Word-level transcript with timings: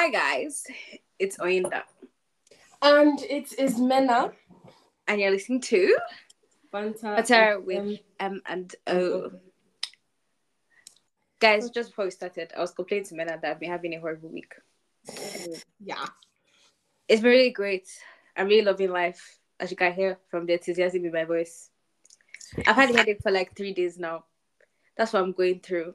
Hi 0.00 0.08
guys, 0.08 0.64
it's 1.18 1.36
Oyinda, 1.36 1.82
And 2.80 3.20
it 3.20 3.52
is 3.58 3.78
Mena. 3.78 4.32
and 5.06 5.20
you're 5.20 5.30
listening 5.30 5.60
to 5.60 5.94
Fanta. 6.72 7.16
Butter 7.16 7.60
with 7.60 7.78
um, 7.78 7.98
M 8.18 8.40
and 8.46 8.74
O. 8.86 9.30
Guys, 11.38 11.68
just 11.68 11.90
before 11.90 12.06
we 12.06 12.12
started, 12.12 12.50
I 12.56 12.60
was 12.60 12.70
complaining 12.70 13.08
to 13.08 13.14
Mena 13.14 13.38
that 13.42 13.44
I've 13.50 13.60
been 13.60 13.70
having 13.70 13.92
a 13.92 14.00
horrible 14.00 14.30
week. 14.30 14.54
yeah. 15.78 16.06
It's 17.06 17.20
been 17.20 17.30
really 17.30 17.50
great. 17.50 17.86
I'm 18.34 18.46
really 18.46 18.64
loving 18.64 18.92
life, 18.92 19.38
as 19.60 19.70
you 19.70 19.76
can 19.76 19.92
hear 19.92 20.16
from 20.30 20.46
the 20.46 20.54
enthusiasm 20.54 21.04
in 21.04 21.12
my 21.12 21.24
voice. 21.24 21.68
I've 22.66 22.74
had 22.74 22.88
a 22.88 22.96
headache 22.96 23.20
for 23.22 23.30
like 23.30 23.54
three 23.54 23.74
days 23.74 23.98
now. 23.98 24.24
That's 24.96 25.12
what 25.12 25.22
I'm 25.22 25.32
going 25.32 25.60
through. 25.60 25.92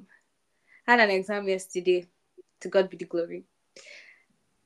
I 0.87 0.91
had 0.91 0.99
an 0.99 1.09
exam 1.09 1.47
yesterday. 1.47 2.05
To 2.61 2.69
God 2.69 2.91
be 2.91 2.97
the 2.97 3.05
glory. 3.05 3.45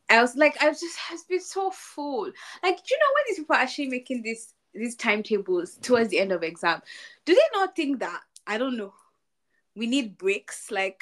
I 0.09 0.21
was 0.21 0.35
like, 0.35 0.61
I 0.61 0.69
was 0.69 0.79
just 0.79 0.97
has 0.97 1.23
been 1.23 1.41
so 1.41 1.69
full. 1.71 2.31
Like, 2.63 2.77
do 2.77 2.83
you 2.89 2.97
know 2.97 3.13
when 3.13 3.23
these 3.27 3.37
people 3.37 3.55
are 3.55 3.61
actually 3.61 3.89
making 3.89 4.23
these 4.23 4.53
these 4.73 4.95
timetables 4.95 5.77
towards 5.81 6.09
the 6.09 6.19
end 6.19 6.31
of 6.31 6.43
exam? 6.43 6.81
Do 7.25 7.33
they 7.33 7.57
not 7.59 7.75
think 7.75 7.99
that 7.99 8.21
I 8.47 8.57
don't 8.57 8.77
know? 8.77 8.93
We 9.75 9.87
need 9.87 10.17
breaks, 10.17 10.71
like, 10.71 11.01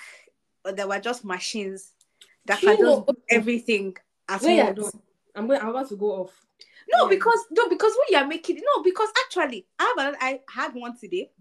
there 0.66 0.88
were 0.88 1.00
just 1.00 1.24
machines 1.26 1.94
that 2.46 2.60
can 2.60 2.78
just 2.78 3.06
do 3.06 3.14
everything 3.30 3.96
at 4.28 4.42
once. 4.42 4.96
I'm 5.36 5.48
going. 5.48 5.62
I'm 5.62 5.70
about 5.70 5.90
to 5.90 5.96
go 5.96 6.24
off. 6.24 6.46
No, 6.92 7.04
Yeah. 7.04 7.10
because 7.10 7.46
no, 7.52 7.70
because 7.70 7.94
when 7.94 8.08
you 8.10 8.18
are 8.18 8.28
making 8.28 8.58
no, 8.58 8.84
because 8.84 9.10
actually, 9.26 9.68
I 9.80 9.84
have 9.84 9.98
another, 9.98 10.18
I 10.22 10.42
had 10.50 10.74
one 10.74 10.98
today. 10.98 11.32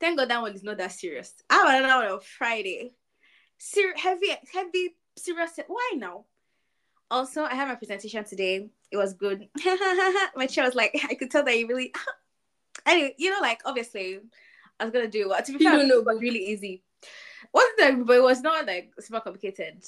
Thank 0.00 0.18
God 0.18 0.28
that 0.30 0.40
one 0.40 0.54
is 0.54 0.62
not 0.62 0.78
that 0.78 0.92
serious. 0.92 1.34
I 1.50 1.54
have 1.54 1.68
another 1.84 2.04
one 2.04 2.12
on 2.14 2.20
Friday. 2.20 2.92
Ser- 3.56 3.96
heavy, 3.96 4.28
heavy, 4.52 4.94
serious. 5.18 5.58
Why 5.66 5.92
now? 5.96 6.24
Also, 7.10 7.42
I 7.42 7.54
had 7.54 7.68
my 7.68 7.74
presentation 7.74 8.24
today. 8.24 8.68
It 8.90 8.96
was 8.96 9.14
good. 9.14 9.48
my 10.36 10.46
chair 10.48 10.64
was 10.64 10.74
like, 10.74 10.98
I 11.08 11.14
could 11.14 11.30
tell 11.30 11.44
that 11.44 11.58
you 11.58 11.66
really. 11.66 11.92
anyway, 12.86 13.14
you 13.18 13.30
know, 13.30 13.40
like 13.40 13.60
obviously, 13.64 14.20
I 14.78 14.84
was 14.84 14.92
gonna 14.92 15.08
do 15.08 15.22
it. 15.22 15.28
Well, 15.28 15.42
to 15.42 15.52
be 15.52 15.64
fair, 15.64 15.78
it 15.80 16.04
was 16.04 16.20
really 16.20 16.44
easy. 16.46 16.82
Wasn't 17.52 17.78
that, 17.78 18.06
but 18.06 18.16
it 18.16 18.22
was 18.22 18.40
not 18.42 18.66
like 18.66 18.92
super 19.00 19.20
complicated. 19.20 19.84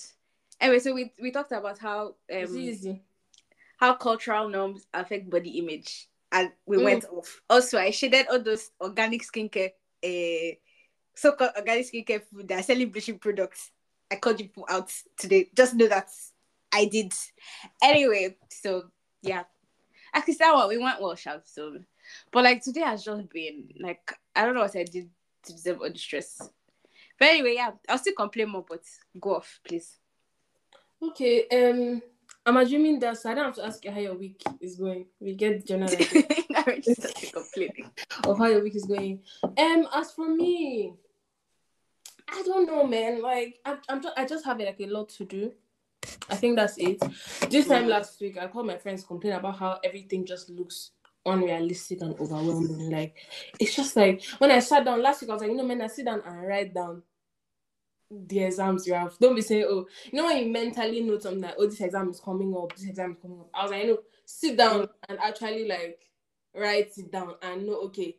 Anyway, 0.60 0.78
so 0.78 0.94
we 0.94 1.12
we 1.20 1.30
talked 1.30 1.52
about 1.52 1.78
how 1.78 2.14
um 2.32 2.56
easy. 2.56 3.02
how 3.76 3.94
cultural 3.94 4.48
norms 4.48 4.86
affect 4.94 5.28
body 5.30 5.58
image 5.58 6.08
and 6.32 6.52
we 6.66 6.76
Mm. 6.76 6.84
went 6.84 7.04
off 7.06 7.40
also 7.50 7.76
i 7.78 7.90
shaded 7.90 8.26
all 8.30 8.38
those 8.40 8.70
organic 8.80 9.22
skincare 9.22 9.72
uh, 10.04 10.54
so-called 11.14 11.50
organic 11.56 11.86
skincare 11.90 12.22
food 12.22 12.46
that 12.46 12.60
are 12.60 12.62
selling 12.62 12.90
bleaching 12.90 13.18
products 13.18 13.72
i 14.10 14.16
called 14.16 14.38
you 14.40 14.46
people 14.46 14.66
out 14.68 14.92
today 15.16 15.48
just 15.54 15.74
know 15.74 15.88
that 15.88 16.08
i 16.72 16.84
did 16.84 17.12
anyway 17.82 18.36
so 18.50 18.84
yeah 19.22 19.44
actually 20.14 20.34
that 20.34 20.54
one 20.54 20.68
we 20.68 20.78
went 20.78 21.00
well 21.00 21.14
sharp 21.14 21.42
so 21.44 21.78
but 22.32 22.44
like 22.44 22.62
today 22.62 22.80
has 22.80 23.04
just 23.04 23.28
been 23.30 23.68
like 23.80 24.12
i 24.34 24.44
don't 24.44 24.54
know 24.54 24.62
what 24.62 24.76
i 24.76 24.84
did 24.84 25.08
to 25.44 25.52
deserve 25.52 25.80
all 25.80 25.90
the 25.90 25.98
stress 25.98 26.40
but 27.18 27.28
anyway 27.28 27.54
yeah 27.54 27.70
i'll 27.88 27.98
still 27.98 28.14
complain 28.14 28.48
more 28.48 28.64
but 28.68 28.82
go 29.20 29.36
off 29.36 29.60
please 29.64 29.98
Okay. 31.02 31.46
Um. 31.52 32.02
I'm 32.46 32.56
assuming 32.56 32.98
that 33.00 33.18
so 33.18 33.30
I 33.30 33.34
don't 33.34 33.44
have 33.44 33.54
to 33.56 33.66
ask 33.66 33.84
you 33.84 33.90
how 33.90 34.00
your 34.00 34.14
week 34.14 34.42
is 34.60 34.76
going. 34.76 35.06
We 35.20 35.34
get 35.34 35.66
general 35.66 35.90
idea 35.92 36.24
i 36.56 36.62
already 36.62 36.94
started 36.94 37.32
complaining 37.32 37.90
of 38.24 38.38
how 38.38 38.46
your 38.46 38.62
week 38.62 38.76
is 38.76 38.86
going. 38.86 39.20
Um. 39.44 39.86
As 39.94 40.12
for 40.12 40.28
me, 40.28 40.94
I 42.32 42.42
don't 42.42 42.66
know, 42.66 42.86
man. 42.86 43.22
Like 43.22 43.58
I'm. 43.64 43.78
I'm 43.88 44.02
just, 44.02 44.18
I 44.18 44.26
just 44.26 44.44
have 44.44 44.58
like 44.58 44.80
a 44.80 44.86
lot 44.86 45.08
to 45.10 45.24
do. 45.24 45.52
I 46.30 46.36
think 46.36 46.56
that's 46.56 46.78
it. 46.78 47.02
This 47.50 47.68
time 47.68 47.86
last 47.88 48.20
week, 48.20 48.38
I 48.38 48.46
called 48.46 48.66
my 48.66 48.78
friends 48.78 49.04
complain 49.04 49.34
about 49.34 49.58
how 49.58 49.78
everything 49.84 50.24
just 50.24 50.48
looks 50.48 50.92
unrealistic 51.26 52.00
and 52.00 52.18
overwhelming. 52.18 52.90
Like 52.90 53.16
it's 53.58 53.74
just 53.74 53.96
like 53.96 54.22
when 54.38 54.50
I 54.50 54.60
sat 54.60 54.84
down 54.84 55.02
last 55.02 55.20
week, 55.20 55.30
I 55.30 55.34
was 55.34 55.42
like, 55.42 55.50
you 55.50 55.56
know, 55.56 55.66
man, 55.66 55.82
I 55.82 55.88
sit 55.88 56.06
down 56.06 56.22
and 56.24 56.46
write 56.46 56.74
down 56.74 57.02
the 58.10 58.44
exams 58.44 58.86
you 58.86 58.94
have. 58.94 59.18
Don't 59.18 59.34
be 59.34 59.42
saying, 59.42 59.66
oh, 59.68 59.86
you 60.10 60.18
know 60.18 60.26
when 60.26 60.44
you 60.44 60.52
mentally 60.52 61.02
know 61.02 61.18
something 61.18 61.42
like, 61.42 61.54
oh, 61.58 61.66
this 61.66 61.80
exam 61.80 62.10
is 62.10 62.20
coming 62.20 62.54
up, 62.56 62.74
this 62.74 62.88
exam 62.88 63.12
is 63.12 63.18
coming 63.20 63.40
up. 63.40 63.50
I 63.54 63.62
was 63.62 63.70
like, 63.70 63.82
you 63.82 63.90
know, 63.90 63.98
sit 64.24 64.56
down 64.56 64.88
and 65.08 65.18
actually 65.18 65.68
like 65.68 66.00
write 66.54 66.92
it 66.96 67.12
down 67.12 67.34
and 67.42 67.66
know, 67.66 67.82
okay, 67.82 68.16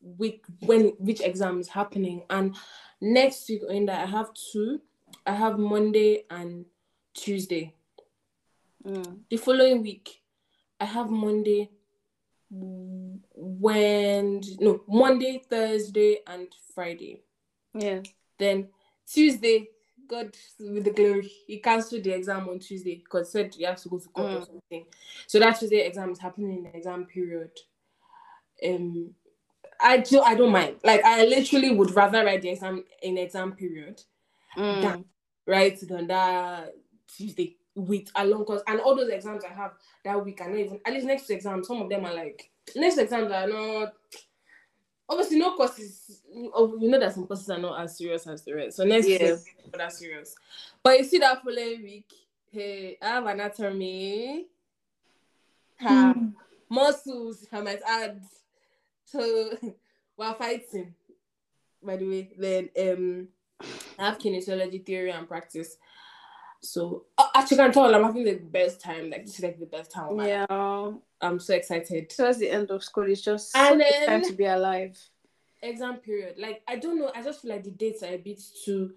which 0.00 0.40
when 0.60 0.88
which 0.98 1.20
exam 1.20 1.60
is 1.60 1.68
happening. 1.68 2.22
And 2.30 2.56
next 3.00 3.48
week 3.48 3.62
in 3.68 3.86
that 3.86 4.06
I 4.06 4.10
have 4.10 4.30
two. 4.52 4.80
I 5.26 5.34
have 5.34 5.58
Monday 5.58 6.24
and 6.30 6.64
Tuesday. 7.14 7.74
Mm. 8.86 9.18
The 9.28 9.36
following 9.36 9.82
week, 9.82 10.22
I 10.78 10.86
have 10.86 11.10
Monday, 11.10 11.70
when 12.50 14.40
no 14.58 14.82
Monday, 14.88 15.42
Thursday, 15.48 16.20
and 16.26 16.48
Friday. 16.74 17.22
yeah 17.74 18.00
Then 18.38 18.68
Tuesday, 19.06 19.68
God 20.08 20.34
with 20.58 20.84
the 20.84 20.90
glory, 20.92 21.30
he 21.46 21.58
cancelled 21.58 22.04
the 22.04 22.12
exam 22.12 22.48
on 22.48 22.58
Tuesday 22.58 22.96
because 22.96 23.30
said 23.30 23.54
you 23.56 23.66
have 23.66 23.80
to 23.82 23.88
go 23.88 23.98
to 23.98 24.08
court 24.08 24.32
or 24.32 24.40
Mm. 24.40 24.46
something. 24.46 24.86
So 25.26 25.38
that 25.38 25.58
Tuesday 25.58 25.86
exam 25.86 26.10
is 26.10 26.18
happening 26.18 26.56
in 26.56 26.62
the 26.64 26.76
exam 26.76 27.06
period. 27.06 27.50
Um, 28.66 29.14
I 29.82 29.98
do 29.98 30.20
I 30.20 30.34
don't 30.34 30.52
mind. 30.52 30.76
Like 30.84 31.02
I 31.04 31.24
literally 31.24 31.70
would 31.74 31.94
rather 31.94 32.24
write 32.24 32.42
the 32.42 32.50
exam 32.50 32.84
in 33.02 33.18
exam 33.18 33.52
period 33.52 34.02
Mm. 34.56 34.82
That- 34.82 35.04
right 35.46 35.78
than 35.88 36.06
that 36.08 36.74
Tuesday 37.16 37.56
with 37.74 38.10
along 38.16 38.44
course 38.44 38.62
and 38.66 38.80
all 38.80 38.96
those 38.96 39.08
exams 39.08 39.44
I 39.44 39.52
have 39.54 39.72
that 40.04 40.24
week 40.24 40.40
are 40.40 40.48
not 40.50 40.58
even 40.58 40.80
at 40.84 40.92
least 40.92 41.06
next 41.06 41.30
exam 41.30 41.62
some 41.64 41.80
of 41.82 41.88
them 41.88 42.04
are 42.04 42.12
like 42.14 42.50
next 42.76 42.98
exams 42.98 43.30
are 43.32 43.46
not 43.48 43.94
obviously 45.08 45.38
no 45.38 45.56
courses 45.56 46.22
oh, 46.52 46.76
you 46.80 46.88
know 46.90 46.98
that 47.00 47.14
some 47.14 47.26
courses 47.26 47.48
are 47.48 47.58
not 47.58 47.80
as 47.80 47.96
serious 47.96 48.26
as 48.26 48.42
the 48.44 48.52
rest 48.54 48.76
so 48.76 48.84
next 48.84 49.08
Yeah. 49.08 49.32
week 49.32 49.56
not 49.66 49.78
that 49.78 49.92
serious 49.92 50.34
but 50.82 50.98
you 50.98 51.04
see 51.04 51.18
that 51.18 51.42
following 51.42 51.82
week 51.82 52.12
hey 52.50 52.98
I 53.00 53.06
have 53.06 53.26
anatomy 53.26 54.46
ha, 55.80 56.14
muscles 56.68 57.46
I 57.52 57.60
might 57.60 57.82
add 57.88 58.20
so 59.10 59.56
we're 60.16 60.34
fighting 60.34 60.94
by 61.82 61.96
the 61.96 62.08
way 62.08 62.30
then 62.38 62.68
um 62.78 63.28
I 63.98 64.06
have 64.06 64.18
kinesiology 64.18 64.84
theory 64.84 65.10
and 65.10 65.28
practice. 65.28 65.76
So 66.62 67.04
uh, 67.16 67.26
actually, 67.34 67.58
can 67.58 67.72
tell 67.72 67.94
I'm 67.94 68.02
having 68.02 68.24
the 68.24 68.34
best 68.34 68.80
time. 68.80 69.10
Like 69.10 69.26
this 69.26 69.36
is 69.36 69.42
like 69.42 69.58
the 69.58 69.66
best 69.66 69.90
time. 69.90 70.16
My 70.16 70.24
life. 70.26 70.46
Yeah. 70.50 70.90
I'm 71.20 71.38
so 71.38 71.54
excited. 71.54 72.10
Towards 72.10 72.38
the 72.38 72.50
end 72.50 72.70
of 72.70 72.82
school, 72.82 73.10
it's 73.10 73.20
just 73.20 73.56
And 73.56 73.80
a 73.80 74.06
time 74.06 74.22
to 74.22 74.32
be 74.32 74.44
alive. 74.46 74.98
Exam 75.62 75.96
period. 75.96 76.36
Like 76.38 76.62
I 76.66 76.76
don't 76.76 76.98
know. 76.98 77.10
I 77.14 77.22
just 77.22 77.42
feel 77.42 77.50
like 77.50 77.64
the 77.64 77.70
dates 77.70 78.02
are 78.02 78.14
a 78.14 78.16
bit 78.18 78.40
too. 78.64 78.92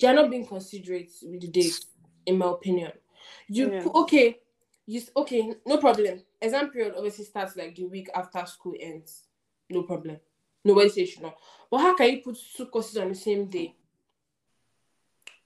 They 0.00 0.08
are 0.08 0.14
not 0.14 0.30
being 0.30 0.46
considerate 0.46 1.10
with 1.22 1.40
the 1.40 1.48
dates, 1.48 1.86
in 2.26 2.38
my 2.38 2.48
opinion. 2.50 2.92
You 3.48 3.72
Yeah. 3.72 3.84
okay? 3.94 4.38
You 4.86 5.02
okay? 5.16 5.54
No 5.66 5.76
problem. 5.78 6.22
Exam 6.40 6.70
period 6.70 6.94
obviously 6.96 7.24
starts 7.24 7.56
like 7.56 7.76
the 7.76 7.84
week 7.84 8.08
after 8.14 8.44
school 8.46 8.74
ends. 8.80 9.27
No 9.70 9.82
problem. 9.82 10.18
Nobody 10.64 10.88
says 10.88 10.98
you 10.98 11.06
should 11.06 11.22
not. 11.22 11.36
But 11.70 11.78
how 11.78 11.94
can 11.94 12.10
you 12.10 12.22
put 12.22 12.38
two 12.56 12.66
courses 12.66 12.96
on 12.98 13.08
the 13.08 13.14
same 13.14 13.46
day? 13.46 13.74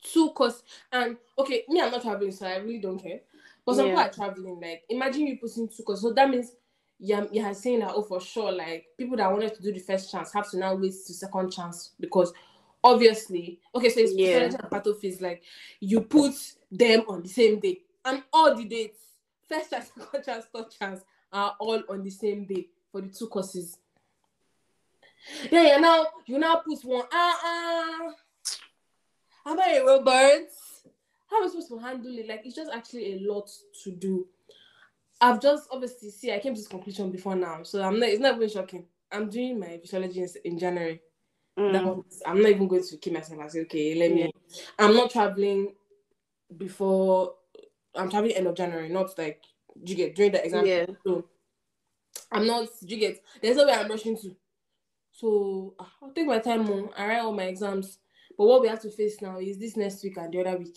Two 0.03 0.31
courses 0.31 0.62
and 0.91 1.16
okay, 1.38 1.65
me 1.69 1.81
I'm 1.81 1.93
not 1.93 2.03
traveling, 2.03 2.32
so 2.32 2.47
I 2.47 2.56
really 2.56 2.78
don't 2.81 2.99
care. 2.99 3.21
But 3.65 3.77
some 3.77 3.87
people 3.87 4.00
are 4.00 4.11
traveling. 4.11 4.61
Like 4.61 4.82
imagine 4.88 5.27
you 5.27 5.38
putting 5.38 5.69
two 5.69 5.82
courses. 5.84 6.03
So 6.03 6.12
that 6.12 6.28
means 6.28 6.53
you're, 6.99 7.28
you're 7.32 7.55
saying 7.55 7.81
that 7.81 7.93
oh 7.94 8.03
for 8.03 8.20
sure, 8.20 8.52
like 8.52 8.87
people 8.99 9.17
that 9.17 9.31
wanted 9.31 9.55
to 9.55 9.62
do 9.62 9.73
the 9.73 9.79
first 9.81 10.11
chance 10.11 10.32
have 10.32 10.50
to 10.50 10.58
now 10.58 10.75
wait 10.75 10.93
to 11.06 11.14
second 11.14 11.50
chance 11.52 11.91
because 12.00 12.32
obviously 12.82 13.61
okay, 13.75 13.88
so 13.88 14.00
it's 14.00 14.12
Yeah. 14.14 14.44
and 14.44 14.58
pathophys, 14.70 15.20
like 15.20 15.43
you 15.81 16.00
put 16.00 16.35
them 16.70 17.05
on 17.08 17.23
the 17.23 17.29
same 17.29 17.61
day 17.61 17.82
and 18.05 18.23
all 18.32 18.55
the 18.55 18.64
dates, 18.64 18.99
first 19.49 19.70
chance, 19.70 19.91
second 19.99 20.25
chance, 20.25 20.44
third 20.52 20.70
chance 20.70 21.00
are 21.32 21.56
all 21.58 21.82
on 21.88 22.02
the 22.02 22.11
same 22.11 22.44
day 22.44 22.69
for 22.91 23.00
the 23.00 23.08
two 23.08 23.26
courses. 23.29 23.79
Yeah, 25.51 25.63
yeah, 25.63 25.77
now 25.79 26.07
you 26.27 26.39
now 26.39 26.57
put 26.57 26.83
one. 26.85 27.07
Ah, 27.13 27.41
ah. 27.45 28.15
Am 29.47 29.61
I 29.61 29.81
a 29.81 29.85
robot? 29.85 30.43
How 31.29 31.39
am 31.39 31.45
I 31.45 31.49
supposed 31.49 31.69
to 31.69 31.79
handle 31.79 32.17
it? 32.19 32.29
Like, 32.29 32.43
it's 32.45 32.55
just 32.55 32.71
actually 32.73 33.15
a 33.15 33.33
lot 33.33 33.51
to 33.85 33.91
do. 33.91 34.27
I've 35.21 35.41
just 35.41 35.69
obviously 35.71 36.11
see. 36.11 36.33
I 36.33 36.39
came 36.41 36.55
to 36.55 36.61
this 36.61 36.69
conclusion 36.69 37.11
before 37.11 37.37
now, 37.37 37.63
so 37.63 37.83
I'm 37.83 37.99
not. 37.99 38.09
It's 38.09 38.21
not 38.21 38.37
even 38.37 38.49
shocking. 38.49 38.87
I'm 39.11 39.29
doing 39.31 39.59
my 39.59 39.79
physiology 39.79 40.21
in, 40.21 40.29
in 40.45 40.59
January. 40.59 41.01
Mm. 41.59 41.85
was- 41.85 42.23
I'm 42.27 42.41
not 42.43 42.51
even 42.51 42.67
going 42.67 42.83
to 42.83 42.97
keep 42.97 43.13
myself. 43.13 43.41
I 43.41 43.49
say, 43.49 43.61
okay, 43.63 43.95
let 43.95 44.13
me. 44.13 44.33
I'm 44.79 44.95
not 44.95 45.11
traveling 45.11 45.75
before. 46.57 47.35
I'm 47.95 48.11
traveling 48.11 48.35
end 48.35 48.47
of 48.47 48.57
January, 48.57 48.89
not 48.89 49.17
like 49.19 49.43
you 49.85 49.95
get 49.95 50.15
during 50.17 50.33
the 50.33 50.45
exam. 50.45 50.67
Yeah. 50.67 50.87
So 51.07 51.25
I'm 52.31 52.47
not. 52.47 52.69
You 52.81 52.97
get. 52.97 53.23
There's 53.41 53.57
no 53.57 53.67
way 53.67 53.75
I'm 53.75 53.89
rushing 53.91 54.17
to. 54.19 54.35
So 55.12 55.75
ah, 55.79 55.91
I'll 56.03 56.11
take 56.11 56.26
my 56.26 56.38
time 56.38 56.69
on. 56.70 56.91
I 56.97 57.06
write 57.06 57.20
all 57.20 57.32
my 57.32 57.44
exams. 57.44 57.99
But 58.37 58.47
what 58.47 58.62
we 58.62 58.69
have 58.69 58.81
to 58.81 58.91
face 58.91 59.20
now 59.20 59.38
is 59.38 59.59
this 59.59 59.76
next 59.76 60.03
week 60.03 60.17
and 60.17 60.32
the 60.32 60.41
other 60.41 60.59
week. 60.59 60.76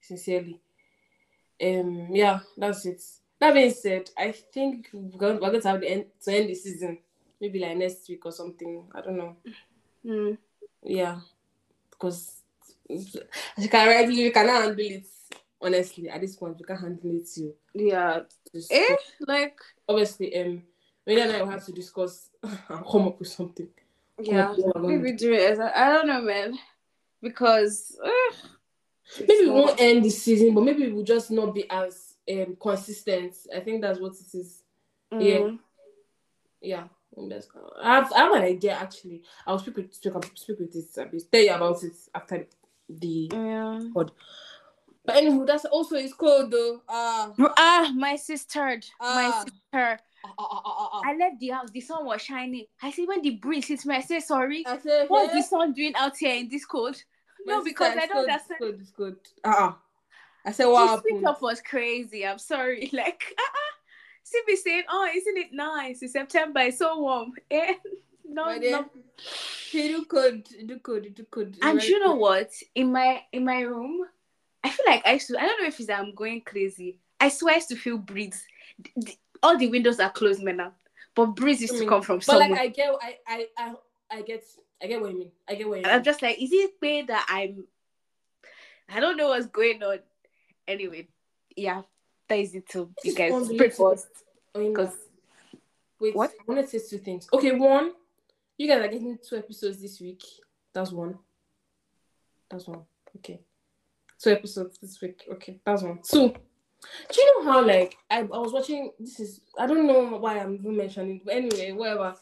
Sincerely, 0.00 0.60
um, 1.62 2.08
yeah, 2.12 2.40
that's 2.58 2.84
it. 2.86 3.02
That 3.40 3.54
being 3.54 3.70
said, 3.72 4.10
I 4.18 4.32
think 4.32 4.90
we're 4.92 5.18
going, 5.18 5.40
we're 5.40 5.50
going 5.50 5.62
to 5.62 5.68
have 5.68 5.80
the 5.80 5.88
end 5.90 6.04
to 6.24 6.32
end 6.36 6.50
the 6.50 6.54
season, 6.54 6.98
maybe 7.40 7.58
like 7.58 7.76
next 7.78 8.06
week 8.08 8.24
or 8.26 8.32
something. 8.32 8.84
I 8.94 9.00
don't 9.00 9.16
know. 9.16 9.36
Mm. 10.04 10.36
Yeah, 10.82 11.20
because 11.90 12.42
you 12.88 13.68
can 13.70 13.88
already 13.88 14.14
you 14.14 14.30
cannot 14.30 14.62
handle 14.62 14.84
it. 14.84 15.06
Honestly, 15.60 16.10
at 16.10 16.20
this 16.20 16.36
point, 16.36 16.58
we 16.58 16.64
can't 16.64 16.80
handle 16.80 17.16
it 17.16 17.26
too. 17.34 17.54
Yeah. 17.72 18.20
Just- 18.52 18.70
Eh? 18.70 18.96
Like, 19.26 19.58
Obviously, 19.88 20.36
um, 20.38 20.62
maybe 21.06 21.20
and 21.20 21.32
I 21.32 21.42
will 21.42 21.50
have 21.50 21.64
to 21.66 21.72
discuss 21.72 22.30
and 22.42 22.84
come 22.86 23.08
up 23.08 23.18
with 23.18 23.28
something. 23.28 23.68
yeah. 24.20 24.46
Come 24.46 24.50
up 24.50 24.56
with 24.56 24.74
one. 24.76 25.02
Maybe 25.02 25.16
do 25.16 25.32
it. 25.32 25.58
I 25.58 25.92
don't 25.92 26.06
know, 26.06 26.22
man. 26.22 26.58
Because, 27.22 27.96
Maybe 29.20 29.44
we 29.46 29.50
won't 29.50 29.80
end 29.80 30.04
the 30.04 30.10
season, 30.10 30.54
but 30.54 30.62
maybe 30.64 30.90
we'll 30.90 31.04
just 31.04 31.30
not 31.30 31.54
be 31.54 31.68
as 31.70 32.14
um 32.30 32.56
consistent. 32.60 33.34
I 33.54 33.60
think 33.60 33.82
that's 33.82 34.00
what 34.00 34.12
it 34.14 34.34
is. 34.36 34.62
yeah. 35.12 35.18
mm, 35.38 35.58
Yeah. 36.60 36.84
That's- 37.16 37.46
I 37.80 37.94
have, 37.96 38.12
I 38.12 38.18
have 38.24 38.32
an 38.32 38.42
idea 38.42 38.72
actually. 38.72 39.22
I'll 39.46 39.58
speak 39.58 39.76
with 39.76 39.94
speak, 39.94 40.12
speak 40.34 40.58
with 40.58 40.72
this. 40.72 40.96
a 40.98 41.04
bit, 41.04 41.30
tell 41.30 41.42
you 41.42 41.52
about 41.54 41.82
it 41.84 41.92
after 42.14 42.46
the 42.88 43.30
Yeah. 43.32 43.80
but 43.94 44.10
anywho, 45.08 45.46
that's 45.46 45.64
also 45.66 45.96
it's 45.96 46.12
cold 46.14 46.50
though. 46.50 46.80
Ah, 46.88 47.32
Ah, 47.56 47.92
my 47.94 48.16
sister. 48.16 48.80
My 49.00 49.30
Ah. 49.32 49.44
sister. 49.44 49.98
Ah, 50.38 50.62
ah, 50.64 50.90
ah. 50.92 51.00
I 51.04 51.16
left 51.16 51.38
the 51.40 51.48
house. 51.48 51.70
The 51.70 51.80
sun 51.80 52.04
was 52.04 52.22
shining. 52.22 52.66
I 52.82 52.90
said, 52.90 53.06
when 53.06 53.22
the 53.22 53.30
breeze 53.30 53.66
hits 53.66 53.86
me, 53.86 53.96
I 53.96 54.00
say, 54.00 54.20
sorry. 54.20 54.64
I 54.66 54.78
said, 54.78 55.08
What's 55.08 55.32
"Hey." 55.32 55.40
the 55.40 55.46
sun 55.46 55.72
doing 55.72 55.94
out 55.96 56.16
here 56.16 56.34
in 56.34 56.48
this 56.48 56.64
cold? 56.64 56.96
My 57.46 57.54
No, 57.54 57.64
because 57.64 57.96
I 57.96 58.06
don't 58.06 58.30
understand. 58.30 58.58
It's 58.60 58.60
good, 58.60 58.80
it's 58.80 58.90
good. 58.90 59.16
Uh-uh. 59.44 59.72
I 60.46 60.52
said, 60.52 60.66
what 60.66 61.02
the 61.02 61.10
happened? 61.20 61.42
was 61.42 61.60
crazy. 61.60 62.26
I'm 62.26 62.38
sorry. 62.38 62.90
Like, 62.92 63.34
uh-uh. 63.38 63.74
See 64.22 64.40
me 64.46 64.56
saying, 64.56 64.84
oh, 64.88 65.08
isn't 65.14 65.36
it 65.36 65.52
nice? 65.52 66.02
It's 66.02 66.14
September. 66.14 66.60
It's 66.60 66.78
so 66.78 66.98
warm. 66.98 67.32
Eh? 67.50 67.74
No, 68.26 68.58
dear, 68.58 68.70
no. 68.70 68.90
You 69.70 69.98
do 69.98 70.04
good, 70.06 70.48
you 70.50 70.66
do 70.66 70.78
good, 70.78 71.04
you 71.04 71.10
do 71.10 71.26
good. 71.30 71.58
And 71.62 71.78
Very 71.78 71.92
you 71.92 72.00
know 72.00 72.14
what? 72.14 72.50
In 72.74 72.90
my 72.90 73.22
in 73.32 73.44
my 73.44 73.60
room, 73.60 74.00
I 74.62 74.70
feel 74.70 74.86
like 74.88 75.06
I 75.06 75.12
used 75.12 75.28
to. 75.28 75.38
I 75.38 75.46
don't 75.46 75.60
know 75.60 75.68
if 75.68 75.78
it's 75.78 75.90
I'm 75.90 76.14
going 76.14 76.40
crazy. 76.40 76.98
I 77.20 77.28
swear 77.28 77.52
I 77.52 77.56
used 77.56 77.68
to 77.68 77.76
feel 77.76 77.98
breeze. 77.98 78.44
All 79.44 79.58
the 79.58 79.68
windows 79.68 80.00
are 80.00 80.08
closed, 80.10 80.42
man. 80.42 80.56
Now, 80.56 80.72
but 81.14 81.26
breeze 81.26 81.60
used 81.60 81.76
to 81.76 81.84
Mm. 81.84 81.88
come 81.88 82.02
from 82.02 82.16
But 82.16 82.24
somewhere. 82.24 82.48
like, 82.48 82.58
I 82.60 82.66
get, 82.68 82.94
I, 83.02 83.18
I, 83.28 83.46
I, 83.58 83.74
I 84.10 84.22
get, 84.22 84.42
I 84.82 84.86
get 84.86 85.02
what 85.02 85.12
you 85.12 85.18
mean. 85.18 85.32
I 85.46 85.54
get 85.54 85.68
what 85.68 85.78
you 85.78 85.84
And 85.84 85.92
I'm 85.92 86.02
just 86.02 86.22
like, 86.22 86.40
is 86.40 86.50
it 86.50 86.72
way 86.80 87.02
that 87.02 87.26
I'm? 87.28 87.66
I 88.88 89.00
don't 89.00 89.18
know 89.18 89.28
what's 89.28 89.46
going 89.46 89.82
on. 89.82 89.98
Anyway, 90.66 91.08
yeah, 91.54 91.82
that 92.28 92.36
is 92.38 92.54
it. 92.54 92.70
To 92.70 92.90
you 93.04 93.14
guys. 93.14 93.48
Because 93.48 93.94
wait, 96.00 96.16
What? 96.16 96.30
I 96.30 96.42
want 96.50 96.66
to 96.70 96.80
say 96.80 96.96
two 96.96 97.02
things. 97.04 97.28
Okay, 97.30 97.52
one, 97.52 97.92
you 98.56 98.66
guys 98.66 98.80
are 98.82 98.88
getting 98.88 99.18
two 99.28 99.36
episodes 99.36 99.80
this 99.80 100.00
week. 100.00 100.22
That's 100.72 100.90
one. 100.90 101.18
That's 102.50 102.66
one. 102.66 102.82
Okay, 103.16 103.40
two 104.18 104.30
episodes 104.30 104.78
this 104.78 104.98
week. 105.02 105.22
Okay, 105.30 105.60
that's 105.66 105.82
one. 105.82 106.00
Two. 106.02 106.32
Do 107.12 107.20
you 107.20 107.44
know 107.44 107.52
how 107.52 107.64
like 107.66 107.96
I, 108.10 108.20
I 108.20 108.22
was 108.22 108.52
watching? 108.52 108.90
This 108.98 109.20
is 109.20 109.40
I 109.58 109.66
don't 109.66 109.86
know 109.86 110.16
why 110.18 110.38
I'm 110.38 110.54
even 110.54 110.76
mentioning, 110.76 111.20
but 111.24 111.34
anyway, 111.34 111.72
whatever. 111.72 112.14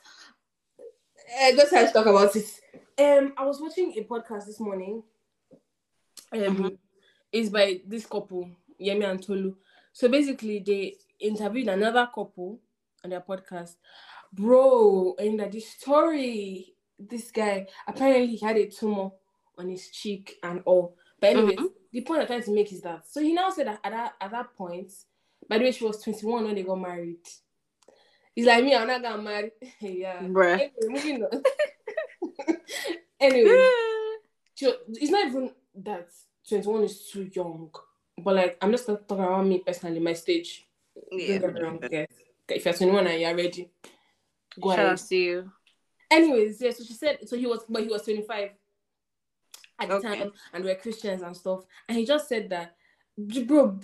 Uh, 1.40 1.52
just 1.52 1.72
have 1.72 1.86
to 1.88 1.92
talk 1.92 2.06
about 2.06 2.34
it. 2.36 2.60
Um, 2.98 3.32
I 3.36 3.44
was 3.44 3.60
watching 3.60 3.94
a 3.96 4.04
podcast 4.04 4.46
this 4.46 4.60
morning. 4.60 5.02
Um, 6.32 6.40
Mhm. 6.40 6.78
it's 7.30 7.48
by 7.50 7.80
this 7.86 8.06
couple, 8.06 8.50
Yemi 8.80 9.08
and 9.08 9.22
Tolu. 9.22 9.56
So 9.92 10.08
basically, 10.08 10.58
they 10.60 10.96
interviewed 11.18 11.68
another 11.68 12.08
couple 12.14 12.60
on 13.04 13.10
their 13.10 13.20
podcast. 13.20 13.76
Bro, 14.32 15.16
and 15.18 15.40
that 15.40 15.52
the 15.52 15.60
story, 15.60 16.74
this 16.98 17.30
guy 17.30 17.66
apparently 17.86 18.36
he 18.36 18.44
had 18.46 18.56
a 18.56 18.66
tumor 18.66 19.10
on 19.58 19.68
his 19.68 19.88
cheek 19.90 20.38
and 20.42 20.62
all. 20.64 20.96
But 21.20 21.30
anyways, 21.36 21.58
Mhm. 21.58 21.72
The 21.92 22.00
point 22.00 22.20
I'm 22.22 22.26
trying 22.26 22.42
to 22.42 22.54
make 22.54 22.72
is 22.72 22.80
that 22.82 23.04
so 23.08 23.20
he 23.20 23.32
now 23.32 23.50
said 23.50 23.66
that 23.66 23.80
at 23.84 23.92
that 23.92 24.14
at 24.20 24.30
that 24.30 24.54
point, 24.56 24.92
by 25.48 25.58
the 25.58 25.64
way, 25.64 25.72
she 25.72 25.84
was 25.84 26.02
21 26.02 26.44
when 26.44 26.54
they 26.54 26.62
got 26.62 26.80
married. 26.80 27.18
He's 28.34 28.46
like 28.46 28.64
me, 28.64 28.74
I'm 28.74 28.86
not 28.86 29.02
gonna 29.02 29.22
marry. 29.22 29.50
yeah. 29.80 30.20
Bruh. 30.22 30.54
Anyway, 30.54 30.72
moving 30.88 31.24
on. 31.24 31.42
anyway, 33.20 33.68
so 34.54 34.74
it's 34.88 35.10
not 35.10 35.26
even 35.26 35.50
that 35.74 36.08
21 36.48 36.84
is 36.84 37.08
too 37.10 37.30
young. 37.32 37.70
But 38.18 38.36
like 38.36 38.58
I'm 38.62 38.70
just 38.72 38.86
talking 38.86 39.04
about 39.10 39.46
me 39.46 39.58
personally, 39.58 40.00
my 40.00 40.14
stage. 40.14 40.66
Don't 41.10 41.18
get 41.18 41.54
me 41.54 41.60
wrong, 41.60 41.78
guys. 41.78 41.90
Okay, 41.90 42.06
If 42.48 42.64
you're 42.64 42.74
21 42.74 43.06
and 43.06 43.20
you're 43.20 43.36
ready, 43.36 43.70
go 44.60 44.70
Shout 44.70 44.78
ahead. 44.78 44.92
out 44.92 44.98
to 44.98 45.16
you. 45.16 45.52
Anyways, 46.10 46.60
yeah, 46.60 46.70
so 46.70 46.84
she 46.84 46.92
said 46.92 47.18
so 47.28 47.36
he 47.36 47.46
was 47.46 47.64
but 47.68 47.82
he 47.82 47.88
was 47.88 48.02
25 48.02 48.50
at 49.82 49.88
the 49.88 49.94
Okay. 50.08 50.18
time 50.20 50.32
and 50.52 50.64
we're 50.64 50.74
Christians 50.76 51.22
and 51.22 51.36
stuff. 51.36 51.64
And 51.88 51.98
he 51.98 52.04
just 52.06 52.28
said 52.28 52.48
that 52.50 52.76
"J- 53.26 53.44
bro, 53.44 53.78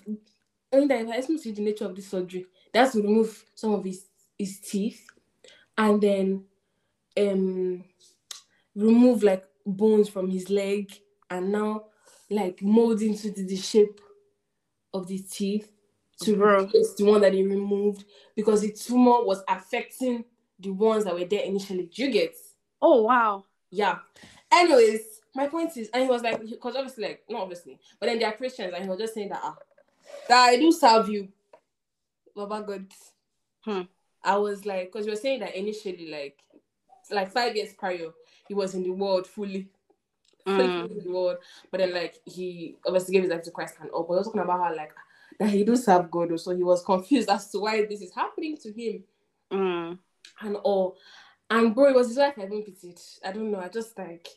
and 0.72 0.90
if 0.92 1.08
I 1.08 1.16
asked 1.16 1.30
him 1.30 1.36
to 1.36 1.42
see 1.42 1.52
the 1.52 1.62
nature 1.62 1.84
of 1.86 1.96
this 1.96 2.08
surgery, 2.08 2.46
that's 2.72 2.92
to 2.92 3.02
remove 3.02 3.44
some 3.54 3.72
of 3.74 3.84
his 3.84 4.06
his 4.38 4.60
teeth 4.60 5.04
and 5.76 6.00
then 6.00 6.44
um 7.18 7.84
remove 8.74 9.22
like 9.22 9.44
bones 9.66 10.08
from 10.08 10.30
his 10.30 10.48
leg 10.50 10.92
and 11.30 11.50
now 11.52 11.84
like 12.30 12.62
mold 12.62 13.02
into 13.02 13.30
the, 13.30 13.42
the 13.44 13.56
shape 13.56 14.00
of 14.94 15.06
the 15.08 15.18
teeth 15.18 15.72
to 16.22 16.36
Bro. 16.36 16.64
replace 16.64 16.94
the 16.94 17.04
one 17.04 17.20
that 17.20 17.32
he 17.34 17.42
removed 17.42 18.04
because 18.36 18.60
the 18.60 18.72
tumor 18.72 19.24
was 19.24 19.42
affecting 19.48 20.24
the 20.58 20.70
ones 20.70 21.04
that 21.04 21.14
were 21.14 21.24
there 21.24 21.42
initially. 21.44 21.86
Do 21.92 22.04
you 22.04 22.10
get? 22.10 22.34
Oh 22.80 23.02
wow. 23.02 23.44
Yeah. 23.70 23.98
Anyways, 24.50 25.17
my 25.34 25.46
point 25.46 25.76
is, 25.76 25.88
and 25.92 26.02
he 26.04 26.08
was 26.08 26.22
like, 26.22 26.40
because 26.40 26.74
obviously, 26.76 27.04
like, 27.04 27.24
not 27.28 27.42
obviously, 27.42 27.78
but 28.00 28.06
then 28.06 28.18
they 28.18 28.24
are 28.24 28.32
Christians, 28.32 28.72
and 28.74 28.82
he 28.84 28.88
was 28.90 28.98
just 28.98 29.14
saying 29.14 29.28
that, 29.28 29.40
ah, 29.42 29.56
that 30.28 30.40
I 30.48 30.56
do 30.56 30.72
serve 30.72 31.08
you, 31.08 31.28
Baba 32.34 32.62
God. 32.66 32.86
Hmm. 33.64 33.82
I 34.24 34.36
was 34.36 34.64
like, 34.66 34.92
because 34.92 35.06
you 35.06 35.12
were 35.12 35.16
saying 35.16 35.40
that 35.40 35.54
initially, 35.54 36.10
like, 36.10 36.38
like 37.10 37.30
five 37.32 37.54
years 37.56 37.72
prior, 37.72 38.10
he 38.46 38.54
was 38.54 38.74
in 38.74 38.82
the 38.82 38.90
world 38.90 39.26
fully, 39.26 39.68
fully 40.44 40.68
Mm. 40.68 40.90
in 40.90 41.04
the 41.04 41.10
world, 41.10 41.36
but 41.70 41.78
then 41.78 41.92
like 41.92 42.20
he 42.24 42.76
obviously 42.86 43.12
gave 43.12 43.22
his 43.22 43.30
life 43.30 43.42
to 43.42 43.50
Christ 43.50 43.74
and 43.80 43.90
all, 43.90 44.02
but 44.04 44.14
he 44.14 44.18
was 44.18 44.26
talking 44.26 44.40
about 44.40 44.60
how 44.60 44.74
like 44.74 44.92
that 45.38 45.50
he 45.50 45.62
do 45.62 45.76
serve 45.76 46.10
God, 46.10 46.38
so 46.40 46.54
he 46.54 46.62
was 46.64 46.82
confused 46.86 47.28
as 47.28 47.50
to 47.50 47.58
why 47.60 47.84
this 47.84 48.00
is 48.00 48.12
happening 48.14 48.56
to 48.58 48.72
him 48.72 49.04
Mm. 49.50 49.98
and 50.40 50.56
all. 50.56 50.96
And 51.50 51.74
bro, 51.74 51.88
it 51.88 51.94
was 51.94 52.08
his 52.08 52.18
wife 52.18 52.34
I 52.38 52.42
even 52.44 52.62
pitied. 52.62 52.98
I 53.24 53.32
don't 53.32 53.50
know. 53.50 53.60
I 53.60 53.68
just 53.68 53.96
like, 53.98 54.28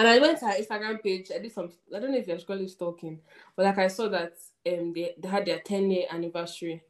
and 0.00 0.08
I 0.08 0.18
went 0.18 0.38
to 0.38 0.46
her 0.46 0.54
Instagram 0.54 1.02
page. 1.02 1.30
I 1.30 1.40
did 1.40 1.52
some. 1.52 1.70
I 1.94 2.00
don't 2.00 2.12
know 2.12 2.16
if 2.16 2.26
you're 2.26 2.38
actually 2.38 2.68
stalking, 2.68 3.20
but 3.54 3.66
like 3.66 3.76
I 3.76 3.88
saw 3.88 4.08
that 4.08 4.32
um 4.66 4.94
they, 4.94 5.14
they 5.18 5.28
had 5.28 5.44
their 5.44 5.58
10 5.58 5.90
year 5.90 6.06
anniversary 6.10 6.82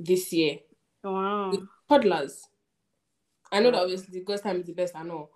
this 0.00 0.32
year. 0.32 0.60
Wow. 1.02 1.50
With 1.50 1.60
toddlers. 1.86 2.48
I 3.52 3.60
know 3.60 3.72
that 3.72 3.82
obviously 3.82 4.20
God's 4.20 4.40
time 4.40 4.60
is 4.60 4.64
the 4.64 4.72
best. 4.72 4.96
I 4.96 5.02
know, 5.02 5.28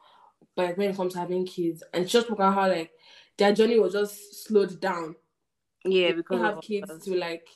but 0.57 0.79
when 0.79 0.89
it 0.89 0.97
comes 0.97 1.13
to 1.13 1.19
having 1.19 1.45
kids, 1.45 1.83
and 1.93 2.07
she 2.07 2.13
just 2.15 2.27
spoke 2.27 2.39
about 2.39 2.55
how 2.55 2.69
like 2.69 2.91
their 3.37 3.53
journey 3.53 3.79
was 3.79 3.93
just 3.93 4.47
slowed 4.47 4.81
down. 4.81 5.15
Yeah, 5.85 6.13
because 6.13 6.41
They 6.41 6.47
have 6.47 6.61
kids 6.63 7.05
to 7.05 7.15
like 7.19 7.47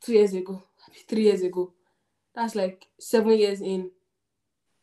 two 0.00 0.14
years 0.14 0.34
ago, 0.34 0.64
three 1.08 1.22
years 1.22 1.42
ago. 1.42 1.72
That's 2.34 2.56
like 2.56 2.88
seven 2.98 3.38
years 3.38 3.60
in 3.60 3.92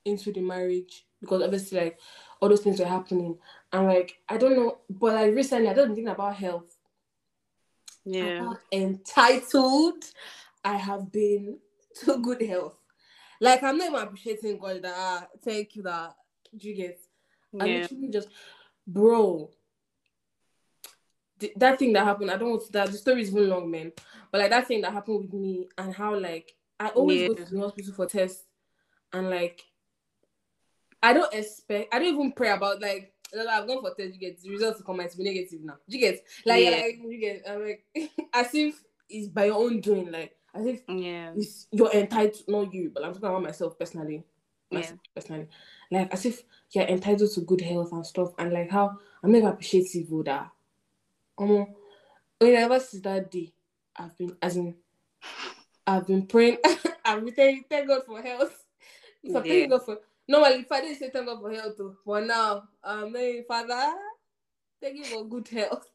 into 0.06 0.32
the 0.32 0.42
marriage 0.42 1.06
because 1.20 1.42
obviously 1.42 1.80
like 1.80 2.00
all 2.44 2.50
those 2.50 2.60
things 2.60 2.78
were 2.78 2.86
happening 2.86 3.38
and 3.72 3.88
like 3.88 4.20
I 4.28 4.36
don't 4.36 4.58
know, 4.58 4.80
but 4.90 5.14
like 5.16 5.34
recently 5.34 5.70
I 5.70 5.74
don't 5.74 5.96
think 5.96 6.10
about 6.10 6.36
health. 6.36 6.76
yeah. 8.04 8.50
Entitled, 8.70 10.04
I 10.66 10.76
have 10.76 11.10
been 11.10 11.58
to 12.04 12.18
good 12.20 12.42
health. 12.42 12.76
Like 13.40 13.64
I'm 13.64 13.78
not 13.78 13.88
even 13.88 14.02
appreciating 14.02 14.58
God 14.60 14.82
that 14.82 14.94
ah, 14.94 15.26
thank 15.42 15.78
you 15.78 15.84
that 15.84 16.16
you 16.52 16.76
get 16.76 17.00
I 17.58 17.66
Yeah. 17.66 17.74
literally 17.80 18.10
just, 18.10 18.28
bro. 18.86 19.50
th- 21.40 21.54
that 21.56 21.80
thing 21.80 21.94
that 21.94 22.04
happened, 22.04 22.30
I 22.30 22.36
don't 22.36 22.50
want 22.50 22.66
to, 22.66 22.72
that 22.74 22.92
the 22.92 22.98
story 22.98 23.22
is 23.22 23.30
even 23.30 23.48
long, 23.50 23.72
man. 23.72 23.94
But 24.32 24.42
like 24.42 24.50
that 24.50 24.68
thing 24.68 24.82
that 24.82 24.92
happened 24.92 25.22
with 25.22 25.34
me 25.34 25.70
and 25.78 25.94
how 25.96 26.20
like 26.20 26.52
I 26.78 26.90
always 26.90 27.24
go 27.24 27.36
to 27.36 27.46
the 27.46 27.60
hospital 27.62 27.94
for 27.94 28.06
tests, 28.06 28.44
and 29.14 29.30
like 29.30 29.62
I 31.04 31.14
don't 31.14 31.34
expect, 31.34 31.94
I 31.94 32.00
don't 32.00 32.14
even 32.16 32.32
pray 32.32 32.50
about 32.50 32.82
like 32.82 33.14
"Lola, 33.34 33.52
I've 33.52 33.68
gone 33.68 33.82
for 33.82 33.94
test, 33.94 34.14
you 34.14 34.20
get 34.20 34.42
the 34.42 34.50
results 34.50 34.78
to 34.80 34.84
come 34.84 35.00
out 35.02 35.12
to 35.12 35.18
be 35.18 35.24
negative 35.26 35.60
now. 35.64 35.78
You 35.88 36.00
get 36.00 36.24
like, 36.46 36.64
Yeah. 36.64 36.70
like 36.72 37.00
you 37.04 37.20
get 37.20 37.44
I'm 37.48 37.62
like 37.66 37.86
as 38.34 38.54
if 38.56 38.82
it's 39.10 39.28
by 39.28 39.46
your 39.46 39.56
own 39.56 39.82
doing, 39.82 40.12
like 40.12 40.36
as 40.56 40.66
if 40.66 40.82
Yeah. 40.88 41.32
it's 41.36 41.68
you're 41.72 41.92
entitled, 41.92 42.44
not 42.48 42.74
you, 42.74 42.90
but 42.94 43.04
I'm 43.04 43.14
talking 43.14 43.30
about 43.30 43.44
myself 43.44 43.78
personally. 43.78 44.24
Yeah. 44.72 44.80
Myself 44.80 45.00
personally. 45.14 45.48
Like 45.92 46.14
as 46.14 46.26
if 46.26 46.44
you're 46.72 46.86
entitled 46.86 47.32
to 47.34 47.42
good 47.42 47.62
health 47.62 47.92
and 47.92 48.06
stuff, 48.06 48.32
and 48.40 48.54
like 48.54 48.72
how 48.72 48.98
I'm 49.24 49.32
never 49.32 49.50
appreciative 49.50 50.12
of 50.12 50.26
that. 50.26 50.50
Um, 51.38 51.68
when 52.40 52.56
I 52.56 52.62
ever 52.62 52.80
see 52.80 53.00
that 53.00 53.30
day, 53.30 53.54
I've 53.98 54.18
been 54.18 54.38
as 54.42 54.56
in 54.56 54.76
I've 55.86 56.08
been 56.08 56.28
praying. 56.28 56.58
I've 57.06 57.26
been 57.26 57.34
thank, 57.34 57.70
thank 57.70 57.88
God 57.90 58.04
for 58.06 58.22
health. 58.22 58.64
So 59.30 59.42
Yeah. 59.44 59.54
thank 59.54 59.70
God 59.70 59.86
for 59.86 59.98
normally 60.28 60.62
if 60.62 60.72
I 60.72 60.82
didn't 60.82 60.98
say 61.00 61.10
thank 61.10 61.26
God 61.26 61.42
for 61.42 61.52
health, 61.52 61.76
though, 61.78 61.96
but 62.06 62.26
now 62.26 62.64
um 62.84 63.14
hey, 63.16 63.44
Father, 63.48 63.94
thank 64.82 64.98
you 64.98 65.04
for 65.06 65.26
good 65.26 65.48
health 65.48 65.86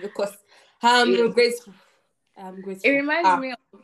because 0.00 0.36
I'm 0.82 1.12
Yeah. 1.12 1.28
grateful. 1.28 1.74
I'm 2.36 2.60
grateful. 2.60 2.90
It 2.90 2.94
reminds 2.94 3.28
Ah, 3.28 3.36
me 3.36 3.52
of 3.52 3.82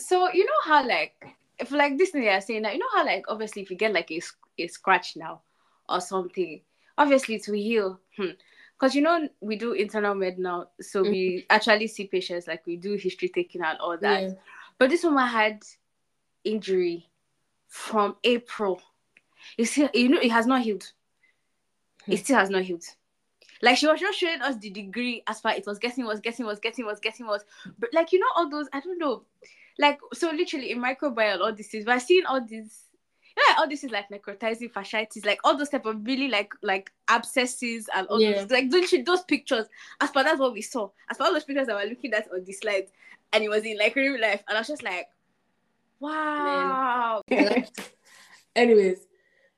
so 0.00 0.30
you 0.32 0.44
know 0.44 0.62
how 0.64 0.86
like 0.86 1.14
if 1.58 1.70
like 1.70 1.96
this 1.96 2.10
thing 2.10 2.24
you're 2.24 2.40
saying 2.40 2.62
now, 2.62 2.70
you 2.72 2.78
know 2.78 2.86
how 2.94 3.04
like 3.04 3.24
obviously 3.28 3.62
if 3.62 3.70
you 3.70 3.76
get 3.76 3.92
like 3.92 4.10
a, 4.10 4.20
a 4.58 4.66
scratch 4.66 5.16
now 5.16 5.40
or 5.88 6.00
something, 6.00 6.60
obviously 6.98 7.38
to 7.40 7.52
heal. 7.52 8.00
Because 8.78 8.94
you 8.94 9.00
know 9.00 9.26
we 9.40 9.56
do 9.56 9.72
internal 9.72 10.14
med 10.14 10.38
now, 10.38 10.68
so 10.80 11.02
we 11.02 11.46
actually 11.48 11.86
see 11.86 12.06
patients 12.06 12.46
like 12.46 12.66
we 12.66 12.76
do 12.76 12.94
history 12.96 13.30
taking 13.30 13.62
and 13.62 13.78
all 13.78 13.96
that. 13.98 14.22
Yeah. 14.22 14.32
But 14.78 14.90
this 14.90 15.02
woman 15.02 15.26
had 15.26 15.62
injury 16.44 17.08
from 17.68 18.16
April. 18.24 18.80
You 19.56 19.64
see, 19.64 19.88
you 19.94 20.08
know, 20.08 20.20
it 20.20 20.30
has 20.32 20.46
not 20.46 20.62
healed. 20.62 20.92
It 22.06 22.18
Hmm. 22.18 22.24
still 22.24 22.36
has 22.38 22.50
not 22.50 22.62
healed. 22.62 22.84
Like 23.62 23.78
she 23.78 23.86
was 23.86 24.00
just 24.00 24.18
showing 24.18 24.42
us 24.42 24.56
the 24.58 24.70
degree 24.70 25.22
as 25.26 25.40
far 25.40 25.52
it 25.54 25.66
was 25.66 25.78
getting, 25.78 26.04
was 26.04 26.20
getting, 26.20 26.46
was 26.46 26.60
getting, 26.60 26.84
was 26.84 27.00
getting, 27.00 27.26
was. 27.26 27.44
But 27.78 27.90
like 27.94 28.12
you 28.12 28.18
know, 28.18 28.26
all 28.36 28.48
those 28.50 28.68
I 28.72 28.80
don't 28.80 28.98
know, 28.98 29.24
like 29.78 29.98
so 30.12 30.30
literally 30.30 30.70
in 30.72 30.78
microbiome, 30.78 31.40
all 31.40 31.52
this 31.54 31.72
is 31.74 31.86
we're 31.86 31.98
seeing 32.00 32.26
all 32.26 32.40
these. 32.44 32.82
Yeah, 33.36 33.56
all 33.58 33.68
this 33.68 33.84
is 33.84 33.90
like 33.90 34.08
necrotizing 34.08 34.72
fasciitis, 34.72 35.26
like 35.26 35.40
all 35.44 35.58
those 35.58 35.68
type 35.68 35.84
of 35.84 36.06
really 36.06 36.28
like 36.28 36.52
like 36.62 36.90
abscesses 37.08 37.86
and 37.94 38.06
all 38.08 38.20
Yeah. 38.20 38.40
those 38.42 38.50
like 38.50 38.70
literally 38.70 39.02
those 39.04 39.22
pictures. 39.24 39.66
As 40.00 40.10
far 40.10 40.24
that's 40.24 40.40
what 40.40 40.54
we 40.54 40.62
saw. 40.62 40.88
As 41.10 41.16
far 41.18 41.26
as 41.28 41.32
those 41.34 41.44
pictures 41.44 41.66
that 41.66 41.76
we're 41.76 41.88
looking 41.90 42.14
at 42.14 42.28
on 42.32 42.44
the 42.44 42.52
slide, 42.52 42.86
and 43.32 43.44
it 43.44 43.50
was 43.50 43.64
in 43.64 43.76
like 43.78 43.94
real 43.94 44.18
life, 44.20 44.42
and 44.48 44.56
I 44.56 44.60
was 44.60 44.68
just 44.68 44.82
like, 44.82 45.08
wow. 46.00 47.22
Anyways, 48.56 48.98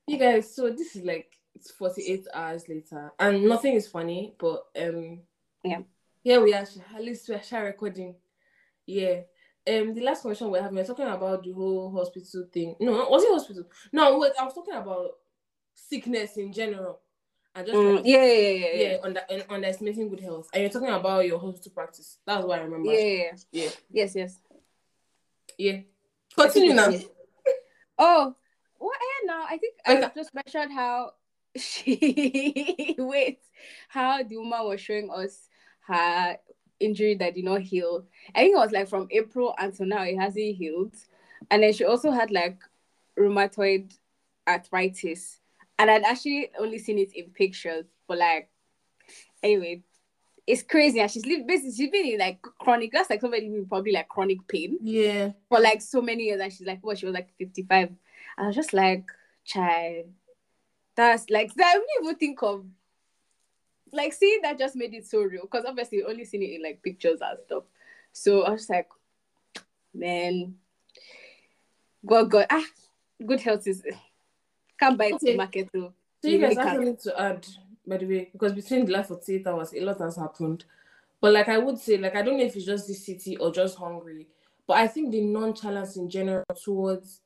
you 0.06 0.18
guys, 0.18 0.54
so 0.54 0.70
this 0.70 0.96
is 0.96 1.04
like 1.04 1.32
it's 1.54 1.70
48 1.72 2.26
hours 2.34 2.68
later, 2.68 3.12
and 3.18 3.44
nothing 3.44 3.74
is 3.74 3.86
funny, 3.88 4.34
but 4.38 4.64
um 4.80 5.20
Yeah. 5.64 5.80
Here 6.22 6.40
we 6.42 6.52
are, 6.52 6.66
at 6.94 7.02
least 7.04 7.28
we're 7.28 7.42
share 7.42 7.64
recording. 7.64 8.14
Yeah. 8.86 9.20
Um 9.68 9.94
the 9.94 10.02
last 10.02 10.22
question 10.22 10.50
we're 10.50 10.62
having, 10.62 10.76
we're 10.76 10.84
talking 10.84 11.06
about 11.06 11.42
the 11.42 11.52
whole 11.52 11.90
hospital 11.92 12.46
thing. 12.52 12.76
No, 12.80 12.92
was 13.08 13.22
it 13.24 13.30
hospital? 13.30 13.64
No, 13.92 14.18
wait, 14.18 14.32
I 14.38 14.44
was 14.44 14.54
talking 14.54 14.74
about 14.74 15.10
sickness 15.74 16.36
in 16.36 16.52
general. 16.52 17.00
And 17.54 17.66
just 17.66 17.78
Mm, 17.78 17.96
like, 17.96 18.04
yeah, 18.04 18.24
yeah, 18.24 18.32
yeah, 18.32 18.50
yeah, 18.50 18.90
yeah, 18.90 18.96
under, 19.02 19.20
and 19.30 19.44
underestimating 19.48 20.08
good 20.08 20.20
health. 20.20 20.48
And 20.52 20.62
you're 20.62 20.70
talking 20.70 20.90
about 20.90 21.26
your 21.26 21.38
hospital 21.40 21.72
practice. 21.74 22.18
That's 22.26 22.44
what 22.44 22.58
I 22.58 22.62
remember. 22.62 22.92
yeah, 22.92 22.98
yeah, 23.00 23.14
yeah. 23.14 23.32
Yeah. 23.52 23.70
Yes, 23.90 24.14
yes. 24.14 24.40
Yeah. 25.56 25.80
Continue 26.38 26.74
now. 26.74 26.92
Oh, 27.98 28.34
what? 28.78 28.96
eh, 28.96 29.26
now 29.26 29.44
I 29.48 29.58
think 29.58 29.74
I 29.86 29.96
Okay. 29.96 30.08
just 30.14 30.34
mentioned 30.34 30.72
how 30.72 31.12
she 31.56 32.94
wait, 32.98 33.40
how 33.88 34.22
the 34.22 34.36
woman 34.36 34.64
was 34.66 34.80
showing 34.80 35.10
us 35.10 35.48
her 35.86 36.38
injury 36.78 37.14
that 37.16 37.34
did 37.34 37.44
not 37.44 37.60
heal. 37.62 38.06
I 38.34 38.40
think 38.42 38.54
it 38.54 38.58
was 38.58 38.70
like 38.72 38.88
from 38.88 39.08
April 39.10 39.54
until 39.58 39.86
now 39.86 40.02
it 40.04 40.16
hasn't 40.16 40.56
healed, 40.56 40.94
and 41.50 41.62
then 41.62 41.72
she 41.72 41.84
also 41.84 42.10
had 42.12 42.30
like 42.30 42.58
rheumatoid 43.18 43.92
arthritis, 44.48 45.40
and 45.78 45.90
I'd 45.90 46.04
actually 46.04 46.50
only 46.58 46.78
seen 46.78 46.98
it 46.98 47.12
in 47.14 47.30
pictures, 47.30 47.86
but 48.06 48.18
like 48.18 48.48
anyway. 49.42 49.82
It's 50.48 50.62
crazy, 50.62 50.98
and 50.98 51.10
she's 51.10 51.26
lived 51.26 51.46
basically 51.46 51.72
she's 51.74 51.90
been 51.90 52.06
in 52.06 52.18
like 52.18 52.40
chronic. 52.58 52.90
That's 52.92 53.10
like 53.10 53.20
somebody 53.20 53.50
with 53.50 53.68
probably 53.68 53.92
like 53.92 54.08
chronic 54.08 54.38
pain 54.48 54.78
Yeah. 54.80 55.32
for 55.50 55.60
like 55.60 55.82
so 55.82 56.00
many 56.00 56.24
years. 56.24 56.40
And 56.40 56.50
she's 56.50 56.66
like 56.66 56.82
what 56.82 56.96
she 56.98 57.04
was 57.04 57.14
like 57.14 57.28
55 57.36 57.90
i 58.38 58.46
was 58.46 58.56
just 58.56 58.72
like 58.72 59.04
child 59.44 60.06
that's 60.94 61.28
like 61.28 61.50
i 61.62 61.74
wouldn't 61.74 61.90
even 62.02 62.16
think 62.16 62.42
of 62.42 62.64
like 63.92 64.12
seeing 64.12 64.40
that 64.42 64.58
just 64.58 64.74
made 64.76 64.94
it 64.94 65.06
so 65.06 65.20
real. 65.22 65.42
Because 65.42 65.64
obviously 65.66 66.02
only 66.02 66.24
seen 66.24 66.42
it 66.42 66.54
in 66.56 66.62
like 66.62 66.82
pictures 66.82 67.20
and 67.20 67.38
stuff. 67.46 67.64
So 68.12 68.42
i 68.42 68.50
was 68.50 68.68
like 68.70 68.88
man 69.94 70.54
god 72.06 72.30
god 72.30 72.46
ah 72.50 72.64
good 73.26 73.40
health 73.40 73.66
is 73.66 73.82
can't 74.80 74.96
buy 74.96 75.06
it 75.06 75.14
Okay. 75.14 75.32
to 75.32 75.36
market 75.36 75.68
though. 75.74 75.92
So 76.22 76.28
You 76.28 76.38
you 76.38 76.38
guys 76.40 76.56
really 76.56 76.68
have 76.68 76.76
something 76.76 76.96
to 76.96 77.20
add, 77.20 77.46
by 77.88 77.96
the 77.96 78.06
way, 78.06 78.28
because 78.32 78.52
between 78.52 78.84
the 78.84 78.92
last 78.92 79.08
48 79.08 79.46
hours, 79.46 79.72
a 79.72 79.80
lot 79.80 79.98
has 80.00 80.16
happened. 80.16 80.64
But 81.20 81.32
like 81.32 81.48
I 81.48 81.58
would 81.58 81.78
say, 81.78 81.96
like 81.98 82.14
I 82.14 82.22
don't 82.22 82.36
know 82.36 82.44
if 82.44 82.54
it's 82.54 82.66
just 82.66 82.86
this 82.86 83.04
city 83.04 83.36
or 83.36 83.50
just 83.50 83.76
hungry, 83.76 84.28
but 84.66 84.76
I 84.76 84.86
think 84.86 85.10
the 85.10 85.20
nonchalance 85.22 85.96
in 85.96 86.08
general 86.08 86.44
towards 86.62 87.20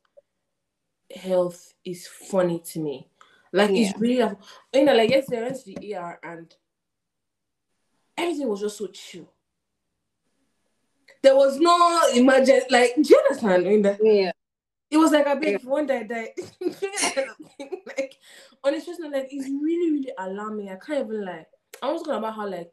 health 1.14 1.74
is 1.84 2.06
funny 2.06 2.60
to 2.60 2.78
me. 2.80 3.08
Like 3.52 3.70
Yeah. 3.70 3.90
it's 3.90 3.98
really, 4.00 4.36
you 4.72 4.84
know, 4.84 4.94
like 4.94 5.10
yesterday 5.10 5.38
I 5.38 5.42
went 5.42 5.56
to 5.56 5.64
the 5.64 5.94
ER 5.94 6.18
and 6.22 6.54
everything 8.16 8.48
was 8.48 8.60
just 8.60 8.78
so 8.78 8.86
chill. 8.86 9.30
There 11.22 11.36
was 11.36 11.60
no 11.60 12.00
emergency. 12.14 12.66
Like, 12.70 12.94
do 12.96 13.02
you 13.08 13.18
understand? 13.18 13.66
In 13.66 13.82
the, 13.82 13.98
yeah 14.02 14.32
it 14.92 14.98
was 14.98 15.10
like 15.10 15.26
a 15.26 15.36
big 15.36 15.64
one 15.64 15.86
die 15.86 16.02
die. 16.02 16.34
like 17.86 18.18
on 18.62 18.74
a 18.74 18.80
serious 18.80 19.00
note, 19.00 19.12
like 19.12 19.28
it's 19.30 19.48
really, 19.48 19.90
really 19.90 20.12
alarming. 20.18 20.68
I 20.68 20.76
can't 20.76 21.06
even 21.06 21.24
lie. 21.24 21.46
I 21.82 21.90
was 21.90 22.02
talking 22.02 22.18
about 22.18 22.34
how 22.36 22.46
like 22.48 22.70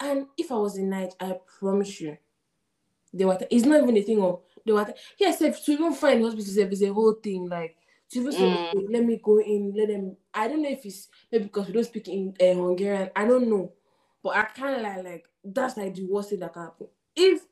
and 0.00 0.26
if 0.36 0.52
I 0.52 0.56
was 0.56 0.76
in 0.76 0.90
night, 0.90 1.14
I 1.20 1.36
promise 1.58 2.00
you, 2.00 2.18
they 3.12 3.24
were 3.24 3.38
it's 3.50 3.64
not 3.64 3.82
even 3.82 3.96
a 3.96 4.02
thing 4.02 4.22
of 4.22 4.42
they 4.66 4.72
were 4.72 4.92
yes, 5.18 5.40
if 5.40 5.64
to 5.64 5.72
even 5.72 5.94
find 5.94 6.22
hospitals 6.22 6.56
if 6.56 6.70
it's 6.70 6.82
a 6.82 6.92
whole 6.92 7.14
thing, 7.14 7.48
like 7.48 7.76
to 8.10 8.20
even 8.20 8.32
say, 8.32 8.44
Mm. 8.44 8.68
"Okay, 8.68 8.86
let 8.90 9.04
me 9.04 9.20
go 9.22 9.40
in, 9.40 9.72
let 9.74 9.88
them 9.88 10.16
I 10.34 10.48
don't 10.48 10.62
know 10.62 10.68
if 10.68 10.84
it's 10.84 11.08
maybe 11.32 11.44
because 11.44 11.66
we 11.68 11.72
don't 11.72 11.84
speak 11.84 12.08
in 12.08 12.34
uh, 12.40 12.54
Hungarian, 12.54 13.10
I 13.16 13.24
don't 13.26 13.48
know. 13.48 13.72
But 14.22 14.36
I 14.36 14.44
can't 14.44 14.82
lie, 14.82 15.00
like 15.00 15.24
that's 15.42 15.76
like 15.76 15.94
the 15.94 16.04
worst 16.06 16.30
thing 16.30 16.40
that 16.40 16.52
can 16.52 16.62
happen. 16.62 16.88
If 17.16 17.42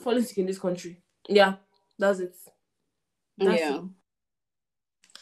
falling 0.00 0.24
sick 0.24 0.38
in 0.38 0.46
this 0.46 0.58
country, 0.58 1.00
yeah, 1.28 1.54
that's 1.98 2.20
it. 2.20 2.34
That's 3.38 3.60
yeah 3.60 3.76
it. 3.76 3.82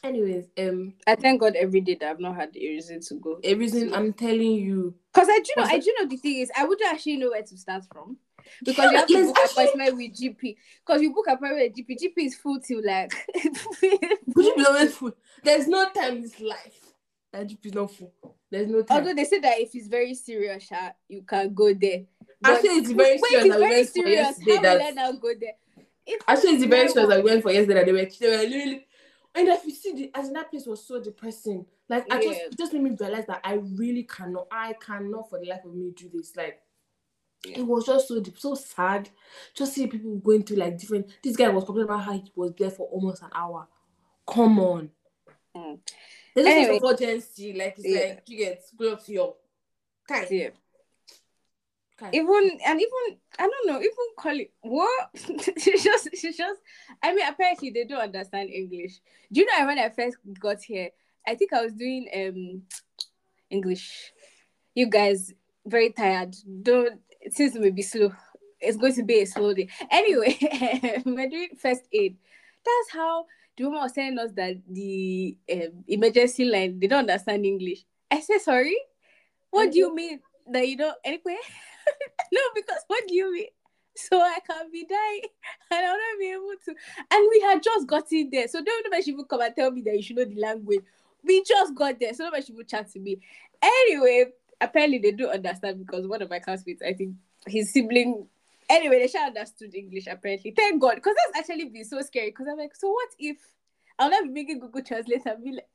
Anyways, 0.03 0.47
um, 0.59 0.95
i 1.07 1.15
thank 1.15 1.41
god 1.41 1.57
every 1.57 1.83
day 1.83 1.95
that 1.95 2.11
i've 2.11 2.21
not 2.21 2.35
had 2.35 2.57
a 2.57 2.59
reason 2.59 3.01
to 3.01 3.15
go 3.17 3.39
a 3.45 3.55
reason 3.55 3.93
I'm 3.93 4.15
telling 4.15 4.53
you, 4.53 4.95
Because 5.13 5.29
I 5.29 5.41
do 5.41 5.53
know, 5.59 5.65
I 5.65 5.79
do 5.79 5.95
know 5.99 6.07
the 6.09 6.17
thing 6.17 6.39
is, 6.39 6.51
I 6.57 6.65
wouldn't 6.65 6.91
actually 6.91 7.19
know 7.19 7.31
where 7.31 7.43
to 7.43 7.57
start 7.59 7.85
from. 7.93 8.17
Because 8.65 8.91
you 8.91 8.97
have 8.97 9.07
to 9.09 9.25
book 9.27 9.37
actually- 9.39 9.65
appointment 9.65 9.97
with 9.97 10.13
GP. 10.19 10.57
Because 10.87 11.03
you 11.03 11.15
book 11.15 11.27
appointment 11.29 11.75
with 11.77 11.87
GP, 11.87 11.97
GP 12.03 12.25
is 12.27 12.35
full 12.35 12.59
till 12.61 12.83
like. 12.85 13.13
could 13.43 14.45
you 14.47 14.55
be 14.57 14.65
always 14.67 14.95
full? 14.95 15.13
There's 15.45 15.69
no 15.69 15.91
time 15.91 16.17
in 16.17 16.23
this 16.23 16.41
life 16.41 16.95
that 17.33 17.47
GP 17.49 17.67
is 17.67 17.75
not 17.75 17.91
full. 17.91 18.15
There's 18.51 18.69
no 18.69 18.83
time. 18.83 18.99
Although 18.99 19.15
they 19.15 19.25
say 19.25 19.39
that 19.41 19.61
if 19.61 19.75
it's 19.75 19.87
very 19.87 20.15
serious, 20.15 20.69
you 21.09 21.23
can 21.23 21.53
go 21.55 21.73
there. 21.75 22.05
Actually, 22.43 22.71
it's 22.71 22.91
very 22.91 23.21
wait, 23.21 23.31
serious 23.31 23.45
it's 23.45 23.57
very 23.57 23.85
serious. 23.85 24.39
How 24.65 24.75
will 24.75 24.83
I 24.83 24.91
now 24.91 25.13
go 25.13 25.29
there? 25.39 25.53
If 26.07 26.23
Actually, 26.27 26.53
it's 26.53 26.63
the 26.63 26.69
very 26.69 26.87
my 26.87 26.93
serious 26.93 27.09
that 27.09 27.17
work- 27.17 27.25
we 27.25 27.31
went 27.31 27.43
for 27.43 27.53
yesterday 27.53 27.85
they 27.85 27.93
were, 27.93 28.09
they 28.19 28.29
were 28.31 28.43
literally. 28.51 28.87
And 29.35 29.49
if 29.49 29.65
you 29.65 29.71
see, 29.73 29.93
the, 29.95 30.11
as 30.15 30.27
in 30.29 30.35
that 30.35 30.51
place 30.51 30.67
was 30.67 30.85
so 30.85 31.01
depressing. 31.01 31.65
Like, 31.89 32.07
I 32.13 32.21
just, 32.23 32.39
Yeah. 32.41 32.47
it 32.47 32.59
just 32.59 32.73
made 32.73 32.83
me 32.83 32.97
realize 32.99 33.27
that 33.27 33.41
I 33.45 33.55
really 33.55 34.03
cannot, 34.05 34.49
I 34.51 34.73
cannot 34.75 35.31
for 35.31 35.39
the 35.39 35.47
life 35.47 35.65
of 35.65 35.75
me 35.75 35.93
do 35.97 36.09
this. 36.13 36.35
Like, 36.37 36.61
Yeah. 37.45 37.61
it 37.61 37.63
was 37.63 37.87
just 37.87 38.09
so 38.09 38.21
deep, 38.21 38.39
so 38.39 38.55
sad. 38.55 39.09
Just 39.55 39.75
see 39.75 39.87
people 39.87 40.17
going 40.17 40.43
through 40.43 40.57
like 40.57 40.79
different. 40.79 41.07
This 41.23 41.37
guy 41.37 41.49
was 41.49 41.65
complaining 41.65 41.91
about 41.91 42.03
how 42.05 42.13
he 42.13 42.25
was 42.35 42.53
there 42.59 42.71
for 42.71 42.89
almost 42.89 43.23
an 43.23 43.31
hour. 43.33 43.69
Come 44.27 44.59
on. 44.59 44.91
Mm. 45.57 45.79
There's 46.35 46.47
just 46.47 46.57
Anyway. 46.69 46.81
urgency. 46.85 47.53
Like, 47.53 47.75
it's 47.79 47.87
Yeah. 47.89 48.01
like, 48.15 48.23
you 48.27 48.39
get, 48.39 48.65
go 48.77 48.93
up 48.93 49.05
to 49.05 49.13
your. 49.13 49.37
Kind. 50.09 50.27
Yeah. 50.31 50.51
Kind. 52.01 52.15
Even 52.15 52.59
and 52.67 52.81
even 52.81 53.19
I 53.39 53.49
don't 53.49 53.67
know, 53.67 53.79
even 53.79 54.07
call 54.19 54.39
it 54.39 54.53
what 54.63 55.11
she's 55.59 55.85
just 55.85 56.09
she's 56.17 56.37
just 56.37 56.61
I 57.03 57.15
mean 57.15 57.27
apparently 57.27 57.71
they 57.71 57.85
don't 57.85 58.01
understand 58.01 58.51
English. 58.51 59.01
Do 59.31 59.41
you 59.41 59.47
know 59.47 59.67
when 59.67 59.79
I 59.79 59.91
first 59.91 60.17
got 60.41 60.63
here, 60.63 60.91
I 61.27 61.35
think 61.35 61.53
I 61.53 61.63
was 61.63 61.75
doing 61.75 62.09
um 62.15 62.63
English. 63.51 64.13
You 64.75 64.87
guys 64.87 65.33
very 65.67 65.91
tired. 65.91 66.35
Don't 66.63 67.01
it 67.21 67.55
may 67.61 67.71
be 67.71 67.83
slow. 67.83 68.13
It's 68.61 68.77
going 68.77 68.95
to 68.95 69.03
be 69.03 69.21
a 69.21 69.27
slow 69.27 69.55
day. 69.55 69.69
Anyway, 69.91 70.37
we're 71.05 71.29
doing 71.29 71.51
first 71.57 71.83
aid. 71.93 72.17
That's 72.65 72.93
how 72.93 73.27
the 73.57 73.65
woman 73.65 73.81
was 73.81 73.93
telling 73.93 74.19
us 74.19 74.31
that 74.37 74.57
the 74.69 75.37
um, 75.53 75.85
emergency 75.87 76.45
line 76.45 76.81
they 76.81 76.87
don't 76.87 77.11
understand 77.11 77.45
English. 77.45 77.85
I 78.11 78.21
said 78.21 78.41
sorry. 78.41 78.77
What 79.51 79.73
do 79.73 79.79
you 79.79 79.95
mean 79.95 80.21
that 80.51 80.67
you 80.69 80.77
don't 80.77 80.97
anyway? 81.05 81.39
no, 82.33 82.41
because 82.55 82.83
what 82.87 83.07
do 83.07 83.15
you 83.15 83.33
mean? 83.33 83.47
So 83.97 84.21
I 84.21 84.39
can 84.47 84.71
be 84.71 84.87
dying 84.87 85.23
and 85.71 85.87
I'll 85.87 85.93
not 85.93 86.19
be 86.19 86.33
able 86.33 86.53
to. 86.65 86.75
And 87.11 87.29
we 87.31 87.41
had 87.41 87.63
just 87.63 87.87
gotten 87.87 88.31
there. 88.31 88.49
So 88.49 88.63
don't 88.63 88.85
nobody 88.85 89.03
should 89.03 89.15
even 89.15 89.25
come 89.25 89.41
and 89.41 89.55
tell 89.55 89.71
me 89.71 89.83
that 89.83 89.97
you 89.97 90.03
should 90.03 90.17
know 90.17 90.25
the 90.25 90.41
language. 90.41 90.85
We 91.25 91.43
just 91.45 91.75
got 91.75 91.99
there. 92.01 92.15
So 92.15 92.25
nobody 92.25 92.43
should 92.43 92.55
even 92.55 92.67
chat 92.67 92.91
to 92.93 93.01
me. 93.01 93.19
Anyway, 93.63 94.27
apparently 94.61 94.99
they 94.99 95.13
do 95.13 95.29
understand 95.29 95.85
because 95.85 96.07
one 96.07 96.23
of 96.23 96.31
my 96.31 96.39
classmates, 96.39 96.83
I 96.83 96.95
think 96.95 97.15
his 97.47 97.73
sibling 97.73 98.27
Anyway, 98.71 99.01
they 99.01 99.09
should 99.09 99.21
understood 99.21 99.75
English 99.75 100.07
apparently. 100.07 100.53
Thank 100.53 100.81
God, 100.81 100.95
because 100.95 101.17
that's 101.35 101.41
actually 101.41 101.69
been 101.71 101.85
so 101.85 102.01
scary. 102.03 102.31
Because 102.31 102.47
I'm 102.49 102.57
like, 102.57 102.77
so 102.77 102.89
what 102.89 103.09
if 103.19 103.37
I'll 103.99 104.11
not 104.11 104.23
be 104.23 104.31
making 104.31 104.61
Google 104.61 104.83
Translate 104.83 105.27
and 105.27 105.43
be 105.43 105.51
like, 105.51 105.67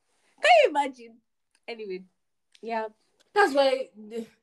can 0.41 0.51
you 0.63 0.69
imagine? 0.69 1.17
Anyway, 1.67 2.03
yeah. 2.61 2.87
That's 3.33 3.53
why 3.53 3.89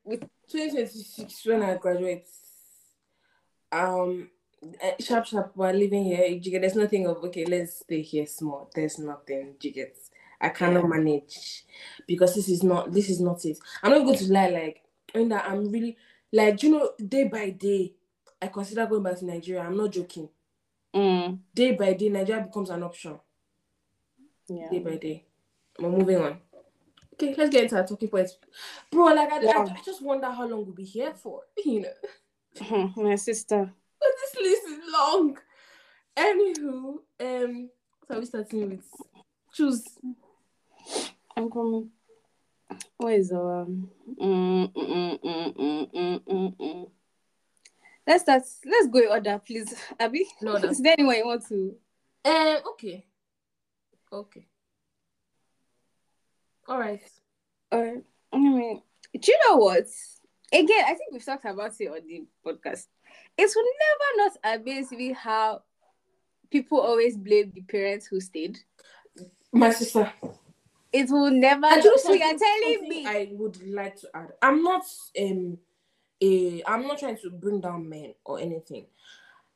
with 0.03 0.23
2026 0.53 1.45
when 1.47 1.63
I 1.63 1.77
graduate, 1.77 2.27
um, 3.71 4.29
eh, 4.79 4.93
sharp 4.99 5.25
sharp 5.25 5.51
we're 5.55 5.73
living 5.73 6.03
here. 6.05 6.25
You 6.25 6.59
there's 6.59 6.75
nothing 6.75 7.07
of 7.07 7.17
okay, 7.23 7.45
let's 7.45 7.79
stay 7.79 8.01
here 8.03 8.27
small. 8.27 8.69
There's 8.75 8.99
nothing. 8.99 9.55
You 9.61 9.87
I 10.39 10.49
cannot 10.49 10.87
manage 10.87 11.63
because 12.07 12.35
this 12.35 12.49
is 12.49 12.61
not 12.61 12.91
this 12.93 13.09
is 13.09 13.19
not 13.19 13.43
it. 13.45 13.57
I'm 13.81 13.91
not 13.91 14.05
going 14.05 14.17
to 14.19 14.31
lie 14.31 14.49
like 14.49 14.83
in 15.15 15.29
that 15.29 15.45
I'm 15.49 15.69
really 15.71 15.97
like 16.31 16.61
you 16.61 16.69
know 16.71 16.91
day 17.03 17.23
by 17.27 17.49
day 17.49 17.93
I 18.39 18.47
consider 18.47 18.85
going 18.85 19.01
back 19.01 19.17
to 19.19 19.25
Nigeria. 19.25 19.63
I'm 19.63 19.77
not 19.77 19.91
joking. 19.91 20.29
Mm. 20.93 21.39
Day 21.55 21.71
by 21.71 21.93
day, 21.93 22.09
Nigeria 22.09 22.43
becomes 22.43 22.69
an 22.69 22.83
option. 22.83 23.17
Yeah. 24.47 24.69
Day 24.69 24.79
by 24.79 24.97
day. 24.97 25.25
We're 25.79 25.89
moving 25.89 26.17
on. 26.17 26.37
Okay, 27.13 27.35
let's 27.37 27.51
get 27.51 27.63
into 27.63 27.75
our 27.77 27.85
talking 27.85 28.09
points. 28.09 28.37
Bro, 28.91 29.05
like, 29.05 29.31
I. 29.31 29.37
I, 29.37 29.61
I, 29.61 29.81
just 29.85 30.01
wonder 30.01 30.29
how 30.31 30.47
long 30.47 30.65
we'll 30.65 30.73
be 30.73 30.83
here 30.83 31.13
for, 31.13 31.41
you 31.65 31.81
know? 31.81 31.89
Uh-huh, 32.59 32.87
my 32.95 33.15
sister. 33.15 33.71
But 33.99 34.09
this 34.19 34.41
list 34.41 34.63
is 34.67 34.91
long. 34.91 35.37
Anywho, 36.17 36.97
um, 37.19 37.69
so 38.07 38.19
we 38.19 38.25
starting 38.25 38.69
with 38.69 38.85
choose. 39.53 39.83
I'm 41.35 41.49
coming. 41.49 41.89
Where 42.97 43.15
is 43.15 43.31
our? 43.31 43.61
Um, 43.61 43.89
mm, 44.19 44.73
mm, 44.73 45.19
mm, 45.23 46.57
mm, 46.57 46.89
let's 48.05 48.23
start. 48.23 48.43
Let's 48.65 48.87
go 48.87 48.99
in 48.99 49.07
order, 49.09 49.41
please, 49.43 49.73
Abby. 49.99 50.27
No, 50.41 50.57
no. 50.57 50.67
is 50.69 50.79
there 50.79 50.93
anyone 50.97 51.15
you 51.15 51.25
want 51.25 51.47
to? 51.47 51.75
Uh, 52.25 52.57
okay. 52.73 53.05
Okay. 54.11 54.45
All 56.67 56.79
right. 56.79 57.01
Or 57.71 58.01
I 58.31 58.37
mean, 58.37 58.81
do 59.13 59.31
you 59.31 59.39
know 59.47 59.57
what? 59.57 59.87
Again, 60.51 60.85
I 60.85 60.93
think 60.93 61.11
we've 61.11 61.25
talked 61.25 61.45
about 61.45 61.73
it 61.79 61.87
on 61.87 61.99
the 62.07 62.25
podcast. 62.45 62.87
It 63.37 63.51
will 63.55 63.65
never 63.83 64.29
not 64.29 64.59
amaze 64.61 64.91
me 64.91 65.13
how 65.13 65.63
people 66.51 66.79
always 66.79 67.17
blame 67.17 67.51
the 67.53 67.61
parents 67.61 68.05
who 68.05 68.19
stayed. 68.19 68.59
My 69.51 69.71
sister. 69.71 70.11
It 70.91 71.09
will 71.09 71.31
never. 71.31 71.65
I 71.65 71.81
do 71.81 71.97
so 71.97 72.13
you're 72.13 72.37
telling 72.37 72.87
me 72.87 73.07
I 73.07 73.29
would 73.31 73.67
like 73.67 73.95
to 74.01 74.07
add. 74.13 74.33
I'm 74.41 74.61
not 74.61 74.83
um 75.19 75.57
a 76.21 76.63
I'm 76.67 76.87
not 76.87 76.99
trying 76.99 77.17
to 77.17 77.31
bring 77.31 77.59
down 77.59 77.89
men 77.89 78.13
or 78.23 78.39
anything. 78.39 78.85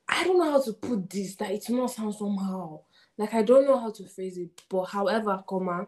I 0.09 0.23
don't 0.23 0.39
know 0.39 0.51
how 0.51 0.61
to 0.61 0.73
put 0.73 1.09
this 1.09 1.35
that 1.35 1.51
it 1.51 1.65
will 1.69 1.77
not 1.77 1.91
sound 1.91 2.15
somehow. 2.15 2.79
Like 3.17 3.33
I 3.35 3.43
don't 3.43 3.65
know 3.65 3.79
how 3.79 3.91
to 3.91 4.07
phrase 4.07 4.37
it, 4.37 4.49
but 4.67 4.85
however, 4.85 5.43
comma, 5.47 5.87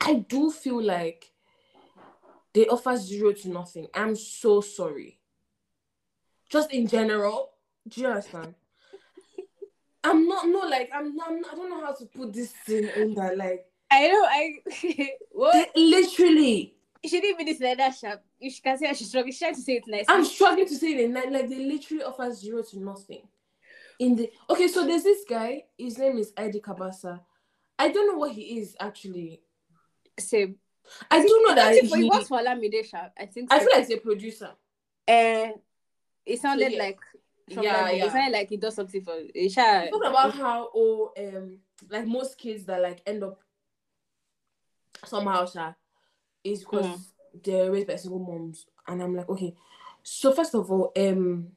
I 0.00 0.14
do 0.14 0.50
feel 0.50 0.82
like 0.82 1.30
they 2.52 2.66
offer 2.66 2.96
zero 2.96 3.32
to 3.32 3.48
nothing. 3.48 3.86
I'm 3.94 4.16
so 4.16 4.60
sorry. 4.60 5.20
Just 6.48 6.72
in 6.72 6.88
general, 6.88 7.50
do 7.86 8.00
you 8.00 8.08
understand? 8.08 8.54
I'm 10.04 10.26
not 10.26 10.48
no 10.48 10.60
like 10.60 10.90
I'm 10.94 11.14
not 11.14 11.28
I 11.30 11.54
don't 11.54 11.70
know 11.70 11.84
how 11.84 11.92
to 11.92 12.06
put 12.06 12.32
this 12.32 12.52
thing 12.66 12.88
in 12.96 13.14
that 13.14 13.36
like 13.36 13.66
I 13.90 14.08
know. 14.08 14.24
I 14.24 15.10
what? 15.32 15.70
literally 15.76 16.74
She 17.04 17.20
didn't 17.20 17.40
even 17.40 17.56
say 17.56 17.74
that 17.74 17.94
sharp. 17.94 18.22
You 18.38 18.50
can 18.62 18.78
say 18.78 18.92
she's 18.94 19.08
struggling. 19.08 19.34
Trying 19.34 19.54
to 19.54 19.60
say 19.60 19.74
it 19.74 19.84
nice. 19.86 20.06
I'm 20.08 20.24
struggling 20.24 20.66
to 20.66 20.74
say 20.74 20.92
it 20.92 21.12
like, 21.12 21.30
like 21.30 21.48
they 21.48 21.64
literally 21.64 22.02
offer 22.02 22.32
zero 22.32 22.62
to 22.62 22.80
nothing. 22.82 23.22
In 23.98 24.16
the 24.16 24.30
okay, 24.48 24.68
so 24.68 24.86
there's 24.86 25.02
this 25.02 25.24
guy. 25.28 25.64
His 25.76 25.98
name 25.98 26.18
is 26.18 26.32
Eddie 26.36 26.60
Kabasa. 26.60 27.20
I 27.78 27.90
don't 27.90 28.08
know 28.08 28.18
what 28.18 28.32
he 28.32 28.58
is 28.58 28.76
actually. 28.80 29.42
Same. 30.18 30.56
I 31.10 31.22
do 31.22 31.44
know 31.46 31.54
that 31.54 31.74
he 31.74 31.86
he, 31.86 32.04
works 32.10 32.28
for 32.28 32.38
Lamide 32.38 32.84
Sharp. 32.84 33.12
I 33.18 33.26
think. 33.26 33.52
I 33.52 33.58
feel 33.60 33.68
like 33.72 33.86
he's 33.86 33.96
a 33.96 34.00
producer. 34.00 34.50
Uh, 35.06 35.48
it 36.26 36.40
sounded 36.40 36.72
yeah. 36.72 36.78
like. 36.78 36.98
Yeah, 37.48 37.90
yeah. 37.90 38.04
It 38.06 38.12
sounded 38.12 38.32
like 38.32 38.48
he 38.48 38.56
does 38.56 38.74
something 38.74 39.02
for. 39.02 39.12
Uh, 39.12 39.48
Sha- 39.48 39.86
Talk 39.86 40.04
about 40.04 40.34
how 40.34 40.68
oh 40.74 41.12
um 41.16 41.58
like 41.88 42.06
most 42.06 42.38
kids 42.38 42.64
that 42.66 42.80
like 42.82 43.02
end 43.06 43.24
up 43.24 43.40
somehow 45.04 45.46
sha, 45.46 45.72
is 46.44 46.60
because 46.60 46.86
Mm. 46.86 47.00
they're 47.44 47.70
raised 47.70 47.86
by 47.86 47.96
single 47.96 48.20
moms, 48.20 48.66
and 48.86 49.02
I'm 49.02 49.14
like 49.16 49.28
okay. 49.28 49.54
So 50.02 50.32
first 50.32 50.54
of 50.54 50.70
all, 50.70 50.92
um, 50.96 51.48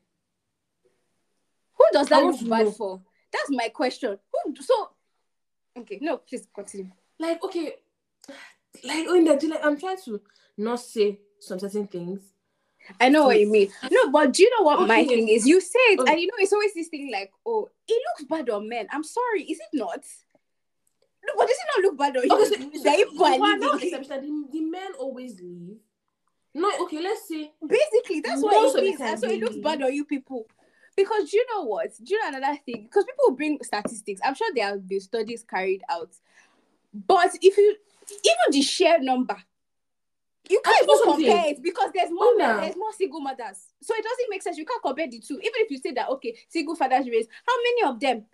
Who 1.76 1.86
does 1.92 2.08
that 2.10 2.24
look 2.24 2.39
bad 2.50 2.66
know. 2.66 2.72
for? 2.72 3.02
That's 3.32 3.50
my 3.50 3.70
question. 3.70 4.18
Who? 4.46 4.56
So. 4.62 4.89
Okay. 5.78 6.00
No. 6.02 6.18
Please 6.18 6.48
continue. 6.54 6.92
like 7.20 7.44
okay, 7.44 7.76
like 8.84 9.08
when 9.08 9.24
they 9.26 9.36
do 9.38 9.50
like 9.50 9.64
I'm 9.64 9.80
trying 9.80 9.98
to 10.06 10.22
not 10.58 10.80
say 10.80 11.20
some 11.40 11.60
certain 11.60 11.88
things. 11.88 12.22
I 13.00 13.10
know 13.10 13.26
what 13.26 13.40
you 13.40 13.50
mean. 13.50 13.70
No, 13.92 14.12
but 14.12 14.34
do 14.34 14.44
you 14.44 14.50
know 14.58 14.66
what 14.66 14.88
my 14.88 15.06
thing 15.06 15.30
is? 15.30 15.48
You 15.48 15.62
say 15.62 15.80
it, 15.80 16.00
Oh. 16.02 16.06
and 16.06 16.20
you 16.20 16.28
know 16.28 16.34
it's 16.38 16.52
always 16.52 16.74
this 16.74 16.90
thing 16.90 17.10
like, 17.12 17.32
oh, 17.46 17.70
it 17.88 18.02
looks 18.20 18.30
bad 18.30 18.50
on 18.50 18.68
men. 18.68 18.88
I'm 18.92 19.04
sorry, 19.04 19.44
is 19.44 19.58
it 19.60 19.78
not? 19.78 20.04
No, 21.26 21.34
but 21.38 21.48
does 21.48 21.56
it 21.58 21.68
not 21.78 21.84
look 21.84 21.98
bad 21.98 22.18
on 22.18 22.24
you? 22.24 22.36
Okay, 22.36 22.78
so, 22.78 22.84
so 22.84 23.26
are 23.26 23.58
now 23.58 23.72
living? 23.74 23.92
the, 23.92 24.48
the 24.52 24.62
men 24.62 24.92
always 25.00 25.40
leave. 25.40 25.78
No, 26.54 26.72
okay, 26.84 27.02
let's 27.02 27.28
see. 27.28 27.52
Basically, 27.66 28.20
that's 28.20 28.42
Most 28.42 28.52
what 28.54 28.70
it 28.70 28.76
the 28.76 28.82
means. 28.82 29.02
And 29.02 29.20
so 29.20 29.30
it 29.30 29.40
looks 29.40 29.56
bad 29.56 29.82
on 29.82 29.94
you 29.94 30.06
people. 30.06 30.46
Because 30.96 31.32
do 31.32 31.38
you 31.38 31.46
know 31.52 31.64
what? 31.64 31.90
Do 32.04 32.14
you 32.14 32.22
know 32.22 32.38
another 32.38 32.60
thing? 32.66 32.84
Because 32.84 33.06
people 33.06 33.36
bring 33.36 33.58
statistics. 33.64 34.22
I'm 34.24 34.36
sure 34.36 34.48
there 34.54 34.68
have 34.68 34.88
been 34.88 35.00
studies 35.00 35.44
carried 35.44 35.82
out. 35.90 36.12
But 36.94 37.32
if 37.42 37.58
you 37.58 37.76
even 38.12 38.52
the 38.52 38.62
share 38.62 39.00
number, 39.02 39.38
you 40.50 40.62
can't 40.63 40.84
even 40.84 41.04
compare 41.04 41.52
it 41.52 41.63
because 41.63 41.92
there's 41.94 42.12
more 42.12 42.26
Oh, 42.26 42.36
no. 42.38 42.60
there's 42.60 42.76
more 42.76 42.92
single 42.94 43.22
mothers. 43.22 43.68
So 43.82 43.94
it 43.96 44.04
doesn't 44.04 44.30
make 44.30 44.42
sense. 44.42 44.58
You 44.58 44.66
can't 44.66 44.82
compare 44.82 45.08
the 45.10 45.20
two. 45.20 45.36
Even 45.36 45.52
if 45.56 45.72
you 45.72 45.78
say 45.78 45.92
that 45.94 46.10
okay, 46.10 46.38
single 46.50 46.76
fathers 46.76 47.08
raise, 47.08 47.28
how 47.48 47.56
many 47.58 47.94
of 47.94 48.00
them? 48.00 48.26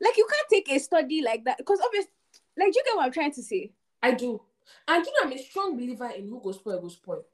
Like 0.00 0.16
you 0.16 0.26
can't 0.28 0.48
take 0.50 0.70
a 0.70 0.80
study 0.80 1.22
like 1.22 1.44
that 1.44 1.58
because 1.58 1.78
obviously, 1.84 2.10
like 2.56 2.72
do 2.72 2.78
you 2.78 2.84
get 2.84 2.96
what 2.96 3.06
I'm 3.06 3.12
trying 3.12 3.32
to 3.32 3.42
say? 3.42 3.72
I 4.02 4.12
do. 4.12 4.40
And 4.88 5.04
you 5.04 5.12
know, 5.12 5.30
I'm 5.30 5.32
a 5.32 5.38
strong 5.38 5.76
believer 5.76 6.10
in 6.16 6.28
who 6.28 6.40
goes 6.42 6.56
spoil, 6.56 6.80
goes 6.80 6.94
spoil. 6.94 7.24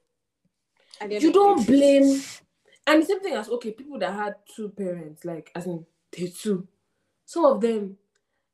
And 1.00 1.12
You 1.12 1.32
don't 1.32 1.66
blame. 1.66 2.22
And 2.86 3.02
the 3.02 3.06
same 3.06 3.20
thing 3.20 3.34
as 3.34 3.48
okay, 3.48 3.72
people 3.72 3.98
that 4.00 4.12
had 4.12 4.34
two 4.54 4.68
parents, 4.70 5.24
like 5.24 5.50
as 5.54 5.66
in 5.66 5.86
they 6.12 6.26
two, 6.26 6.66
some 7.24 7.44
of 7.44 7.60
them, 7.60 7.96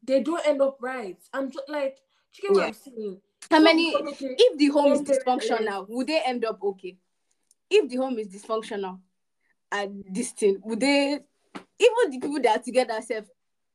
they 0.02 0.22
don't 0.22 0.46
end 0.46 0.60
up 0.60 0.78
right. 0.80 1.18
I'm 1.32 1.50
just 1.50 1.68
like, 1.68 1.98
do 2.34 2.42
you 2.42 2.48
get 2.48 2.52
what 2.52 2.60
Yeah. 2.60 2.66
I'm 2.68 2.74
saying? 2.74 3.20
how 3.50 3.60
many 3.60 3.94
if 3.94 4.58
the 4.58 4.66
home 4.68 4.92
is 4.92 5.02
dysfunctional, 5.02 5.86
would 5.88 6.06
they 6.06 6.20
end 6.24 6.44
up 6.44 6.62
okay? 6.62 6.96
If 7.70 7.88
the 7.88 7.96
home 7.96 8.18
is 8.18 8.28
dysfunctional 8.28 9.00
and 9.70 10.04
this 10.10 10.32
thing, 10.32 10.60
would 10.64 10.80
they 10.80 11.20
even 11.78 12.10
the 12.10 12.18
people 12.20 12.40
that 12.42 12.58
are 12.58 12.62
together 12.62 13.00
self, 13.02 13.24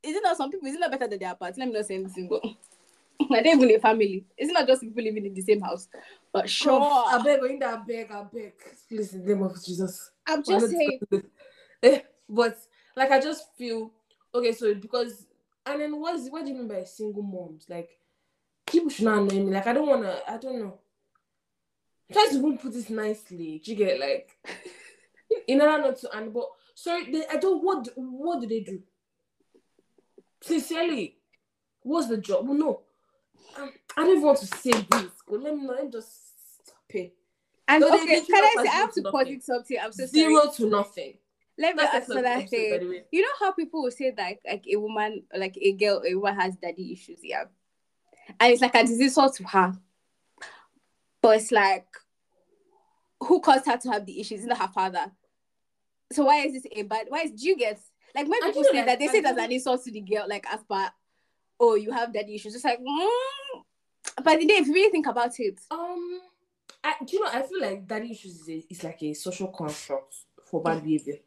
is 0.03 0.15
it 0.15 0.23
not 0.23 0.37
some 0.37 0.51
people, 0.51 0.67
is 0.67 0.75
it 0.75 0.79
not 0.79 0.91
better 0.91 1.07
than 1.07 1.19
they 1.19 1.25
are 1.25 1.33
apart? 1.33 1.57
Let 1.57 1.67
me 1.67 1.73
not 1.73 1.85
say 1.85 1.95
anything, 1.95 2.27
but 2.29 2.43
are 3.31 3.43
they 3.43 3.51
even 3.51 3.71
a 3.71 3.79
family? 3.79 4.25
Is 4.37 4.49
it 4.49 4.53
not 4.53 4.67
just 4.67 4.81
people 4.81 5.03
living 5.03 5.25
in 5.25 5.33
the 5.33 5.41
same 5.41 5.61
house? 5.61 5.87
But 6.31 6.49
sure, 6.49 6.81
I 6.81 7.21
beg, 7.23 7.43
in 7.43 7.59
that 7.59 7.85
beg, 7.85 8.11
I 8.11 8.23
beg. 8.23 8.53
Please, 8.87 9.13
in 9.13 9.25
the 9.25 9.33
name 9.33 9.43
of 9.43 9.63
Jesus. 9.63 10.11
I'm 10.27 10.43
just 10.43 10.69
saying. 10.69 10.99
Eh, 11.81 12.01
but 12.27 12.57
like 12.95 13.11
I 13.11 13.21
just 13.21 13.45
feel 13.57 13.91
okay, 14.35 14.51
so 14.51 14.73
because 14.75 15.27
and 15.65 15.81
then 15.81 15.99
what 15.99 16.15
is 16.15 16.29
what 16.29 16.43
do 16.43 16.51
you 16.51 16.57
mean 16.57 16.67
by 16.67 16.83
single 16.83 17.23
moms? 17.23 17.65
Like 17.69 17.89
people 18.69 18.89
should 18.89 19.05
not 19.05 19.23
know 19.23 19.43
me. 19.43 19.51
Like 19.51 19.67
I 19.67 19.73
don't 19.73 19.88
wanna 19.88 20.19
I 20.27 20.38
don't 20.38 20.60
know. 20.60 20.79
Try 22.12 22.27
to 22.29 22.38
even 22.38 22.58
put 22.58 22.73
this 22.73 22.89
nicely. 22.89 23.62
Do 23.63 23.71
you 23.71 23.77
get 23.77 23.99
like 23.99 24.32
in 25.47 25.62
order 25.62 25.84
not 25.84 25.97
to 25.97 26.17
and 26.17 26.34
but 26.34 26.49
sorry, 26.75 27.12
they, 27.12 27.25
I 27.27 27.38
don't 27.38 27.63
what 27.63 27.88
what 27.95 28.41
do 28.41 28.47
they 28.47 28.62
do? 28.62 28.82
Sincerely, 30.41 31.17
what's 31.84 32.08
the 32.08 32.17
job? 32.17 32.47
Well, 32.47 32.58
no. 32.58 32.82
Um, 33.58 33.71
I 33.97 34.03
don't 34.05 34.21
want 34.21 34.39
to 34.39 34.45
say 34.45 34.71
this. 34.71 35.12
But 35.27 35.41
let 35.41 35.55
me 35.55 35.65
know. 35.65 35.73
Let 35.73 35.86
me 35.86 35.91
just 35.91 36.63
stop 36.63 36.77
it. 36.89 37.13
And 37.67 37.84
they 37.84 37.88
okay, 37.88 38.21
can 38.21 38.43
I 38.43 38.63
say 38.63 38.69
I 38.69 38.73
have 38.73 38.93
to 38.93 39.01
zero 39.01 39.12
to 39.12 39.12
put 39.12 39.19
nothing. 39.19 39.36
it 39.36 39.43
something? 39.43 39.77
I'm 39.84 39.91
so 39.91 40.05
sorry. 40.05 40.23
Zero 40.23 40.51
to 40.55 40.69
nothing. 40.69 41.13
Let 41.58 41.75
me 41.75 41.84
ask 41.84 42.08
the 42.08 42.17
another 42.17 42.47
thing. 42.47 43.03
You 43.12 43.21
know 43.21 43.27
how 43.39 43.51
people 43.51 43.84
will 43.84 43.91
say 43.91 44.12
that 44.12 44.38
like 44.47 44.65
a 44.71 44.77
woman, 44.77 45.23
like 45.36 45.58
a 45.62 45.73
girl, 45.73 46.01
a 46.08 46.15
woman 46.15 46.39
has 46.39 46.55
daddy 46.55 46.93
issues, 46.93 47.19
yeah, 47.21 47.43
and 48.39 48.53
it's 48.53 48.61
like 48.61 48.75
a 48.75 48.83
disease 48.83 49.15
sort 49.15 49.33
to 49.35 49.43
her, 49.43 49.73
but 51.21 51.37
it's 51.37 51.51
like 51.51 51.87
who 53.21 53.39
caused 53.41 53.65
her 53.65 53.77
to 53.77 53.91
have 53.91 54.05
the 54.05 54.19
issues? 54.19 54.45
Not 54.45 54.57
her 54.57 54.67
father. 54.67 55.11
So 56.11 56.25
why 56.25 56.45
is 56.45 56.53
this 56.53 56.65
a 56.71 56.83
bad? 56.83 57.07
Why 57.09 57.21
is 57.21 57.31
do 57.31 57.47
you 57.47 57.57
get 57.57 57.79
like 58.15 58.27
when 58.27 58.41
people 58.41 58.63
say 58.63 58.83
that 58.83 58.99
they 58.99 59.07
say 59.07 59.19
as 59.19 59.37
an 59.37 59.51
insult 59.51 59.83
to 59.83 59.91
the 59.91 60.01
girl, 60.01 60.25
like 60.27 60.45
as 60.51 60.61
per 60.63 60.89
oh 61.59 61.75
you 61.75 61.91
have 61.91 62.13
daddy 62.13 62.35
issues. 62.35 62.55
It's 62.55 62.63
like 62.63 62.79
mm. 62.79 63.63
but 64.23 64.39
the 64.39 64.45
day 64.45 64.55
if 64.55 64.67
you 64.67 64.73
really 64.73 64.91
think 64.91 65.07
about 65.07 65.39
it, 65.39 65.59
Um, 65.69 66.21
I, 66.83 66.95
do 67.05 67.17
you 67.17 67.23
know? 67.23 67.29
I 67.31 67.41
feel 67.43 67.61
like 67.61 67.87
daddy 67.87 68.11
issues 68.11 68.41
is, 68.41 68.49
a, 68.49 68.65
is 68.69 68.83
like 68.83 69.03
a 69.03 69.13
social 69.13 69.47
construct 69.49 70.15
for 70.45 70.61
bad 70.61 70.83
behavior. 70.83 71.17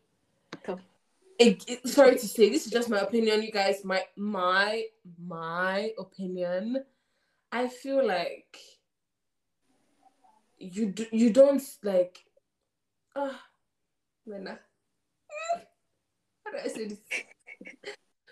Cool. 0.65 0.81
It- 1.39 1.65
it- 1.69 1.89
sorry 1.89 2.13
to 2.17 2.27
say, 2.29 2.49
this 2.49 2.67
is 2.67 2.73
just 2.73 2.89
my 2.89 2.99
opinion, 3.01 3.43
you 3.43 3.53
guys. 3.53 3.85
My 3.85 4.05
my 4.17 4.85
my 5.25 5.93
opinion. 5.99 6.85
I 7.53 7.69
feel 7.69 8.07
like 8.07 8.57
you 10.59 10.87
do, 10.87 11.07
you 11.13 11.31
don't 11.31 11.63
like. 11.83 12.25
Ah, 13.15 13.43
Mena. 14.27 14.59
How 16.45 16.51
do 16.53 16.59
I 16.65 16.69
say 16.69 16.89
this? 16.89 16.99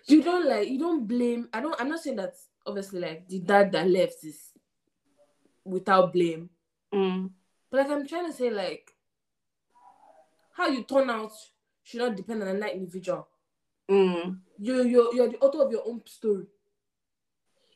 You 0.06 0.22
don't 0.22 0.48
like 0.48 0.68
you 0.68 0.78
don't 0.78 1.06
blame. 1.06 1.48
I 1.52 1.60
don't. 1.60 1.78
I'm 1.78 1.90
not 1.90 2.00
saying 2.00 2.16
that 2.16 2.34
obviously 2.66 3.00
like 3.00 3.28
the 3.28 3.40
dad 3.40 3.72
that 3.72 3.88
left 3.88 4.24
is 4.24 4.52
without 5.64 6.12
blame. 6.12 6.48
Mm. 6.92 7.30
But 7.70 7.80
like 7.80 7.90
I'm 7.90 8.06
trying 8.06 8.26
to 8.26 8.36
say, 8.36 8.50
like 8.50 8.90
how 10.56 10.68
you 10.68 10.82
turn 10.82 11.10
out 11.10 11.32
should 11.82 12.00
not 12.00 12.16
depend 12.16 12.42
on 12.42 12.48
another 12.48 12.72
individual. 12.72 13.28
Mm. 13.90 14.38
You 14.58 14.82
you're 14.84 15.14
you're 15.14 15.28
the 15.28 15.38
author 15.38 15.62
of 15.62 15.70
your 15.70 15.86
own 15.86 16.00
story. 16.06 16.46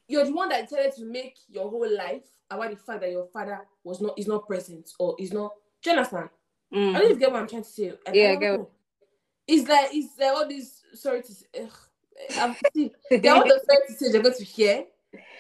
You're 0.09 0.25
the 0.25 0.33
one 0.33 0.49
that 0.51 0.69
decided 0.69 0.95
to 0.97 1.05
make 1.05 1.37
your 1.49 1.69
whole 1.71 1.89
life 1.97 2.25
about 2.51 2.71
the 2.71 2.77
fact 2.77 3.01
that 3.01 3.11
your 3.11 3.27
father 3.27 3.61
was 3.83 4.01
not 4.01 4.19
is 4.19 4.27
not 4.27 4.47
present 4.47 4.91
or 4.99 5.17
is 5.19 5.33
not. 5.33 5.53
Do 5.83 5.91
you 5.91 5.97
understand? 5.97 6.29
I 6.73 6.77
don't 6.77 6.95
Mm. 6.95 7.09
you 7.11 7.17
get 7.17 7.33
what 7.33 7.41
I'm 7.41 7.49
trying 7.49 7.63
to 7.63 7.69
say. 7.69 7.93
I- 8.07 8.13
Yeah, 8.13 8.31
I 8.33 8.37
get 8.37 8.59
know. 8.59 8.71
It's 9.47 9.69
like 9.69 9.91
it's 9.93 10.19
like 10.19 10.33
all 10.33 10.47
these 10.49 10.83
sorry 10.95 11.23
to 11.23 11.33
say. 11.35 11.47
Ugh, 11.63 11.71
I'm 12.37 12.57
they're 13.11 13.35
all 13.35 13.45
the 13.45 13.61
say 13.97 14.11
they're 14.13 14.23
going 14.23 14.35
to 14.35 14.45
hear. 14.45 14.87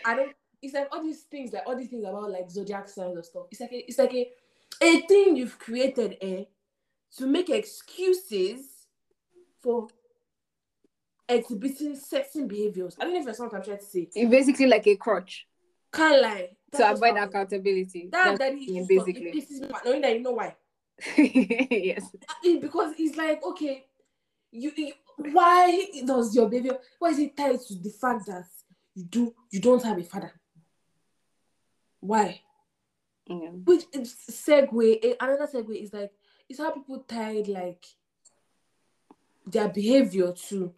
I 0.05 0.17
don't. 0.17 0.33
It's 0.63 0.73
like 0.75 0.89
all 0.93 1.03
these 1.03 1.23
things, 1.23 1.53
like 1.53 1.63
all 1.67 1.77
these 1.77 1.89
things 1.89 2.05
about 2.05 2.31
like 2.31 2.51
zodiac 2.51 2.89
signs 2.89 3.17
and 3.17 3.25
stuff. 3.25 3.45
It's 3.51 3.61
like 3.61 3.73
a, 3.73 3.77
it's 3.87 3.99
like 3.99 4.15
a, 4.15 4.31
a 4.83 5.01
thing 5.07 5.37
you've 5.37 5.59
created, 5.59 6.17
eh, 6.23 6.45
to 7.19 7.27
make 7.27 7.51
excuses 7.51 8.87
for 9.61 9.89
exhibiting 11.29 11.97
certain 11.97 12.47
behaviors. 12.49 12.97
I 13.01 13.05
don't 13.05 13.15
know 13.15 13.21
if 13.21 13.27
that's 13.27 13.39
what 13.39 13.55
I'm 13.55 13.63
trying 13.63 13.79
to 13.79 13.85
say. 13.85 14.09
It's 14.15 14.31
basically 14.31 14.67
like 14.67 14.87
a 14.87 14.97
crutch 14.97 15.47
Can't 15.93 16.21
lie. 16.23 16.51
to 16.73 16.79
That's 16.79 16.99
avoid 17.01 17.17
accountability. 17.17 18.09
That 18.13 18.39
that 18.39 18.53
is 18.55 18.87
basically. 18.87 19.29
It 19.31 19.35
pisses 19.35 19.61
me 19.61 19.69
off, 19.71 19.85
knowing 19.85 20.01
that 20.03 20.13
you 20.15 20.21
know 20.23 20.33
why. 20.33 20.57
yes. 21.17 22.05
It- 22.43 22.61
because 22.61 22.95
it's 22.99 23.17
like 23.17 23.43
okay, 23.45 23.85
you, 24.53 24.73
you 24.77 24.93
why 25.17 25.87
does 26.05 26.35
your 26.35 26.49
baby 26.49 26.71
why 26.99 27.11
is 27.11 27.19
it 27.19 27.37
tied 27.37 27.61
to 27.61 27.75
the 27.75 27.91
fact 27.91 28.27
that 28.27 28.45
you 28.95 29.05
do 29.05 29.35
you 29.51 29.61
don't 29.61 29.83
have 29.83 29.99
a 29.99 30.03
father? 30.05 30.33
Why? 32.01 32.41
Yeah. 33.27 33.49
Which 33.65 33.85
is 33.93 34.15
segue 34.31 34.99
eh, 35.03 35.15
another 35.21 35.47
segue 35.47 35.83
is 35.83 35.93
like 35.93 36.13
it's 36.49 36.59
how 36.59 36.71
people 36.71 36.99
tied 37.09 37.49
like 37.49 37.85
their 39.47 39.69
behavior 39.69 40.33
to 40.49 40.73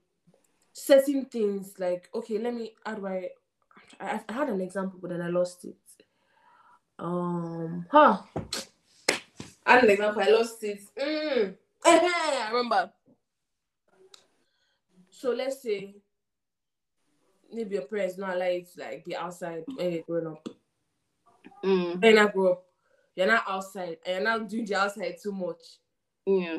certain 0.76 1.24
things 1.24 1.72
like 1.78 2.06
okay 2.14 2.38
let 2.38 2.52
me 2.52 2.74
how 2.84 2.94
do 2.94 3.06
I 3.06 3.30
I, 3.98 4.20
I 4.28 4.32
had 4.32 4.50
an 4.50 4.60
example 4.60 4.98
but 5.00 5.08
then 5.08 5.22
I 5.22 5.28
lost 5.28 5.64
it. 5.64 5.78
Um 6.98 7.86
huh 7.90 8.18
I 9.64 9.72
had 9.72 9.84
an 9.84 9.90
example, 9.90 10.22
I 10.22 10.28
lost 10.28 10.62
it. 10.64 10.80
Mm. 10.96 11.54
I 11.84 12.48
remember. 12.52 12.90
So 15.10 15.30
let's 15.30 15.62
say 15.62 15.94
maybe 17.50 17.76
your 17.76 17.86
parents 17.86 18.18
not 18.18 18.36
allow 18.36 18.46
you 18.46 18.64
to 18.64 18.80
like 18.80 19.04
be 19.04 19.16
outside 19.16 19.64
when 19.74 19.92
you're 19.92 20.02
growing 20.02 20.26
up. 20.26 20.48
Mm. 21.64 22.02
When 22.02 22.18
I 22.18 22.26
grow 22.26 22.52
up, 22.52 22.64
you're 23.14 23.26
not 23.26 23.44
outside 23.48 23.96
and 24.04 24.22
you're 24.22 24.24
not 24.24 24.48
doing 24.48 24.66
the 24.66 24.74
outside 24.74 25.16
too 25.22 25.32
much. 25.32 25.62
Yeah. 26.26 26.58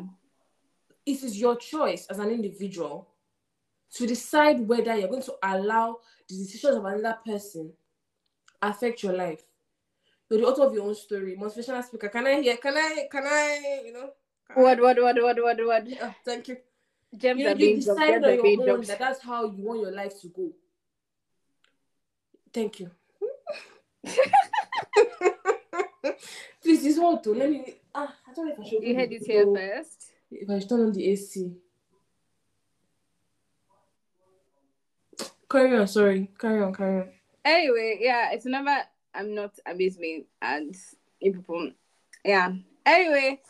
It 1.06 1.23
is 1.23 1.39
your 1.39 1.56
choice 1.56 2.08
as 2.08 2.17
an 2.17 2.32
individual 2.32 3.08
to 3.95 4.08
decide 4.08 4.67
whether 4.67 4.95
you're 4.95 5.08
going 5.10 5.23
to 5.23 5.36
allow 5.43 5.97
the 6.28 6.36
decisions 6.38 6.76
of 6.78 6.86
another 6.86 7.17
person 7.26 7.71
affect 8.62 9.04
your 9.04 9.13
life. 9.13 9.43
You're 10.30 10.41
the 10.41 10.47
author 10.47 10.63
of 10.63 10.73
your 10.73 10.86
own 10.86 10.95
story. 10.95 11.38
Motivational 11.39 11.84
speaker. 11.84 12.10
Can 12.10 12.28
I 12.28 12.41
hear? 12.41 12.58
Can 12.58 12.76
I? 12.76 13.08
Can 13.10 13.23
I? 13.26 13.82
You 13.86 13.93
know? 13.93 14.10
What, 14.56 14.80
what, 14.82 15.02
what, 15.02 15.15
what, 15.21 15.41
what, 15.41 15.65
what? 15.65 15.88
Ah, 16.02 16.15
thank 16.26 16.47
you. 16.50 16.58
Gems 17.15 17.39
You, 17.39 17.45
know, 17.45 17.56
you 17.56 17.82
on 17.88 18.36
your 18.36 18.78
own 18.78 18.82
that 18.82 19.00
that's 19.00 19.21
how 19.21 19.45
you 19.45 19.63
want 19.63 19.82
your 19.82 19.91
life 19.91 20.19
to 20.21 20.28
go. 20.28 20.52
Thank 22.54 22.82
you. 22.82 22.91
Please, 26.62 26.84
this 26.84 26.97
whole 26.97 27.19
to 27.19 27.34
let 27.34 27.50
me. 27.50 27.76
Ah, 27.95 28.13
I 28.28 28.34
don't 28.34 28.47
know 28.47 28.54
if 28.54 28.60
I 28.60 28.63
should. 28.69 28.84
You 28.84 28.95
heard 28.95 29.12
it 29.12 29.23
here 29.26 29.45
first. 29.54 30.12
If 30.30 30.50
I 30.50 30.60
should 30.60 30.69
turn 30.69 30.82
on 30.82 30.91
the 30.91 31.08
AC. 31.10 31.54
Carry 35.49 35.77
on. 35.77 35.88
Sorry. 35.88 36.29
Carry 36.39 36.62
on. 36.62 36.73
Carry 36.73 37.01
on. 37.01 37.10
Anyway, 37.45 37.99
yeah, 38.01 38.31
it's 38.33 38.45
never. 38.45 38.75
I'm 39.13 39.33
not 39.33 39.57
amazement 39.65 40.25
and 40.41 40.75
you 41.19 41.33
people. 41.33 41.71
Yeah. 42.25 42.51
Anyway, 42.86 43.41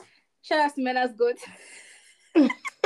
shout 0.42 0.60
out 0.60 0.76
to 0.76 0.82
Mena's 0.82 1.12
good. 1.18 1.38
Mm, 2.36 2.50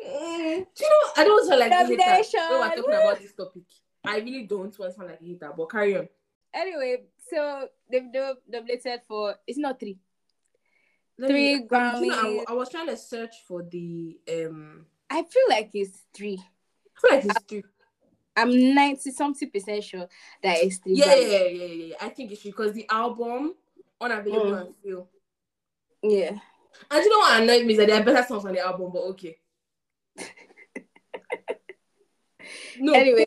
do 0.00 0.84
you 0.84 0.90
know? 0.90 1.10
I 1.16 1.24
don't 1.24 1.46
sound 1.46 1.60
like 1.60 1.70
a 1.72 1.74
hater 1.86 1.96
Domination. 1.96 2.40
when 2.50 2.60
we're 2.60 2.76
talking 2.76 2.94
about 2.94 3.20
this 3.20 3.32
topic. 3.32 3.62
I 4.04 4.18
really 4.18 4.44
don't 4.46 4.58
want 4.60 4.72
to 4.74 4.92
sound 4.92 5.08
like 5.08 5.20
a 5.20 5.24
hater, 5.24 5.52
but 5.56 5.70
carry 5.70 5.96
on. 5.96 6.08
Anyway, 6.52 7.04
so 7.30 7.68
they've 7.90 8.12
do- 8.12 8.34
nominated 8.48 9.00
for 9.08 9.36
it's 9.46 9.58
not 9.58 9.80
three. 9.80 9.98
Let 11.18 11.30
Three 11.30 11.54
me- 11.60 11.60
do 11.60 11.76
you 12.04 12.10
know, 12.10 12.44
I, 12.48 12.52
I 12.52 12.52
was 12.54 12.68
trying 12.70 12.88
to 12.88 12.96
search 12.96 13.36
for 13.46 13.62
the 13.62 14.18
um. 14.28 14.86
I 15.08 15.22
feel 15.22 15.44
like 15.48 15.70
it's 15.74 16.02
three. 16.12 16.42
I 16.96 17.00
feel 17.00 17.16
like 17.16 17.24
it's 17.24 17.44
three. 17.48 17.64
I'm 18.36 18.74
ninety 18.74 19.10
something 19.12 19.50
percent 19.50 19.84
sure 19.84 20.08
that 20.42 20.56
it's 20.58 20.78
three. 20.78 20.94
Yeah, 20.94 21.14
yeah, 21.14 21.26
yeah, 21.44 21.44
yeah, 21.44 21.66
yeah. 21.86 21.94
I 22.00 22.08
think 22.08 22.32
it's 22.32 22.42
true 22.42 22.50
because 22.50 22.72
the 22.74 22.86
album 22.90 23.54
unavailable 24.00 24.50
Mm. 24.52 24.60
and 24.66 24.74
feel. 24.82 25.08
yeah. 26.02 26.38
And 26.90 27.04
you 27.04 27.10
know 27.10 27.18
what 27.18 27.42
annoyed 27.42 27.64
me 27.66 27.72
is 27.74 27.78
that 27.78 27.86
there 27.86 28.00
are 28.00 28.04
better 28.04 28.26
songs 28.26 28.44
on 28.44 28.52
the 28.52 28.60
album, 28.60 28.90
but 28.92 29.02
okay. 29.10 29.38
no, 32.80 32.92
Anyway, 32.92 33.24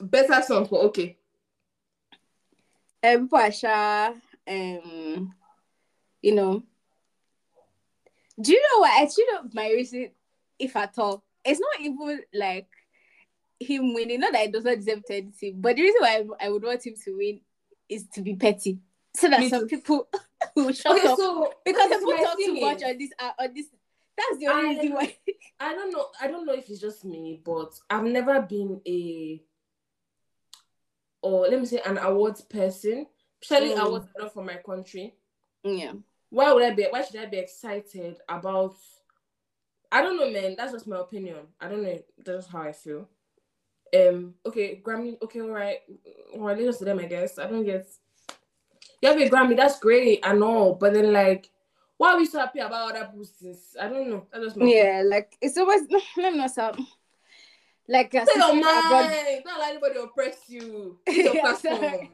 better 0.00 0.40
songs, 0.42 0.68
but 0.68 0.80
okay. 0.82 1.16
um, 3.02 3.28
sure, 3.50 4.14
um, 4.48 5.34
you 6.22 6.34
know. 6.34 6.62
Do 8.40 8.52
you 8.52 8.62
know 8.62 8.78
what? 8.80 9.02
Actually, 9.02 9.24
know 9.32 9.48
my 9.52 9.68
reason, 9.70 10.10
if 10.58 10.76
at 10.76 10.96
all, 10.98 11.24
it's 11.44 11.60
not 11.60 11.80
even 11.80 12.20
like 12.34 12.68
him 13.58 13.94
winning. 13.94 14.20
Not 14.20 14.32
that 14.32 14.46
he 14.46 14.52
does 14.52 14.64
not 14.64 14.76
deserve 14.76 15.04
to 15.06 15.14
anything, 15.14 15.60
but 15.60 15.76
the 15.76 15.82
reason 15.82 16.00
why 16.00 16.24
I, 16.40 16.46
I 16.46 16.50
would 16.50 16.62
want 16.62 16.86
him 16.86 16.94
to 17.04 17.16
win 17.16 17.40
is 17.88 18.06
to 18.14 18.22
be 18.22 18.34
petty, 18.36 18.78
so 19.16 19.28
that 19.28 19.40
Me 19.40 19.48
some 19.48 19.68
too. 19.68 19.76
people 19.76 20.08
will 20.56 20.72
shut 20.72 20.96
Okay, 20.96 21.08
up 21.08 21.16
so 21.18 21.52
because 21.64 21.88
people 21.90 22.12
talk 22.18 22.38
too 22.38 22.60
much 22.60 22.82
on 22.82 22.96
this. 22.98 23.10
Uh, 23.18 23.30
on 23.40 23.54
this, 23.54 23.66
that's 24.16 24.38
the 24.38 24.46
only 24.48 24.76
I- 24.76 24.80
reason 24.80 24.94
why. 24.94 25.16
I 25.60 25.74
don't 25.74 25.92
know. 25.92 26.06
I 26.20 26.26
don't 26.28 26.46
know 26.46 26.54
if 26.54 26.68
it's 26.70 26.80
just 26.80 27.04
me, 27.04 27.40
but 27.44 27.72
I've 27.90 28.04
never 28.04 28.40
been 28.42 28.80
a 28.86 29.42
or 31.22 31.42
let 31.48 31.60
me 31.60 31.66
say 31.66 31.80
an 31.84 31.98
awards 31.98 32.40
person. 32.42 33.06
Especially 33.42 33.70
Mm. 33.74 33.86
awards 33.86 34.06
are 34.16 34.22
not 34.24 34.34
from 34.34 34.46
my 34.46 34.56
country. 34.56 35.14
yeah. 35.64 35.92
Why 36.28 36.52
would 36.52 36.62
I 36.62 36.70
be? 36.74 36.86
Why 36.88 37.02
should 37.02 37.20
I 37.20 37.26
be 37.26 37.38
excited 37.38 38.18
about? 38.28 38.76
I 39.92 40.02
don't 40.02 40.16
know, 40.16 40.30
man. 40.30 40.54
That's 40.56 40.72
just 40.72 40.86
my 40.86 40.98
opinion. 41.00 41.36
I 41.60 41.68
don't 41.68 41.82
know. 41.82 41.98
That's 42.24 42.38
just 42.44 42.50
how 42.50 42.62
I 42.62 42.72
feel. 42.72 43.08
Um. 43.94 44.34
Okay, 44.46 44.80
Grammy. 44.84 45.20
Okay, 45.22 45.40
all 45.40 45.48
right. 45.50 45.78
Well, 46.34 46.54
let's 46.56 46.78
to 46.78 46.84
them, 46.84 47.00
I 47.00 47.06
guess. 47.06 47.38
I 47.38 47.46
don't 47.46 47.64
get. 47.64 47.86
You 49.02 49.08
have 49.08 49.20
a 49.20 49.28
Grammy. 49.28 49.56
That's 49.56 49.78
great. 49.80 50.20
I 50.22 50.32
know, 50.34 50.74
but 50.74 50.92
then 50.94 51.12
like, 51.12 51.50
why 51.96 52.12
are 52.12 52.18
we 52.18 52.26
so 52.26 52.38
happy 52.38 52.60
about 52.60 52.94
other 52.94 53.10
things? 53.24 53.76
I 53.80 53.88
don't 53.88 54.08
know. 54.10 54.26
That's 54.32 54.44
just 54.44 54.56
my 54.56 54.66
Yeah, 54.66 55.02
like 55.04 55.36
it's 55.40 55.58
always 55.58 55.82
let 56.16 56.32
me 56.32 56.38
know 56.38 56.46
some. 56.46 56.86
Like 57.88 58.12
Say 58.12 58.18
your 58.18 58.26
sitting 58.26 58.58
abroad- 58.60 58.90
mind. 58.90 59.42
Don't 59.44 59.58
let 59.58 59.70
anybody 59.70 59.98
oppress 59.98 60.36
you. 60.46 60.98
It's 61.06 61.34
your 61.34 61.40
platform. 61.58 62.08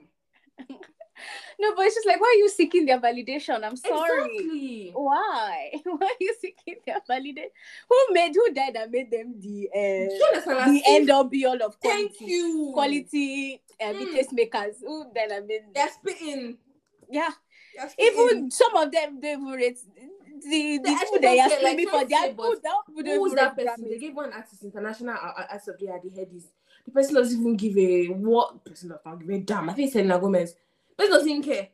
No, 1.59 1.74
but 1.74 1.87
it's 1.87 1.94
just 1.94 2.07
like, 2.07 2.20
why 2.20 2.33
are 2.35 2.38
you 2.38 2.48
seeking 2.50 2.85
their 2.87 3.00
validation? 3.00 3.64
I'm 3.64 3.76
sorry. 3.76 4.20
Exactly. 4.24 4.90
Why? 4.94 5.70
Why 5.85 6.07
are 6.07 6.20
you 6.20 6.35
seeking 6.40 6.76
their 6.87 7.00
validation? 7.09 7.50
Who 7.88 7.96
made? 8.14 8.35
Who 8.35 8.52
died 8.52 8.76
and 8.76 8.90
made 8.92 9.11
them 9.11 9.35
the 9.40 9.68
uh, 9.74 10.66
the 10.70 10.83
end 10.87 11.11
all 11.11 11.24
be 11.24 11.46
all 11.46 11.61
of 11.62 11.79
quality? 11.81 12.09
Thank 12.09 12.20
you. 12.20 12.70
Quality 12.74 13.62
uh, 13.81 13.92
the 13.92 14.07
Mm. 14.07 14.14
tastemakers. 14.14 14.76
Who 14.81 15.07
died 15.14 15.31
and 15.31 15.46
made? 15.46 15.62
They're 15.74 15.88
spitting. 15.88 16.59
Yeah, 17.11 17.31
They're 17.76 17.88
spitting. 17.88 18.12
even 18.18 18.50
some 18.50 18.76
of 18.76 18.90
them 18.92 19.18
even 19.22 19.44
rate 19.46 19.79
the 20.42 20.79
the 20.79 20.79
They 20.79 20.79
people 20.79 20.94
actually 20.94 21.20
they 21.20 21.40
are 21.40 21.48
don't 21.48 21.62
like, 21.62 21.72
screaming 21.79 21.88
for. 21.88 22.05
They 22.05 22.14
are 22.14 22.22
say, 22.22 22.31
who 22.31 22.37
but 22.37 22.62
that 22.62 23.05
don't 23.05 23.07
Who's 23.20 23.35
that 23.35 23.57
person? 23.57 23.88
They 23.88 23.98
gave 23.98 24.14
one 24.14 24.33
artist 24.33 24.62
international 24.62 25.16
artist 25.18 25.68
of 25.68 25.79
the 25.79 25.85
year. 25.87 26.00
The 26.02 26.11
head 26.11 26.29
is 26.35 26.48
the 26.85 26.90
person 26.92 27.14
doesn't 27.14 27.40
even 27.40 27.57
give 27.57 27.76
a 27.79 28.07
what 28.09 28.64
person 28.64 28.90
does 28.90 28.98
not 29.05 29.18
give 29.20 29.31
a 29.31 29.38
damn. 29.38 29.70
I 29.70 29.72
think 29.74 29.87
it's 29.87 29.92
Selena 29.94 30.18
Gomez. 30.18 30.55
Person 30.96 31.12
doesn't 31.12 31.28
even 31.28 31.42
care. 31.42 31.68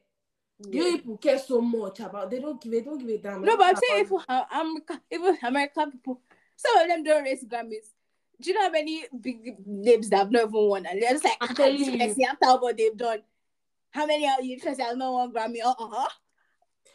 You 0.71 0.97
people 0.99 1.17
care 1.17 1.39
so 1.39 1.61
much 1.61 2.01
about 2.01 2.31
they 2.31 2.39
don't 2.39 2.61
give 2.61 2.73
it, 2.73 2.85
don't 2.85 2.99
give 2.99 3.09
a 3.09 3.19
damn. 3.19 3.43
No, 3.43 3.57
but 3.57 3.67
I'm 3.67 3.77
saying 3.77 4.09
uh, 4.29 4.45
America, 4.53 5.01
even 5.11 5.39
American 5.43 5.91
people, 5.93 6.21
some 6.57 6.79
of 6.79 6.89
them 6.89 7.03
don't 7.03 7.25
raise 7.25 7.45
Grammys. 7.45 7.91
Do 8.41 8.51
you 8.51 8.55
know 8.55 8.63
how 8.63 8.71
many 8.71 9.05
big 9.21 9.57
names 9.67 10.09
that 10.11 10.19
have 10.19 10.31
not 10.31 10.49
even 10.49 10.69
won? 10.69 10.87
And 10.87 11.01
they're 11.01 11.11
just 11.13 11.25
like, 11.25 11.37
I'm 11.41 11.49
"Ah, 11.51 11.55
telling 11.55 11.79
this 11.79 12.17
you. 12.17 12.25
Messi, 12.25 12.29
after 12.29 12.61
what 12.61 12.77
they've 12.77 12.97
done, 12.97 13.23
how 13.91 14.07
many 14.07 14.27
are 14.27 14.41
you 14.43 14.55
interested 14.55 14.85
have 14.85 14.97
not 14.97 15.13
won 15.13 15.33
Grammy? 15.33 15.59
Uh 15.65 15.75
huh. 15.79 16.09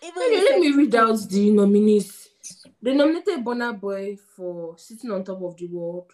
Even 0.03 0.23
Okay, 0.23 0.41
let 0.43 0.59
me 0.59 0.71
read 0.73 0.95
out 0.95 1.17
the 1.29 1.51
nominees. 1.51 2.29
They 2.81 2.93
nominated 2.93 3.43
Burna 3.43 3.77
Boy 3.79 4.17
for 4.35 4.77
Sitting 4.77 5.11
on 5.11 5.23
Top 5.23 5.41
of 5.41 5.57
the 5.57 5.67
World 5.67 6.11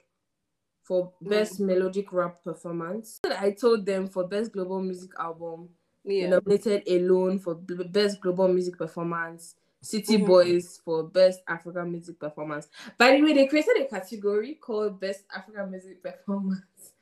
for 0.84 1.14
Best 1.22 1.60
Melodic 1.60 2.12
Rap 2.14 2.44
Performance. 2.44 3.20
I 3.40 3.52
told 3.52 3.86
them 3.86 4.08
for 4.08 4.28
Best 4.28 4.52
Global 4.52 4.82
Music 4.82 5.12
Album. 5.20 5.70
Yeah. 6.06 6.28
nominated 6.30 6.84
Alone 6.88 7.40
for 7.40 7.56
Best 7.56 8.20
Global 8.22 8.48
Music 8.50 8.78
Performance. 8.78 9.56
City 9.82 10.18
Mhm. 10.18 10.26
Boys 10.28 10.80
for 10.84 11.04
Best 11.04 11.42
African 11.48 11.92
Music 11.92 12.18
Performance. 12.18 12.70
By 12.98 13.12
the 13.18 13.22
way, 13.22 13.34
they 13.34 13.48
created 13.48 13.82
a 13.82 13.86
category 13.86 14.56
called 14.56 15.00
Best 15.00 15.26
African 15.34 15.70
Music 15.72 16.02
Performance. 16.02 16.94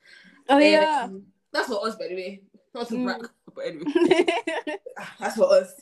Oh 0.48 0.58
yeah. 0.58 1.04
Um, 1.04 1.26
that's 1.52 1.68
for 1.68 1.86
us, 1.86 1.94
by 1.96 2.08
the 2.08 2.14
way. 2.16 2.42
Not 2.74 2.88
to 2.88 2.94
Mm. 2.94 3.04
brag, 3.04 3.30
but 3.54 3.66
anyway. 3.66 3.84
Ah, 4.98 5.16
That's 5.20 5.36
for 5.36 5.52
us. 5.52 5.80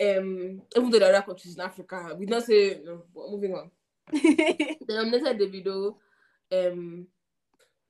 Um, 0.00 0.62
even 0.76 0.90
though 0.90 0.98
are 0.98 1.14
other 1.14 1.22
countries 1.22 1.54
in 1.54 1.60
Africa, 1.60 2.14
we 2.18 2.26
don't 2.26 2.44
say 2.44 2.80
no. 2.84 3.02
But 3.14 3.30
moving 3.30 3.54
on. 3.54 3.70
They 4.12 4.76
nominated 4.88 5.38
Davido, 5.40 5.96
um, 6.52 7.06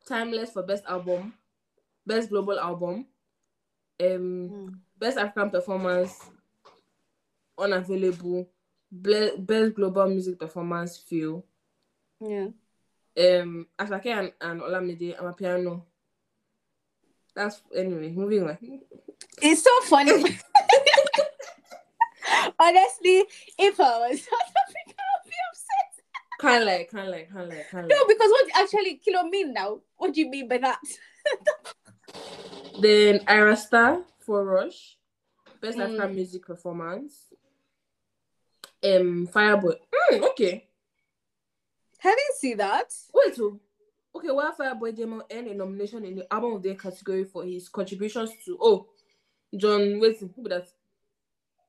Timeless 0.06 0.50
for 0.52 0.62
best 0.62 0.84
album, 0.86 1.34
best 2.06 2.28
global 2.28 2.58
album, 2.60 3.06
um, 4.00 4.48
Mm. 4.50 4.74
best 4.98 5.18
African 5.18 5.50
performance, 5.50 6.18
unavailable, 7.58 8.48
ble- 8.90 9.36
best 9.38 9.74
global 9.74 10.08
music 10.08 10.38
performance, 10.38 10.96
feel. 10.98 11.44
yeah. 12.20 12.48
Um, 13.16 13.68
Asake 13.78 14.06
and, 14.06 14.32
and 14.40 14.60
Olamide, 14.60 15.16
Amapiano. 15.20 15.82
That's 17.36 17.62
anyway. 17.74 18.10
Moving 18.10 18.48
on. 18.48 18.58
It's 19.40 19.62
so 19.62 19.70
funny. 19.84 20.12
Honestly, 22.58 23.24
if 23.58 23.78
I 23.78 24.08
was 24.08 24.20
South 24.20 24.54
Africa, 24.66 24.98
I'd 24.98 25.24
be 25.24 25.30
upset. 25.50 25.92
Like, 26.40 26.40
kind 26.40 26.64
like, 27.10 27.30
kind 27.30 27.48
like, 27.50 27.68
kind 27.70 27.86
No, 27.88 27.94
like. 27.94 28.08
No, 28.08 28.14
because 28.14 28.30
what 28.30 28.50
actually 28.56 28.94
kilo 28.96 29.22
mean 29.24 29.52
now? 29.52 29.80
What 29.96 30.14
do 30.14 30.20
you 30.20 30.30
mean 30.30 30.48
by 30.48 30.58
that? 30.58 30.80
Then 32.80 33.20
Ayra 33.20 33.56
Starr 33.56 34.02
for 34.20 34.44
Rush, 34.44 34.96
Best 35.60 35.78
Mm. 35.78 35.84
African 35.84 36.14
Music 36.14 36.44
Performance. 36.46 37.32
Um, 38.82 39.26
Fireboy. 39.32 39.78
Mm, 40.12 40.22
okay. 40.30 40.68
I 42.04 42.10
didn't 42.10 42.36
see 42.38 42.54
that. 42.54 42.92
Wait, 43.14 43.38
oh. 43.40 43.58
Okay, 44.14 44.30
while 44.30 44.54
Fireboy 44.54 44.94
DML 44.96 45.22
earned 45.32 45.48
a 45.48 45.54
nomination 45.54 46.04
in 46.04 46.16
the 46.16 46.32
Album 46.32 46.52
of 46.54 46.62
the 46.62 46.68
Year 46.70 46.78
category 46.78 47.24
for 47.24 47.44
his 47.44 47.68
contributions 47.68 48.30
to 48.44 48.58
oh, 48.60 48.88
John. 49.56 50.00
Wait, 50.00 50.18
who 50.18 50.48
that? 50.48 50.68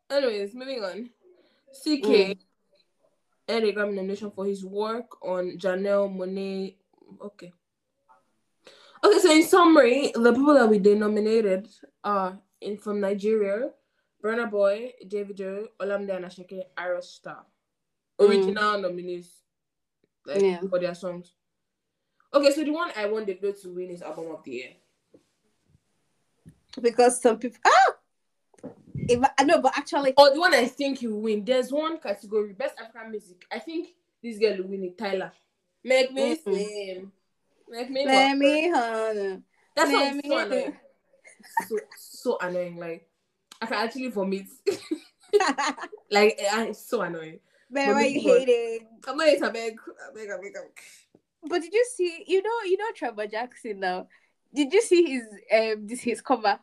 Anyways, 0.10 0.54
moving 0.54 0.84
on. 0.84 1.10
CKay 1.86 2.36
Mm. 2.36 2.38
earned 3.50 3.66
a 3.66 3.74
Grammy 3.74 3.94
nomination 3.96 4.32
for 4.32 4.46
his 4.46 4.66
work 4.66 5.24
on 5.24 5.58
Janelle 5.58 6.14
Monáe. 6.14 6.76
Okay. 7.22 7.54
Okay, 9.06 9.20
so 9.20 9.32
in 9.32 9.44
summary, 9.44 10.12
the 10.16 10.34
people 10.34 10.56
that 10.56 10.68
we 10.68 10.80
denominated 10.80 11.68
are 12.04 12.40
in 12.60 12.76
from 12.76 13.00
Nigeria, 13.00 13.70
Burna 14.24 14.50
Boy, 14.50 14.94
Davido, 15.06 15.68
Olamide 15.80 16.16
and 16.16 16.26
Asake, 16.26 16.64
Star. 17.04 17.46
Original 18.20 18.82
nominees. 18.82 19.30
Like 20.26 20.42
Yeah. 20.42 20.62
for 20.68 20.80
their 20.80 20.96
songs. 20.96 21.34
Okay, 22.34 22.52
so 22.52 22.64
the 22.64 22.72
one 22.72 22.92
I 22.98 23.06
want 23.06 23.28
Davido 23.28 23.62
to 23.62 23.70
win 23.70 23.92
is 23.92 24.02
album 24.02 24.32
of 24.32 24.44
the 24.44 24.52
year. 24.52 24.74
Because 26.82 27.22
some 27.22 27.38
people 27.38 27.60
ah 27.64 27.94
if 29.08 29.24
I 29.38 29.44
know, 29.44 29.62
but 29.62 29.78
actually 29.78 30.14
Or 30.18 30.34
the 30.34 30.40
one 30.40 30.56
I 30.56 30.66
think 30.66 31.04
you 31.04 31.16
win. 31.16 31.46
There's 31.46 31.72
one 31.72 32.00
category, 32.00 32.54
best 32.54 32.80
African 32.80 33.12
music. 33.12 33.46
I 33.52 33.60
think 33.60 33.90
this 34.24 34.40
girl 34.40 34.58
will 34.58 34.70
win 34.70 34.84
it, 34.86 34.98
Tyla. 34.98 35.32
Make 35.84 36.12
me 36.12 36.36
Mm-mm. 36.36 37.12
Make 37.70 37.90
me 37.90 38.06
let 38.06 38.38
me 38.38 38.70
hold 38.70 39.42
That's 39.76 39.92
let 39.92 40.26
so 40.26 40.38
annoying. 40.38 40.74
So 41.68 41.80
so 41.98 42.38
annoying. 42.42 42.78
Like 42.78 43.08
I 43.62 43.66
can 43.66 43.76
actually 43.76 44.08
vomit. 44.08 44.48
like 46.12 46.40
I, 46.52 46.68
it's 46.68 46.88
so 46.88 47.02
annoying. 47.02 47.40
But 47.70 47.88
But 47.88 47.96
why 47.96 48.06
you 48.06 48.22
hate 48.22 48.48
it? 48.48 48.82
I'm 49.08 49.18
not 49.18 49.28
a 49.28 49.32
beg. 49.32 49.44
I 49.44 49.50
beg, 49.50 49.78
I 49.78 50.14
beg, 50.14 50.30
I 50.30 50.38
beg. 50.38 50.54
But 51.48 51.62
did 51.62 51.74
you 51.74 51.86
see 51.96 52.24
you 52.28 52.42
know 52.42 52.62
you 52.66 52.78
know 52.78 52.92
Trevor 52.96 53.28
Jackson 53.28 53.80
now? 53.80 54.08
Did 54.54 54.72
you 54.72 54.82
see 54.82 55.06
his 55.06 55.24
um 55.54 55.88
this 55.88 56.02
his 56.02 56.22
cover? 56.22 56.60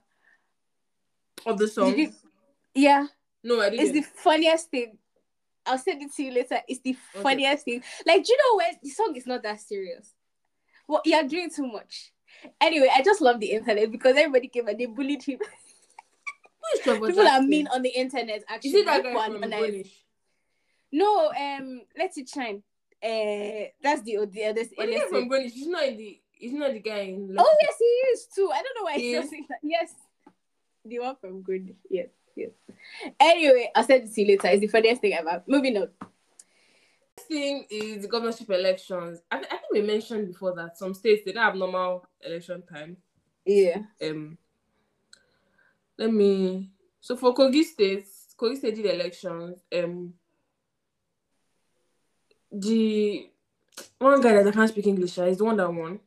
Of 1.44 1.58
the 1.58 1.68
song. 1.68 1.98
You 1.98 2.12
yeah, 2.74 3.06
No, 3.42 3.60
I 3.60 3.70
didn't. 3.70 3.84
It's 3.84 3.92
the 3.92 4.14
funniest 4.22 4.70
thing. 4.70 4.96
I'll 5.66 5.78
send 5.78 6.02
it 6.02 6.12
to 6.14 6.22
you 6.22 6.32
later. 6.32 6.60
It's 6.66 6.80
the 6.80 6.96
funniest 7.22 7.64
thing. 7.64 7.82
Like, 8.06 8.24
do 8.24 8.32
you 8.32 8.38
know 8.38 8.56
when 8.56 8.74
the 8.82 8.90
song 8.90 9.14
is 9.14 9.26
not 9.26 9.42
that 9.42 9.60
serious? 9.60 10.14
Well, 10.92 11.00
you're 11.06 11.26
doing 11.26 11.48
too 11.48 11.66
much. 11.66 12.12
Anyway, 12.60 12.90
I 12.94 13.00
just 13.00 13.22
love 13.22 13.40
the 13.40 13.52
internet 13.52 13.90
because 13.90 14.14
everybody 14.14 14.48
came 14.48 14.68
and 14.68 14.78
they 14.78 14.84
bullied 14.84 15.22
him. 15.22 15.38
Who 15.38 16.78
is 16.78 16.80
Trevor 16.84 17.06
People 17.06 17.26
are 17.26 17.40
mean 17.40 17.66
on 17.68 17.80
the 17.80 17.88
internet. 17.88 18.44
Actually, 18.46 18.70
Is 18.70 18.76
it 18.76 18.84
that 18.84 19.02
guy 19.02 19.14
are 19.14 19.30
from. 19.30 19.82
No, 20.92 21.30
um, 21.30 21.80
let 21.96 22.10
it 22.14 22.28
shine. 22.28 22.62
Uh, 23.02 23.72
that's 23.82 24.02
the 24.02 24.28
the 24.30 24.44
other. 24.44 24.64
But 24.76 24.86
the 24.86 25.02
from 25.08 25.30
he's 25.30 25.66
not 25.66 25.80
the. 25.80 26.20
He's 26.32 26.52
not 26.52 26.72
the 26.74 26.80
guy 26.80 26.98
in. 26.98 27.34
Oh 27.38 27.56
yes, 27.62 27.74
he 27.78 27.84
is 27.84 28.26
too. 28.26 28.50
I 28.52 28.62
don't 28.62 28.76
know 28.76 28.84
why 28.84 28.98
He 28.98 29.16
he's 29.16 29.30
saying 29.30 29.46
that. 29.48 29.60
Yes, 29.62 29.94
the 30.84 30.98
one 30.98 31.16
from 31.22 31.40
Grown-ish. 31.40 31.76
Yes, 31.88 32.08
yes. 32.36 32.50
Anyway, 33.18 33.70
I'll 33.74 33.84
send 33.84 34.04
it 34.04 34.14
to 34.14 34.20
you 34.20 34.26
later. 34.26 34.48
It's 34.48 34.60
the 34.60 34.66
funniest 34.66 35.00
thing 35.00 35.14
ever. 35.14 35.42
Moving 35.46 35.78
on. 35.78 35.88
Thing 37.28 37.66
is 37.70 38.02
the 38.02 38.08
governorship 38.08 38.50
elections. 38.50 39.20
I, 39.30 39.38
I 39.38 39.40
think 39.40 39.72
we 39.72 39.82
mentioned 39.82 40.28
before 40.28 40.54
that 40.56 40.76
some 40.76 40.94
states 40.94 41.22
they 41.24 41.32
don't 41.32 41.42
have 41.44 41.56
normal 41.56 42.06
election 42.24 42.62
time. 42.62 42.96
Yeah. 43.44 43.78
Um, 44.02 44.38
let 45.98 46.12
me. 46.12 46.70
So 47.00 47.16
for 47.16 47.34
Kogi 47.34 47.64
State, 47.64 48.04
Kogi 48.36 48.56
State 48.56 48.76
did 48.76 48.86
elections. 48.86 49.60
Um, 49.74 50.14
the 52.50 53.30
one 53.98 54.20
guy 54.20 54.34
that 54.34 54.46
I 54.46 54.50
can't 54.52 54.68
speak 54.68 54.86
English 54.86 55.16
is 55.18 55.38
the 55.38 55.44
one 55.44 55.56
that 55.56 55.72
won. 55.72 56.00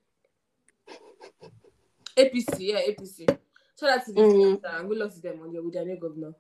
APC, 2.18 2.60
yeah, 2.60 2.82
APC. 2.88 3.38
So 3.76 3.86
that's 3.88 4.08
the 4.08 4.14
Mhm. 4.14 4.62
and 4.64 4.88
we 4.90 4.96
lost 4.96 5.22
them 5.22 5.42
on 5.42 5.52
there 5.52 5.62
with 5.62 5.74
their 5.74 5.86
new 5.86 5.98
governor. 5.98 6.34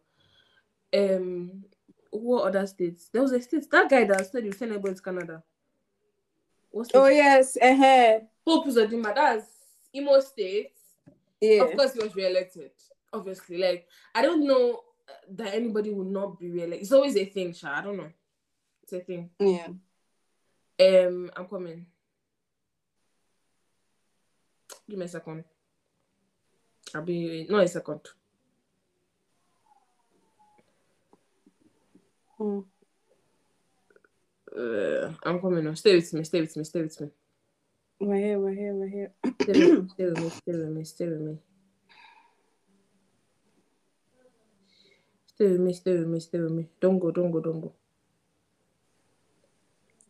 Um, 0.93 1.65
what 2.21 2.47
other 2.47 2.65
states? 2.67 3.09
There 3.11 3.21
was 3.21 3.31
a 3.31 3.41
state 3.41 3.69
that 3.69 3.89
guy 3.89 4.05
that 4.05 4.31
said 4.31 4.45
was 4.45 4.57
sending 4.57 4.77
everybody 4.77 4.95
to 4.95 5.01
Canada. 5.01 5.43
What's 6.71 6.89
Oh 6.93 7.05
the 7.05 7.15
yes. 7.15 7.57
Uh 7.61 7.75
huh. 7.75 8.19
Hope 8.45 8.67
Uzodinma, 8.67 9.15
that's 9.15 9.47
Imo 9.93 10.19
State. 10.19 10.71
Yeah. 11.41 11.63
Of 11.63 11.77
course, 11.77 11.93
he 11.93 12.03
was 12.03 12.15
re-elected. 12.15 12.71
Obviously, 13.13 13.57
like 13.57 13.87
I 14.13 14.21
don't 14.21 14.45
know 14.45 14.81
that 15.31 15.53
anybody 15.53 15.91
will 15.91 16.05
not 16.05 16.39
be 16.39 16.49
re-elected. 16.49 16.81
It's 16.81 16.91
always 16.91 17.15
a 17.15 17.25
thing, 17.25 17.53
Sha. 17.53 17.77
I 17.77 17.81
don't 17.81 17.97
know. 17.97 18.11
It's 18.83 18.93
a 18.93 18.99
thing. 18.99 19.29
Yeah. 19.39 19.67
Um, 20.79 21.31
I'm 21.35 21.47
coming. 21.47 21.85
Give 24.89 24.99
me 24.99 25.05
a 25.05 25.07
second. 25.07 25.43
I'll 26.93 27.01
be 27.01 27.47
no 27.49 27.57
a 27.57 27.67
second. 27.67 28.01
Mm. 32.39 32.65
Uh, 34.57 35.11
I'm 35.23 35.39
coming 35.39 35.63
now. 35.63 35.73
Stay 35.73 35.95
with 35.95 36.13
me. 36.13 36.23
Stay 36.23 36.41
with 36.41 36.55
me. 36.57 36.63
Stay 36.63 36.81
with 36.81 37.01
me. 37.01 37.07
We're 37.99 38.15
here. 38.17 38.39
We're 38.39 38.53
here. 38.53 38.73
We're 38.73 38.87
here. 38.87 39.11
Stay 39.41 40.05
with 40.05 40.19
me. 40.19 40.29
Stay 40.29 40.53
with 40.53 40.69
me. 40.69 40.83
Stay 40.83 41.07
with 41.07 41.21
me. 41.21 41.21
Stay 41.21 41.21
with 41.21 41.21
me. 41.21 41.37
Stay 45.27 45.45
with 45.47 45.59
me. 45.59 45.73
Stay 45.73 45.91
with 45.97 46.07
me. 46.07 46.19
Stay 46.19 46.39
with 46.39 46.51
me. 46.51 46.67
Don't 46.79 46.99
go. 46.99 47.11
Don't 47.11 47.31
go. 47.31 47.39
Don't 47.41 47.61
go. 47.61 47.73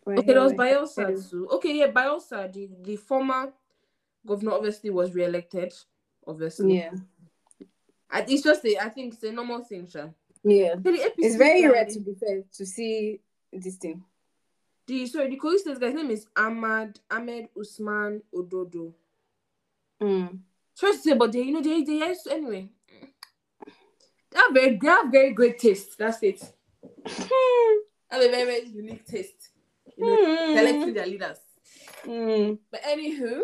We're 0.05 0.17
Okay, 0.17 0.25
here, 0.25 0.33
there 0.35 0.43
was. 0.43 0.53
Bayelsa 0.53 1.29
too. 1.31 1.47
Okay, 1.53 1.79
yeah, 1.79 1.88
Bayelsa, 1.88 2.53
the, 2.53 2.69
the 2.83 2.95
former 2.95 3.51
governor, 4.25 4.51
obviously 4.51 4.91
was 4.91 5.15
re-elected. 5.15 5.73
Obviously, 6.27 6.77
Yeah. 6.77 6.91
I, 8.11 8.21
it's 8.27 8.43
just 8.43 8.63
a, 8.65 8.77
I 8.77 8.89
think 8.89 9.15
it's 9.15 9.23
a 9.23 9.31
normal 9.31 9.63
thing, 9.63 9.88
Sha. 9.88 10.09
Yeah. 10.45 10.75
So 10.75 10.81
It's 11.17 11.36
very 11.36 11.67
rare 11.67 11.86
to 11.86 11.99
be 11.99 12.13
fair 12.13 12.43
to 12.53 12.65
see 12.65 13.19
this 13.51 13.75
thing. 13.77 14.03
The 14.86 15.08
sorry, 15.08 15.29
the 15.31 15.39
Kogi 15.39 15.58
State 15.58 15.79
guy's 15.79 15.95
name 15.95 16.12
is 16.12 16.27
Ahmad 16.36 16.99
Ahmed 17.10 17.49
Usman 17.60 18.21
Ododo. 18.34 18.93
Mm. 19.99 20.39
Sorry 20.75 20.91
to 20.93 20.97
say, 20.99 21.13
but 21.15 21.31
they, 21.31 21.41
you 21.41 21.53
know, 21.53 21.62
they, 21.62 21.81
they 21.84 21.99
to, 21.99 22.31
anyway. 22.31 22.69
They 24.31 24.39
have 24.39 24.53
very, 24.53 24.79
you 24.79 24.89
have 24.89 25.12
very 25.12 25.34
great 25.34 25.58
taste. 25.58 25.97
That's 25.97 26.21
it. 26.21 26.43
You 28.12 28.21
have 28.21 28.29
a 28.29 28.31
very, 28.31 28.45
very 28.45 28.69
unique 28.69 29.05
taste. 29.05 29.49
You 29.97 30.05
know, 30.05 30.55
selecting 30.55 30.93
their 30.93 31.08
leaders. 31.08 31.39
Mm. 32.05 32.60
But 32.71 32.84
anywho, 32.84 33.41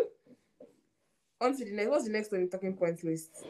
on 1.40 1.56
to 1.58 1.64
the 1.64 1.72
next. 1.72 1.90
What's 1.90 2.04
the 2.04 2.10
next 2.10 2.32
on 2.32 2.42
the 2.42 2.46
talking 2.46 2.74
point 2.76 3.02
list? 3.02 3.44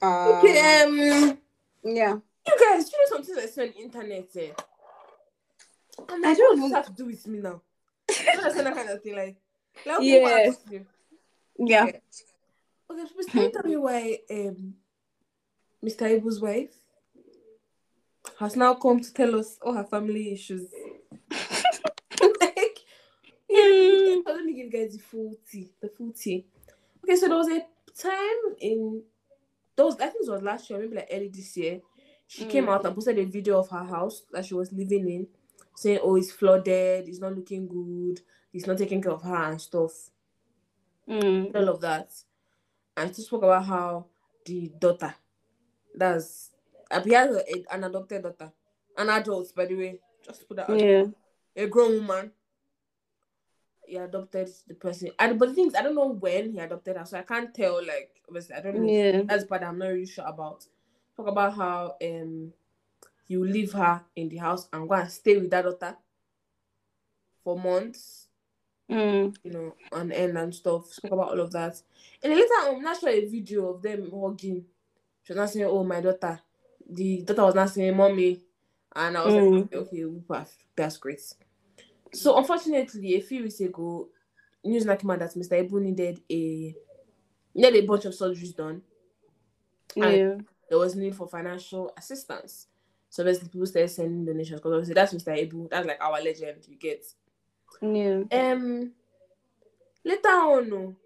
Uh, 0.00 0.38
Okay, 0.38 0.82
um, 0.84 1.38
Yeah. 1.84 2.18
You 2.46 2.56
guys, 2.60 2.90
you 2.92 2.98
know 2.98 3.16
something 3.16 3.36
I 3.38 3.46
saw 3.46 3.62
on 3.62 3.68
the 3.68 3.82
internet. 3.82 4.28
Eh? 4.36 4.52
I'm 6.08 6.24
I 6.24 6.34
don't 6.34 6.60
what 6.60 6.70
know. 6.70 6.76
have 6.76 6.86
to 6.86 6.92
do 6.92 7.06
with 7.06 7.26
me 7.26 7.38
now? 7.38 7.62
You 8.08 8.38
understand 8.38 8.66
that 8.66 8.74
kind 8.74 8.90
of 8.90 9.02
thing, 9.02 9.14
like, 9.16 9.36
like 9.86 9.98
okay, 9.98 10.20
what 10.22 10.32
Yes. 10.32 10.56
happened? 10.58 10.86
Yeah. 11.58 11.82
Okay, 11.84 12.00
okay 12.90 13.04
please 13.14 13.26
can 13.26 13.42
you 13.44 13.52
tell 13.52 13.62
me 13.62 13.76
why 13.76 14.18
um 14.30 14.74
Mr. 15.84 16.20
Ibu's 16.20 16.40
wife 16.40 16.74
has 18.40 18.56
now 18.56 18.74
come 18.74 19.00
to 19.00 19.12
tell 19.12 19.38
us 19.38 19.58
all 19.62 19.74
her 19.74 19.84
family 19.84 20.32
issues? 20.32 20.68
like, 22.40 22.78
yeah, 23.48 24.16
so 24.26 24.32
let 24.32 24.44
me 24.44 24.54
give 24.54 24.66
you 24.66 24.70
guys 24.70 24.96
the 24.96 25.02
full 25.02 25.34
tea. 25.50 25.70
The 25.80 25.88
full 25.88 26.12
tea. 26.12 26.46
Okay, 27.04 27.16
so 27.16 27.28
there 27.28 27.36
was 27.36 27.48
a 27.48 27.64
time 27.96 28.56
in 28.60 29.02
those 29.76 29.94
I 29.96 30.06
think 30.08 30.26
it 30.26 30.30
was 30.30 30.42
last 30.42 30.68
year, 30.70 30.78
maybe 30.80 30.96
like 30.96 31.08
early 31.12 31.28
this 31.28 31.56
year. 31.56 31.80
She 32.34 32.46
came 32.46 32.66
Mm. 32.66 32.70
out 32.70 32.84
and 32.84 32.94
posted 32.96 33.16
a 33.20 33.24
video 33.24 33.60
of 33.60 33.68
her 33.68 33.84
house 33.84 34.22
that 34.32 34.44
she 34.44 34.54
was 34.54 34.72
living 34.72 35.08
in, 35.08 35.28
saying, 35.76 36.00
"Oh, 36.02 36.16
it's 36.16 36.32
flooded. 36.32 37.06
It's 37.08 37.20
not 37.20 37.36
looking 37.36 37.68
good. 37.68 38.20
It's 38.52 38.66
not 38.66 38.76
taking 38.76 39.00
care 39.00 39.12
of 39.12 39.22
her 39.22 39.50
and 39.50 39.60
stuff." 39.60 40.10
Mm. 41.08 41.54
all 41.54 41.68
of 41.68 41.80
that. 41.82 42.10
And 42.96 43.14
she 43.14 43.22
spoke 43.22 43.42
about 43.42 43.66
how 43.66 44.06
the 44.46 44.72
daughter, 44.78 45.14
that's, 45.94 46.50
uh, 46.90 47.02
he 47.02 47.12
has 47.12 47.36
a, 47.36 47.74
an 47.74 47.84
adopted 47.84 48.22
daughter, 48.22 48.50
an 48.96 49.10
adult, 49.10 49.54
by 49.54 49.66
the 49.66 49.76
way, 49.76 50.00
just 50.24 50.48
put 50.48 50.56
that 50.56 50.70
out. 50.70 50.80
Yeah. 50.80 51.04
A 51.54 51.66
grown 51.66 52.06
woman. 52.06 52.32
He 53.86 53.96
adopted 53.96 54.48
the 54.66 54.74
person. 54.74 55.10
And, 55.18 55.38
but 55.38 55.50
the 55.50 55.54
thing 55.54 55.66
is, 55.68 55.74
I 55.74 55.82
don't 55.82 55.94
know 55.94 56.08
when 56.08 56.52
he 56.52 56.58
adopted 56.58 56.96
her, 56.96 57.04
so 57.04 57.18
I 57.18 57.22
can't 57.22 57.52
tell, 57.54 57.84
like, 57.84 58.22
obviously, 58.26 58.54
I 58.56 58.60
don't 58.62 58.76
know. 58.76 58.90
Yeah. 58.90 59.22
That's 59.26 59.44
part 59.44 59.62
I'm 59.62 59.78
not 59.78 59.88
really 59.88 60.06
sure 60.06 60.26
about. 60.26 60.64
Talk 61.16 61.26
about 61.28 61.54
how 61.54 61.96
um 62.02 62.52
will 63.30 63.40
leave 63.48 63.72
her 63.72 64.02
in 64.16 64.28
the 64.28 64.36
house 64.36 64.68
and 64.72 64.88
go 64.88 64.94
and 64.94 65.10
stay 65.10 65.36
with 65.36 65.50
that 65.50 65.62
daughter 65.62 65.96
for 67.42 67.58
months 67.58 68.28
Mm. 68.90 69.34
you 69.42 69.50
know, 69.50 69.74
on 69.92 70.12
end 70.12 70.36
and 70.36 70.54
stuff. 70.54 70.92
Spoke 70.92 71.12
about 71.12 71.30
all 71.30 71.40
of 71.40 71.52
that. 71.52 71.80
And 72.22 72.34
later 72.34 72.52
on, 72.68 72.82
not 72.82 73.00
sure 73.00 73.08
a 73.08 73.24
video 73.24 73.68
of 73.70 73.80
them 73.82 74.10
hugging. 74.10 74.66
She 75.22 75.32
was 75.32 75.36
not 75.38 75.50
saying, 75.50 75.64
Oh, 75.66 75.82
my 75.84 76.02
daughter. 76.02 76.38
The 76.88 77.22
daughter 77.22 77.44
was 77.44 77.54
not 77.54 77.70
saying, 77.70 77.96
Mommy. 77.96 78.40
And 78.94 79.16
I 79.16 79.24
was 79.24 79.34
Mm. 79.34 79.60
like, 79.62 79.74
Okay, 79.74 80.04
whoop, 80.04 80.46
that's 80.76 80.98
great. 80.98 81.22
So, 82.12 82.36
unfortunately, 82.36 83.14
a 83.16 83.20
few 83.22 83.44
weeks 83.44 83.60
ago, 83.60 84.08
news 84.62 84.84
now 84.84 84.96
came 84.96 85.10
out 85.10 85.20
that 85.20 85.34
Mr. 85.34 85.56
Ibu 85.64 85.80
needed 85.80 86.20
a 86.30 86.76
needed 87.54 87.84
a 87.84 87.86
bunch 87.86 88.04
of 88.04 88.12
surgeries 88.12 88.54
done. 88.54 88.82
And 89.96 90.18
Yeah. 90.18 90.34
There 90.74 90.80
was 90.80 90.96
need 90.96 91.14
for 91.14 91.28
financial 91.28 91.92
assistance. 91.96 92.66
So 93.08 93.22
basically, 93.22 93.50
people 93.50 93.66
started 93.66 93.90
sending 93.90 94.24
donations 94.24 94.58
because 94.58 94.72
obviously 94.72 94.94
that's 94.94 95.14
Mr. 95.14 95.48
Ibu. 95.48 95.70
That's 95.70 95.86
like 95.86 96.02
our 96.02 96.20
legend. 96.20 96.66
You 96.68 96.76
get. 96.76 97.04
Yeah. 97.80 98.22
Um, 98.32 98.90
later 100.04 100.28
on, 100.28 100.96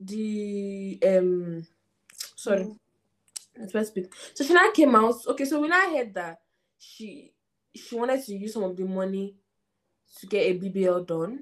the 0.00 0.98
um, 1.06 1.66
sorry, 2.34 2.64
Mm. 2.64 2.78
let's 3.56 3.70
first 3.72 3.90
speak. 3.92 4.12
So 4.34 4.42
she 4.42 4.52
now 4.52 4.72
came 4.72 4.96
out. 4.96 5.14
Okay, 5.28 5.44
so 5.44 5.60
when 5.60 5.72
I 5.72 5.96
heard 5.96 6.14
that 6.14 6.40
she 6.76 7.30
she 7.72 7.94
wanted 7.94 8.24
to 8.24 8.34
use 8.34 8.54
some 8.54 8.64
of 8.64 8.76
the 8.76 8.84
money 8.84 9.36
to 10.18 10.26
get 10.26 10.40
a 10.40 10.58
BBL 10.58 11.06
done 11.06 11.38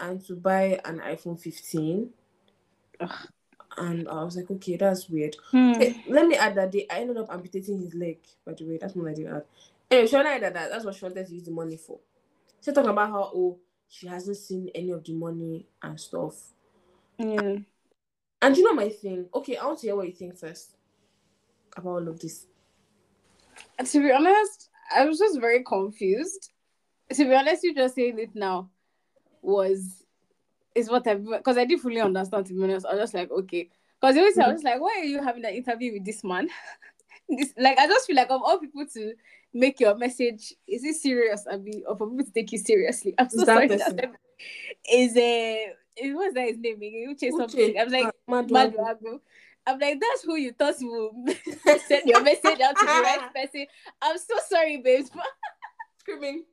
and 0.00 0.24
to 0.26 0.36
buy 0.36 0.80
an 0.84 1.00
iPhone 1.00 1.40
15. 1.40 2.10
Ugh. 3.00 3.28
And 3.78 4.08
I 4.08 4.24
was 4.24 4.36
like, 4.36 4.50
okay, 4.50 4.76
that's 4.76 5.08
weird. 5.08 5.36
Hmm. 5.50 5.72
Okay, 5.72 6.02
let 6.08 6.26
me 6.26 6.36
add 6.36 6.54
that 6.56 6.72
day 6.72 6.86
I 6.90 7.00
ended 7.00 7.16
up 7.16 7.30
amputating 7.30 7.80
his 7.80 7.94
leg, 7.94 8.18
by 8.44 8.52
the 8.52 8.64
way. 8.64 8.78
That's 8.78 8.94
what 8.94 9.10
I 9.10 9.14
did 9.14 9.28
add. 9.28 9.44
Anyway, 9.90 10.06
she 10.06 10.16
wanted 10.16 10.42
that, 10.42 10.54
that 10.54 10.70
that's 10.70 10.84
what 10.84 10.94
she 10.94 11.04
wanted 11.04 11.26
to 11.26 11.34
use 11.34 11.44
the 11.44 11.50
money 11.50 11.76
for. 11.76 11.98
She 12.64 12.72
talking 12.72 12.90
about 12.90 13.10
how 13.10 13.30
oh 13.34 13.58
she 13.88 14.06
hasn't 14.06 14.36
seen 14.36 14.70
any 14.74 14.90
of 14.90 15.04
the 15.04 15.14
money 15.14 15.66
and 15.82 15.98
stuff. 15.98 16.34
Yeah. 17.18 17.56
And 18.40 18.56
you 18.56 18.64
know 18.64 18.74
my 18.74 18.88
thing. 18.88 19.26
Okay, 19.34 19.56
I 19.56 19.66
want 19.66 19.78
to 19.80 19.86
hear 19.86 19.96
what 19.96 20.06
you 20.06 20.12
think 20.12 20.38
first 20.38 20.76
about 21.76 21.90
all 21.90 22.08
of 22.08 22.20
this. 22.20 22.46
To 23.84 24.00
be 24.00 24.12
honest, 24.12 24.68
I 24.94 25.04
was 25.04 25.18
just 25.18 25.40
very 25.40 25.64
confused. 25.64 26.50
To 27.12 27.24
be 27.24 27.34
honest, 27.34 27.64
you 27.64 27.74
just 27.74 27.94
saying 27.94 28.18
it 28.18 28.34
now 28.34 28.70
was 29.40 30.04
is 30.78 30.90
what 30.90 31.06
I 31.06 31.14
because 31.14 31.58
I 31.58 31.64
didn't 31.64 31.82
fully 31.82 32.00
understand. 32.00 32.46
To 32.46 32.54
be 32.54 32.62
honest, 32.62 32.86
I 32.86 32.94
was 32.94 33.02
just 33.02 33.14
like, 33.14 33.30
okay, 33.30 33.68
because 34.00 34.16
always 34.16 34.38
I 34.38 34.42
mm-hmm. 34.42 34.52
was 34.52 34.62
like, 34.62 34.80
why 34.80 34.96
are 35.00 35.04
you 35.04 35.22
having 35.22 35.44
an 35.44 35.54
interview 35.54 35.92
with 35.94 36.04
this 36.04 36.24
man? 36.24 36.48
this 37.28 37.52
like 37.58 37.78
I 37.78 37.86
just 37.86 38.06
feel 38.06 38.16
like 38.16 38.30
of 38.30 38.42
all 38.42 38.58
people 38.58 38.86
to 38.94 39.14
make 39.52 39.80
your 39.80 39.96
message, 39.96 40.54
is 40.66 40.84
it 40.84 40.96
serious? 40.96 41.46
I 41.50 41.56
mean, 41.56 41.82
or 41.86 41.96
for 41.96 42.08
people 42.08 42.26
to 42.26 42.32
take 42.32 42.52
you 42.52 42.58
seriously. 42.58 43.14
I'm 43.18 43.28
so 43.28 43.44
sorry. 43.44 43.68
That 43.68 44.12
is 44.90 45.16
a 45.16 45.72
is 46.00 46.14
what's 46.14 46.34
that 46.34 46.48
his 46.48 46.58
name 46.58 46.76
again? 46.76 47.14
Uche 47.14 47.30
something. 47.30 47.74
Uche, 47.74 47.80
I'm 47.80 47.88
like. 47.90 48.06
Ah, 48.06 48.30
Maduagwu. 48.30 48.76
Maduago. 48.76 49.20
I'm 49.66 49.78
like, 49.78 50.00
that's 50.00 50.22
who 50.22 50.36
you 50.36 50.52
thought 50.52 50.76
will 50.80 51.12
send 51.88 52.06
your 52.06 52.22
message 52.22 52.58
out 52.58 52.74
to 52.74 52.86
the 52.86 53.02
right 53.02 53.28
person. 53.34 53.66
I'm 54.00 54.16
so 54.16 54.34
sorry, 54.48 54.78
babes. 54.78 55.10
but- 55.10 55.24
screaming. 55.98 56.44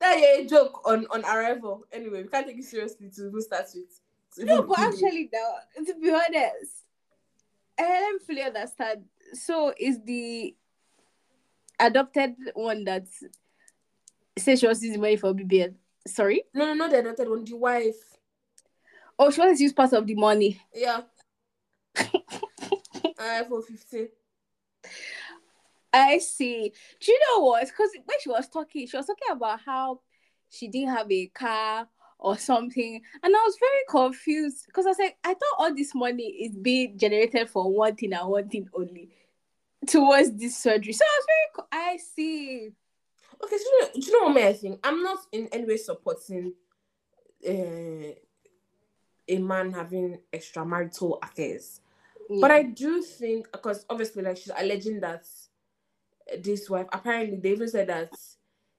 That 0.00 0.18
yeah, 0.18 0.42
a 0.42 0.46
joke 0.46 0.80
on 0.86 1.06
on 1.10 1.24
arrival. 1.24 1.84
Anyway, 1.92 2.22
we 2.22 2.28
can't 2.28 2.46
take 2.46 2.58
it 2.58 2.64
seriously 2.64 3.10
to 3.16 3.30
who 3.30 3.40
starts 3.42 3.74
with. 3.74 4.00
to 4.36 4.44
No, 4.46 4.62
but 4.62 4.78
actually, 4.78 5.30
though, 5.30 5.84
to 5.84 5.94
be 6.00 6.10
honest, 6.10 6.84
eh, 7.76 7.84
I 7.84 8.00
don't 8.00 8.22
fully 8.22 8.42
understand. 8.42 9.04
So, 9.34 9.74
is 9.78 9.98
the 10.04 10.56
adopted 11.78 12.34
one 12.54 12.84
that 12.84 13.06
says 14.38 14.60
she 14.60 14.66
wants 14.66 14.80
to 14.80 14.86
use 14.86 14.96
money 14.96 15.16
for 15.16 15.34
BBL? 15.34 15.74
Sorry? 16.06 16.44
no, 16.54 16.66
no, 16.66 16.74
no, 16.74 16.88
the 16.88 17.00
adopted 17.00 17.28
one, 17.28 17.44
the 17.44 17.56
wife. 17.56 18.16
Oh, 19.18 19.30
she 19.30 19.40
wants 19.40 19.58
to 19.58 19.64
use 19.64 19.74
part 19.74 19.92
of 19.92 20.06
the 20.06 20.14
money. 20.14 20.60
Yeah. 20.74 21.02
Ah, 23.22 23.42
iPhone 23.42 23.62
15. 23.62 24.08
I 25.92 26.18
see. 26.18 26.72
Do 27.00 27.12
you 27.12 27.20
know 27.28 27.44
what? 27.44 27.66
Because 27.66 27.90
when 28.04 28.18
she 28.20 28.28
was 28.28 28.48
talking, 28.48 28.86
she 28.86 28.96
was 28.96 29.06
talking 29.06 29.28
about 29.30 29.60
how 29.64 30.00
she 30.48 30.68
didn't 30.68 30.94
have 30.94 31.10
a 31.10 31.26
car 31.28 31.88
or 32.18 32.36
something, 32.36 33.00
and 33.22 33.34
I 33.34 33.38
was 33.38 33.56
very 33.58 33.82
confused 33.88 34.66
because 34.66 34.86
I 34.86 34.90
was 34.90 34.98
like, 34.98 35.16
I 35.24 35.34
thought 35.34 35.58
all 35.58 35.74
this 35.74 35.94
money 35.94 36.24
is 36.24 36.54
being 36.56 36.98
generated 36.98 37.48
for 37.48 37.70
one 37.72 37.96
thing 37.96 38.12
and 38.12 38.28
one 38.28 38.48
thing 38.48 38.68
only 38.74 39.10
towards 39.86 40.32
this 40.32 40.56
surgery. 40.56 40.92
So 40.92 41.04
I 41.04 41.18
was 41.18 41.26
very, 41.26 41.50
co- 41.54 41.68
I 41.72 41.96
see. 41.96 42.70
Okay, 43.42 43.56
so 43.56 43.64
you 43.64 43.80
know, 43.80 43.88
do 43.94 44.00
you 44.00 44.12
know 44.12 44.26
what 44.26 44.34
may 44.34 44.48
I 44.48 44.52
think? 44.52 44.80
I'm 44.84 45.02
not 45.02 45.18
in 45.32 45.48
any 45.50 45.64
way 45.64 45.76
supporting 45.78 46.52
uh, 47.48 48.12
a 49.28 49.38
man 49.38 49.72
having 49.72 50.18
extramarital 50.32 51.18
affairs. 51.22 51.80
But 52.40 52.52
I 52.52 52.62
do 52.62 53.02
think 53.02 53.50
because 53.50 53.84
obviously, 53.90 54.22
like 54.22 54.36
she's 54.36 54.52
alleging 54.56 55.00
that 55.00 55.26
this 56.38 56.68
wife 56.70 56.86
apparently 56.92 57.36
they 57.36 57.50
even 57.52 57.68
said 57.68 57.88
that 57.88 58.10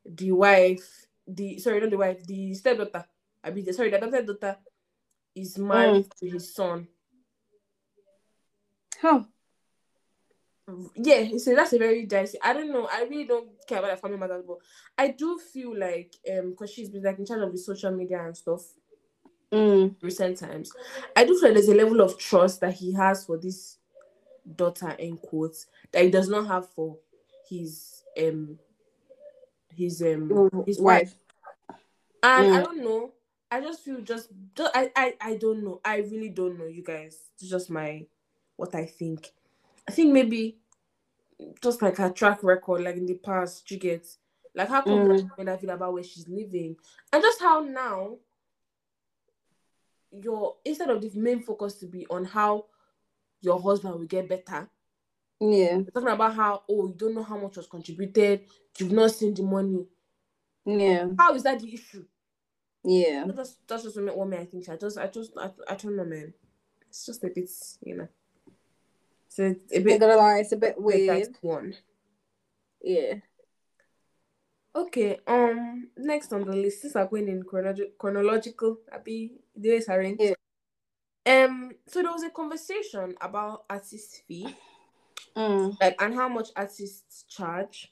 the 0.06 0.32
wife, 0.32 1.06
the 1.28 1.60
sorry, 1.60 1.80
not 1.80 1.90
the 1.90 1.98
wife, 1.98 2.26
the 2.26 2.54
stepdaughter, 2.54 3.06
I 3.44 3.52
mean, 3.52 3.66
the, 3.66 3.74
sorry, 3.74 3.90
the 3.90 3.98
adopted 3.98 4.28
daughter 4.28 4.58
is 5.36 5.58
married 5.58 6.08
to 6.20 6.30
his 6.30 6.54
son. 6.54 6.88
Huh. 9.02 9.24
Yeah, 10.96 11.38
so 11.38 11.54
that's 11.56 11.74
a 11.74 11.78
very 11.78 12.06
dicey. 12.06 12.38
I 12.42 12.54
don't 12.54 12.72
know. 12.72 12.88
I 12.92 13.04
really 13.04 13.26
don't 13.26 13.50
care 13.68 13.80
about 13.80 13.92
the 13.92 13.98
family 13.98 14.18
matters, 14.18 14.44
but 14.48 14.58
I 14.98 15.10
do 15.10 15.38
feel 15.38 15.78
like 15.78 16.14
um 16.32 16.52
because 16.52 16.72
she's 16.72 16.90
been 16.90 17.04
like 17.04 17.20
in 17.20 17.26
charge 17.26 17.42
of 17.42 17.52
the 17.52 17.58
social 17.58 17.92
media 17.92 18.24
and 18.26 18.36
stuff 18.38 18.62
Mm. 19.52 19.96
recent 20.02 20.38
times. 20.38 20.72
I 21.14 21.26
do 21.26 21.38
feel 21.38 21.50
like 21.50 21.56
there's 21.56 21.68
a 21.68 21.76
level 21.76 22.00
of 22.00 22.18
trust 22.18 22.62
that 22.62 22.74
he 22.74 22.94
has 22.94 23.26
for 23.26 23.38
this 23.38 23.78
daughter 24.56 24.92
in 24.92 25.18
quotes 25.18 25.68
that 25.92 26.04
he 26.04 26.10
does 26.10 26.30
not 26.30 26.48
have 26.48 26.70
for 26.70 26.98
his 27.52 28.04
um 28.18 28.58
his 29.76 30.02
um 30.02 30.64
his 30.66 30.80
wife. 30.80 31.14
And 32.24 32.48
I 32.48 32.60
Mm. 32.60 32.64
don't 32.64 32.84
know. 32.84 33.12
I 33.52 33.60
just 33.62 33.82
feel 33.84 34.00
just, 34.02 34.30
just 34.56 34.72
I, 34.76 34.92
I 34.96 35.14
I 35.20 35.36
don't 35.36 35.64
know. 35.64 35.82
I 35.84 35.98
really 35.98 36.30
don't 36.30 36.58
know, 36.58 36.66
you 36.66 36.84
guys. 36.84 37.18
It's 37.36 37.50
just 37.50 37.70
my 37.70 38.06
what 38.56 38.74
I 38.74 38.86
think. 38.86 39.32
I 39.88 39.92
think 39.92 40.14
maybe 40.14 40.58
just 41.62 41.82
like 41.82 41.98
her 41.98 42.10
track 42.10 42.44
record, 42.44 42.82
like 42.82 42.96
in 42.96 43.06
the 43.06 43.16
past, 43.16 43.70
you 43.70 43.78
get 43.78 44.08
like 44.56 44.70
how 44.70 44.82
confident 44.82 45.32
mm. 45.38 45.50
I 45.50 45.58
feel 45.58 45.72
about 45.72 45.94
where 45.94 46.04
she's 46.04 46.28
living, 46.30 46.78
and 47.12 47.22
just 47.22 47.42
how 47.42 47.60
now 47.62 48.18
your 50.12 50.56
instead 50.64 50.90
of 50.90 51.02
the 51.02 51.12
main 51.16 51.42
focus 51.42 51.76
to 51.76 51.88
be 51.88 52.06
on 52.10 52.26
how 52.26 52.66
your 53.42 53.60
husband 53.60 53.96
will 53.96 54.06
get 54.06 54.30
better, 54.30 54.70
Yeah. 55.42 55.78
They're 55.78 55.92
talking 55.92 56.10
about 56.10 56.36
how 56.36 56.64
oh 56.70 56.88
you 56.88 56.94
don't 56.96 57.16
know 57.16 57.24
how 57.24 57.38
much 57.38 57.58
was 57.58 57.68
contributed, 57.68 58.42
you've 58.78 58.92
not 58.92 59.12
seen 59.12 59.34
the 59.34 59.42
money. 59.42 59.88
Yeah. 60.66 61.08
How 61.18 61.34
is 61.34 61.44
that 61.44 61.60
the 61.60 61.74
issue? 61.74 62.06
Yeah. 62.84 63.26
That's 63.28 63.58
that's 63.68 63.84
just 63.84 64.00
what 64.00 64.28
me 64.30 64.38
I 64.38 64.46
think. 64.46 64.70
I 64.70 64.76
just 64.76 65.00
I 65.00 65.08
just 65.08 65.32
I, 65.38 65.50
I 65.68 65.76
don't 65.76 65.96
know, 65.96 66.06
man. 66.06 66.34
It's 66.88 67.08
just 67.08 67.24
a 67.24 67.30
bit, 67.30 67.50
you 67.84 67.96
know. 67.96 68.08
So 69.30 69.44
it's 69.44 69.72
a 69.72 69.78
I'm 69.78 69.84
bit 69.84 70.00
gonna 70.00 70.16
lie, 70.16 70.40
it's 70.40 70.52
a 70.52 70.58
bit 70.58 70.76
weird. 70.80 71.36
one. 71.42 71.74
Yeah. 72.84 73.16
Okay. 74.76 75.20
Um. 75.26 75.90
Next 75.98 76.32
on 76.34 76.46
the 76.46 76.56
list, 76.56 76.82
since 76.82 76.96
I'm 76.96 77.08
going 77.08 77.30
in 77.30 77.44
chronolog- 77.44 77.98
chronological, 77.98 78.78
the 79.06 79.32
way 79.70 79.76
it's 79.78 79.90
arranged. 79.90 80.22
Yeah. 80.22 81.46
Um. 81.46 81.72
So 81.88 82.04
there 82.04 82.12
was 82.12 82.24
a 82.24 82.30
conversation 82.30 83.16
about 83.22 83.64
artist 83.70 84.22
fee, 84.28 84.56
Mm. 85.36 85.80
like, 85.80 85.96
and 86.02 86.14
how 86.14 86.28
much 86.28 86.50
artists 86.56 87.24
charge 87.30 87.92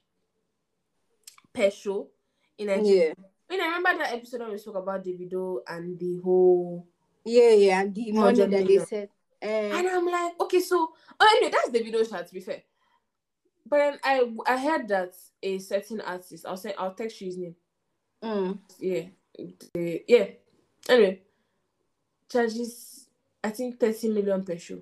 per 1.54 1.70
show 1.72 2.10
in 2.58 2.68
Nigeria. 2.68 3.16
Yeah. 3.50 3.58
I 3.62 3.66
remember 3.78 4.04
that 4.04 4.14
episode 4.14 4.42
when 4.42 4.52
we 4.52 4.58
spoke 4.58 4.76
about 4.76 5.04
Davido 5.04 5.60
and 5.68 5.98
the 5.98 6.18
whole. 6.18 6.88
Yeah, 7.26 7.52
yeah. 7.52 7.82
And 7.82 7.96
the 7.96 8.12
money 8.12 8.38
that 8.46 8.68
they 8.68 8.78
said. 8.80 9.10
Uh, 9.42 9.46
And 9.46 9.88
I'm 9.88 10.06
like, 10.06 10.34
okay, 10.42 10.60
so 10.60 10.92
oh, 11.20 11.38
anyway, 11.38 11.52
that's 11.52 11.70
Davido 11.70 12.08
shot. 12.08 12.28
To 12.28 12.34
be 12.34 12.42
fair, 12.42 12.62
but 13.66 13.78
then 13.78 14.00
I 14.04 14.30
I 14.46 14.58
heard 14.58 14.88
that 14.90 15.16
a 15.42 15.58
certain 15.60 16.02
artist. 16.02 16.46
I'll 16.46 16.58
say 16.58 16.74
I'll 16.78 16.94
text 16.94 17.22
you 17.22 17.28
his 17.28 17.38
name. 17.38 17.56
mm. 18.22 18.60
yeah, 18.80 19.04
the, 19.74 20.04
yeah. 20.08 20.26
Anyway, 20.90 21.22
charges 22.30 23.08
I 23.44 23.50
think 23.52 23.80
thirty 23.80 24.10
million 24.10 24.44
per 24.44 24.58
show. 24.58 24.82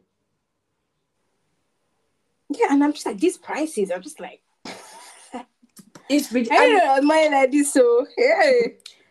Yeah, 2.50 2.68
and 2.72 2.84
I'm 2.84 2.93
just 2.93 3.06
like 3.06 3.20
these 3.20 3.38
prices. 3.38 3.91
I'm 3.91 4.02
just 4.02 4.20
like 4.20 4.41
It's 6.10 6.32
ridiculous. 6.32 6.62
I 6.62 6.68
don't 6.68 7.02
know 7.02 7.08
money 7.08 7.30
like 7.30 7.52
this. 7.52 7.74
So 7.74 8.08
yeah. 8.18 8.52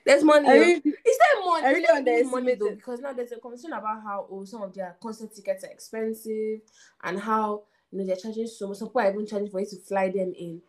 There's 0.04 0.22
money. 0.22 0.48
I. 0.48 0.54
Is 0.54 0.82
there 0.84 1.44
money? 1.44 1.66
I 1.66 1.72
really 1.72 2.22
money 2.24 2.54
though? 2.54 2.70
Because 2.74 3.00
now 3.00 3.12
there's 3.12 3.32
a 3.32 3.40
conversation 3.40 3.72
about 3.72 4.02
how 4.02 4.26
oh 4.30 4.44
some 4.44 4.62
of 4.62 4.72
their 4.72 4.96
concert 5.02 5.34
tickets 5.34 5.64
are 5.64 5.70
expensive 5.70 6.60
and 7.02 7.18
how 7.18 7.64
you 7.90 7.98
know 7.98 8.06
they're 8.06 8.16
charging 8.16 8.46
so 8.46 8.68
much. 8.68 8.78
Some 8.78 8.88
people 8.88 9.00
are 9.00 9.10
even 9.10 9.26
charging 9.26 9.50
for 9.50 9.60
you 9.60 9.66
to 9.66 9.76
fly 9.76 10.08
them 10.10 10.32
in 10.38 10.62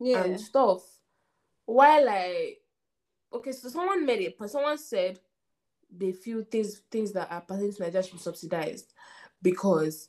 yeah. 0.00 0.22
and 0.22 0.40
stuff. 0.40 0.82
While 1.66 2.06
like 2.06 2.60
okay, 3.32 3.52
so 3.52 3.68
someone 3.68 4.06
made 4.06 4.20
it, 4.20 4.38
but 4.38 4.50
someone 4.50 4.78
said 4.78 5.18
they 5.96 6.12
feel 6.12 6.44
things 6.48 6.82
things 6.90 7.12
that 7.12 7.30
are 7.32 7.40
pertaining 7.40 7.72
to 7.72 7.82
Nigeria 7.82 8.04
should 8.04 8.12
be 8.12 8.18
subsidized 8.18 8.92
because 9.42 10.08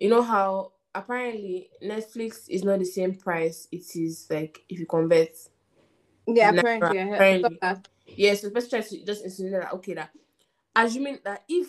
you 0.00 0.08
know 0.08 0.22
how 0.22 0.72
apparently 0.94 1.70
Netflix 1.82 2.48
is 2.48 2.64
not 2.64 2.80
the 2.80 2.84
same 2.84 3.14
price 3.14 3.68
it 3.70 3.84
is 3.96 4.26
like 4.30 4.64
if 4.68 4.80
you 4.80 4.86
convert. 4.86 5.30
yeah, 6.26 6.50
apparently 6.50 6.98
apparently. 6.98 7.60
Yes, 8.16 8.42
so 8.42 8.50
let's 8.52 8.68
try 8.68 8.80
to 8.80 9.04
just 9.04 9.24
insinuate 9.24 9.62
that 9.62 9.72
okay 9.74 9.94
that 9.94 10.10
assuming 10.74 11.18
that 11.24 11.44
if 11.48 11.68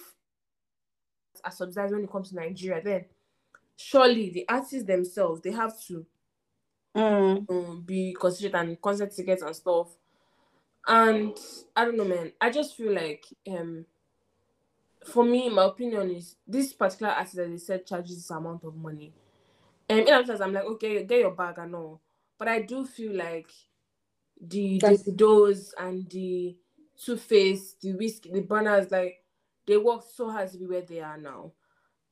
are 1.44 1.52
subsidized 1.52 1.94
when 1.94 2.04
it 2.04 2.12
comes 2.12 2.30
to 2.30 2.36
Nigeria, 2.36 2.82
then 2.84 3.06
surely 3.78 4.30
the 4.30 4.46
artists 4.50 4.84
themselves 4.84 5.42
they 5.42 5.52
have 5.52 5.80
to 5.88 6.06
Mm. 6.96 7.48
um, 7.50 7.82
be 7.86 8.14
considered 8.20 8.56
and 8.56 8.82
concert 8.82 9.16
tickets 9.16 9.42
and 9.42 9.56
stuff. 9.56 9.96
And 10.88 11.38
I 11.76 11.86
don't 11.86 11.98
know, 11.98 12.06
man. 12.06 12.34
I 12.42 12.50
just 12.50 12.76
feel 12.76 12.94
like 12.94 13.26
um 13.50 13.86
for 15.06 15.24
me, 15.24 15.50
my 15.50 15.66
opinion 15.66 16.12
is 16.12 16.36
this 16.48 16.74
particular 16.74 17.12
artist 17.12 17.36
that 17.38 17.50
they 17.50 17.58
said 17.58 17.86
charges 17.86 18.16
this 18.18 18.30
amount 18.30 18.64
of 18.64 18.76
money. 18.76 19.14
And 19.90 20.00
in 20.02 20.14
other 20.14 20.28
words, 20.28 20.42
I'm 20.42 20.54
like, 20.54 20.64
okay, 20.64 21.04
get 21.04 21.20
your 21.20 21.32
bag 21.32 21.58
and 21.58 21.76
all. 21.76 22.02
But 22.38 22.48
I 22.48 22.62
do 22.62 22.86
feel 22.86 23.14
like 23.16 23.50
the 24.40 24.80
That's- 24.80 25.04
the 25.04 25.12
Davidos 25.12 25.74
and 25.78 26.10
the 26.10 26.56
Two 27.04 27.18
Face, 27.18 27.74
the 27.82 27.94
Wizkid, 27.94 28.34
the 28.34 28.42
banners, 28.42 28.92
like 28.92 29.24
they 29.66 29.78
worked 29.78 30.12
so 30.12 30.30
hard 30.30 30.52
to 30.52 30.58
be 30.58 30.66
where 30.68 30.82
they 30.82 31.00
are 31.02 31.18
now. 31.18 31.52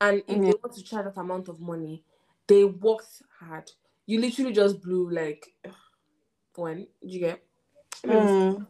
And 0.00 0.18
if 0.26 0.36
Yeah. 0.36 0.42
they 0.52 0.54
want 0.62 0.74
to 0.74 0.82
charge 0.82 1.04
that 1.06 1.20
amount 1.20 1.48
of 1.48 1.60
money, 1.60 2.04
they 2.46 2.64
worked 2.64 3.22
hard. 3.38 3.70
You 4.06 4.20
literally 4.20 4.52
just 4.52 4.80
blew 4.82 5.10
like 5.10 5.54
when 6.56 6.86
did 7.00 7.10
you 7.12 7.20
get? 7.20 7.42
Mm. 8.04 8.66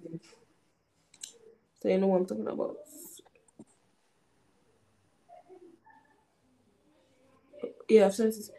So 1.82 1.88
you 1.88 1.98
know 1.98 2.08
what 2.08 2.20
I'm 2.20 2.26
talking 2.26 2.46
about. 2.48 2.76
Yeah, 7.90 8.08
I've. 8.10 8.50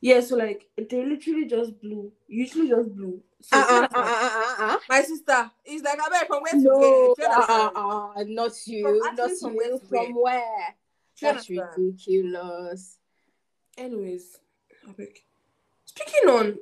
Yeah, 0.00 0.20
so 0.20 0.36
like 0.36 0.66
they 0.76 1.04
literally 1.04 1.46
just 1.46 1.80
blew. 1.80 2.12
Usually 2.28 2.68
just 2.68 2.94
blew. 2.94 3.22
So 3.40 3.56
Uh, 3.58 3.64
uh, 3.68 3.88
uh, 3.94 4.00
uh, 4.00 4.54
uh, 4.58 4.78
my 4.88 5.02
sister 5.02 5.50
is 5.64 5.82
like, 5.82 5.98
I 6.00 6.08
bet 6.10 6.26
from 6.26 6.42
where 6.42 6.52
to 6.52 6.58
No? 6.58 7.14
Uh, 7.22 7.70
uh, 7.74 8.12
uh, 8.16 8.24
not 8.26 8.52
you, 8.66 8.82
From- 8.82 9.16
not 9.16 9.30
from 9.38 9.54
you. 9.54 9.80
From 9.88 10.14
where? 10.14 10.74
That's 11.20 11.48
ridiculous. 11.48 12.98
Anyways. 13.78 14.38
Speaking 15.84 16.28
on 16.28 16.58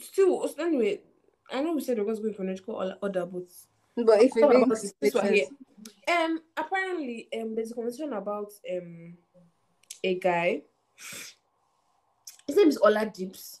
still 0.00 0.50
anyway, 0.58 1.00
I 1.50 1.62
know 1.62 1.74
we 1.74 1.80
said 1.82 1.98
we 1.98 2.04
was 2.04 2.18
going 2.20 2.34
chronological 2.34 2.74
or- 2.74 2.96
order, 3.02 3.26
but 3.26 3.44
But 3.96 4.22
if 4.22 4.36
it 4.36 4.68
makes 4.68 4.92
this 5.00 5.14
one 5.14 5.32
here. 5.32 5.46
Um, 6.08 6.40
apparently, 6.56 7.28
um, 7.38 7.54
there's 7.54 7.72
a 7.72 7.74
conversation 7.74 8.12
about 8.12 8.52
um 8.70 9.16
a 10.04 10.18
guy. 10.18 10.62
His 12.46 12.56
name 12.56 12.68
is 12.68 12.78
Oladips. 12.78 13.60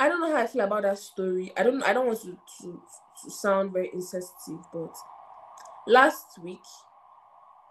I 0.00 0.08
don't 0.08 0.20
know 0.20 0.32
how 0.34 0.42
I 0.42 0.46
feel 0.46 0.62
about 0.64 0.82
that 0.82 0.98
story. 0.98 1.52
I 1.56 1.62
don't. 1.62 1.82
I 1.82 1.92
don't 1.92 2.06
want 2.06 2.20
to 2.22 2.38
to, 2.62 2.82
to 3.24 3.30
sound 3.30 3.72
very 3.72 3.90
insensitive, 3.92 4.64
but 4.72 4.94
last 5.86 6.38
week 6.42 6.60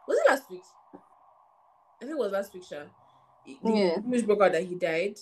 was 0.08 0.18
it 0.18 0.30
last 0.30 0.50
week? 0.50 0.64
I 0.94 2.06
think 2.06 2.12
it 2.12 2.18
was 2.18 2.32
last 2.32 2.54
week, 2.54 2.64
Sha. 2.64 2.84
Yeah. 3.46 3.98
news 4.04 4.24
broke 4.24 4.42
out 4.42 4.52
that 4.54 4.64
he 4.64 4.76
died. 4.76 5.18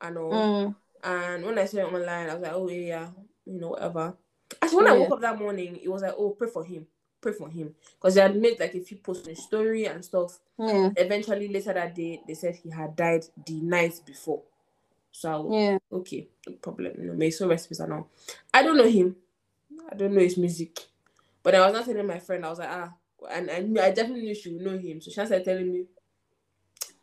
and 0.00 0.18
all. 0.18 0.32
Mm. 0.32 0.74
And 1.04 1.44
when 1.44 1.58
I 1.58 1.64
saw 1.64 1.78
it 1.78 1.92
online, 1.92 2.30
I 2.30 2.34
was 2.34 2.42
like, 2.42 2.52
oh 2.52 2.68
yeah, 2.68 2.80
yeah, 2.86 3.08
you 3.46 3.60
know, 3.60 3.68
whatever. 3.70 4.14
Actually, 4.60 4.76
when 4.84 4.86
I 4.92 4.98
woke 4.98 5.12
up 5.12 5.20
that 5.22 5.38
morning, 5.38 5.78
it 5.82 5.88
was 5.88 6.02
like, 6.02 6.14
oh, 6.16 6.30
pray 6.30 6.48
for 6.48 6.64
him, 6.64 6.86
pray 7.22 7.32
for 7.32 7.48
him, 7.48 7.74
because 7.94 8.16
they 8.16 8.20
had 8.20 8.36
made 8.36 8.60
like 8.60 8.74
a 8.74 8.80
few 8.80 8.98
posts 8.98 9.26
on 9.26 9.34
story 9.36 9.86
and 9.86 10.04
stuff. 10.04 10.38
Yeah. 10.58 10.90
Eventually, 10.96 11.48
later 11.48 11.72
that 11.72 11.94
day, 11.94 12.20
they 12.26 12.34
said 12.34 12.56
he 12.56 12.68
had 12.70 12.94
died 12.94 13.24
the 13.46 13.60
night 13.62 13.98
before. 14.04 14.42
So 15.10 15.30
was, 15.42 15.52
Yeah. 15.52 15.78
okay, 15.92 16.28
no 16.46 16.54
problem. 16.54 16.92
You 16.98 17.04
know, 17.04 17.14
may 17.14 17.30
so 17.30 17.48
peace 17.48 17.80
and 17.80 17.92
all. 17.92 18.10
I 18.52 18.62
don't 18.62 18.76
know 18.76 18.88
him. 18.88 19.16
I 19.90 19.94
don't 19.94 20.14
know 20.14 20.20
his 20.20 20.36
music. 20.36 20.78
But 21.42 21.54
I 21.54 21.60
was 21.64 21.72
not 21.72 21.86
telling 21.86 22.06
my 22.06 22.18
friend. 22.18 22.44
I 22.44 22.50
was 22.50 22.58
like, 22.58 22.68
ah, 22.70 22.92
and 23.30 23.50
I 23.50 23.60
knew, 23.60 23.80
I 23.80 23.90
definitely 23.90 24.22
knew 24.22 24.34
she 24.34 24.52
would 24.52 24.62
know 24.62 24.78
him. 24.78 25.00
So 25.00 25.10
she 25.10 25.12
started 25.12 25.44
telling 25.44 25.72
me 25.72 25.84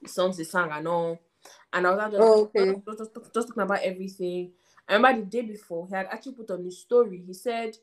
songs 0.06 0.38
he 0.38 0.44
sang 0.44 0.72
and 0.72 0.88
all. 0.88 1.20
And 1.72 1.86
I 1.86 1.92
was 1.92 1.98
like, 2.00 2.12
just, 2.12 2.22
Oh, 2.22 2.42
okay. 2.56 2.82
just, 2.86 2.98
just, 3.00 3.34
just 3.34 3.48
talking 3.48 3.64
about 3.64 3.82
everything. 3.82 4.52
I 4.88 4.94
remember 4.96 5.22
the 5.22 5.28
day 5.28 5.42
before, 5.42 5.88
he 5.88 5.94
had 5.94 6.08
actually 6.08 6.34
put 6.34 6.52
on 6.52 6.64
his 6.64 6.80
story. 6.80 7.24
He 7.26 7.34
said, 7.34 7.78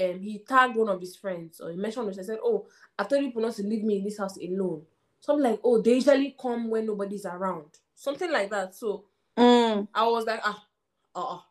um, 0.00 0.20
he 0.20 0.42
tagged 0.46 0.76
one 0.76 0.88
of 0.88 1.00
his 1.00 1.16
friends, 1.16 1.60
or 1.60 1.70
he 1.70 1.76
mentioned 1.76 2.08
us. 2.08 2.18
I 2.18 2.22
said, 2.22 2.38
oh, 2.42 2.66
I 2.98 3.04
told 3.04 3.22
people 3.22 3.42
not 3.42 3.54
to 3.54 3.62
leave 3.62 3.84
me 3.84 3.98
in 3.98 4.04
this 4.04 4.18
house 4.18 4.36
alone. 4.36 4.82
Something 5.20 5.50
like, 5.50 5.60
oh, 5.64 5.82
they 5.82 5.94
usually 5.94 6.36
come 6.40 6.70
when 6.70 6.86
nobody's 6.86 7.26
around. 7.26 7.78
Something 7.94 8.30
like 8.30 8.50
that. 8.50 8.74
So 8.74 9.04
Mm. 9.38 9.86
I 9.94 10.08
was 10.08 10.26
like, 10.26 10.40
ah, 10.42 10.64
ah, 11.14 11.44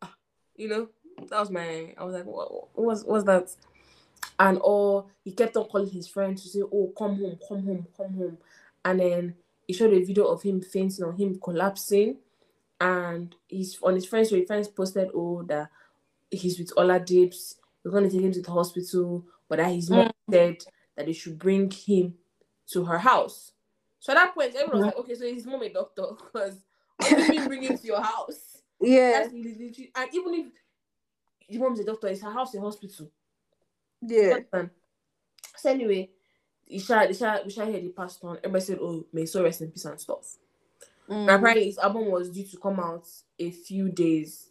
ah, 0.00 0.14
you 0.56 0.68
know, 0.68 0.88
that 1.28 1.38
was 1.38 1.50
my. 1.50 1.92
I 1.98 2.04
was 2.04 2.14
like, 2.14 2.24
what, 2.24 2.50
what 2.74 2.86
was 2.86 3.04
what's 3.04 3.24
that? 3.24 3.54
And 4.38 4.58
or 4.62 5.04
he 5.22 5.32
kept 5.32 5.58
on 5.58 5.64
calling 5.64 5.90
his 5.90 6.08
friends 6.08 6.42
to 6.42 6.48
say, 6.48 6.62
oh, 6.62 6.92
come 6.96 7.16
home, 7.16 7.38
come 7.46 7.62
home, 7.64 7.86
come 7.94 8.14
home, 8.14 8.38
and 8.86 9.00
then 9.00 9.34
he 9.66 9.74
showed 9.74 9.92
a 9.92 10.02
video 10.02 10.24
of 10.24 10.42
him 10.42 10.62
fainting 10.62 11.04
or 11.04 11.12
him 11.12 11.38
collapsing, 11.38 12.16
and 12.80 13.34
he's 13.46 13.78
on 13.82 13.94
his 13.94 14.06
friends. 14.06 14.30
So 14.30 14.36
his 14.36 14.46
friends 14.46 14.68
posted, 14.68 15.10
oh, 15.14 15.42
that 15.48 15.68
he's 16.30 16.58
with 16.58 16.74
Oladips. 16.76 17.54
We're 17.84 17.90
gonna 17.90 18.10
take 18.10 18.20
him 18.20 18.32
to 18.32 18.42
the 18.42 18.50
hospital, 18.50 19.24
but 19.48 19.58
that 19.58 19.72
his 19.72 19.90
mom 19.90 20.10
said 20.30 20.58
that 20.96 21.06
they 21.06 21.12
should 21.12 21.38
bring 21.38 21.70
him 21.70 22.14
to 22.72 22.84
her 22.84 22.98
house. 22.98 23.52
So 23.98 24.12
at 24.12 24.16
that 24.16 24.34
point, 24.34 24.54
everyone 24.54 24.78
was 24.78 24.86
like, 24.86 24.96
okay, 24.98 25.14
so 25.14 25.24
is 25.24 25.34
his 25.34 25.46
mom 25.46 25.62
a 25.62 25.72
doctor? 25.72 26.02
Because 26.16 26.64
what 26.98 27.10
do 27.16 27.22
you 27.22 27.30
mean 27.30 27.46
bring 27.48 27.62
him 27.62 27.76
to 27.76 27.86
your 27.86 28.02
house? 28.02 28.62
Yeah. 28.80 29.20
That's 29.20 29.32
literally, 29.32 29.90
and 29.94 30.14
even 30.14 30.34
if 30.34 30.46
your 31.48 31.62
mom's 31.62 31.80
a 31.80 31.84
doctor, 31.84 32.08
is 32.08 32.22
her 32.22 32.30
house 32.30 32.54
a 32.54 32.60
hospital? 32.60 33.10
Yeah. 34.02 34.38
So 35.56 35.70
anyway, 35.70 36.10
Isha, 36.66 37.10
Isha, 37.10 37.42
Isha 37.46 37.64
heard 37.66 37.82
he 37.82 37.88
passed 37.88 38.24
on. 38.24 38.38
Everybody 38.38 38.64
said, 38.64 38.78
"Oh, 38.80 39.04
may 39.12 39.26
so 39.26 39.42
rest 39.42 39.60
in 39.60 39.70
peace 39.70 39.84
and 39.84 40.00
stuff." 40.00 40.36
And 41.08 41.28
Mm. 41.28 41.34
apparently, 41.34 41.64
his 41.66 41.78
album 41.78 42.10
was 42.10 42.30
due 42.30 42.46
to 42.46 42.56
come 42.58 42.78
out 42.80 43.08
a 43.38 43.50
few 43.50 43.90
days 43.90 44.49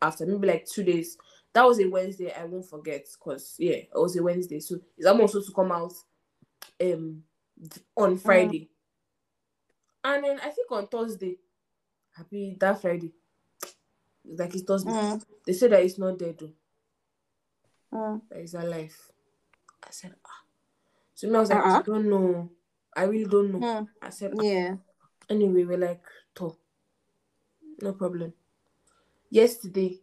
after, 0.00 0.26
maybe 0.26 0.46
like 0.46 0.66
two 0.66 0.84
days. 0.84 1.16
That 1.54 1.64
was 1.64 1.80
a 1.80 1.88
Wednesday. 1.88 2.32
I 2.32 2.44
won't 2.44 2.68
forget 2.68 3.06
because 3.18 3.54
yeah, 3.58 3.72
it 3.76 3.88
was 3.94 4.16
a 4.16 4.22
Wednesday. 4.22 4.60
So 4.60 4.78
his 4.96 5.06
album 5.06 5.22
was 5.22 5.32
supposed 5.32 5.48
to 5.48 5.54
come 5.54 5.72
out 5.72 5.92
um 6.80 7.22
on 7.96 8.18
Friday. 8.18 8.70
And 10.04 10.24
then 10.24 10.38
I 10.40 10.50
think 10.50 10.70
on 10.70 10.86
Thursday, 10.86 11.38
happy 12.16 12.56
that 12.60 12.80
Friday, 12.80 13.12
like 14.24 14.54
it's 14.54 14.62
Thursday, 14.64 14.90
Mm. 14.90 15.22
they 15.46 15.52
said 15.52 15.72
that 15.72 15.82
it's 15.82 15.98
not 15.98 16.18
dead 16.18 16.38
though, 16.38 16.52
Mm. 17.92 18.22
that 18.28 18.38
it's 18.38 18.54
alive. 18.54 18.96
I 19.82 19.90
said, 19.90 20.14
ah. 20.24 20.42
So 21.14 21.28
me, 21.28 21.36
I 21.36 21.40
was 21.40 21.50
like, 21.50 21.58
Uh-uh. 21.58 21.78
I 21.78 21.82
don't 21.82 22.08
know. 22.08 22.50
I 22.94 23.04
really 23.04 23.24
don't 23.28 23.52
know. 23.52 23.58
Mm. 23.60 23.88
I 24.02 24.10
said, 24.10 24.34
ah. 24.38 24.42
Yeah. 24.42 24.76
anyway, 25.28 25.64
we're 25.64 25.78
like, 25.78 26.02
to, 26.36 26.56
no 27.82 27.92
problem. 27.94 28.32
Yesterday, 29.30 30.00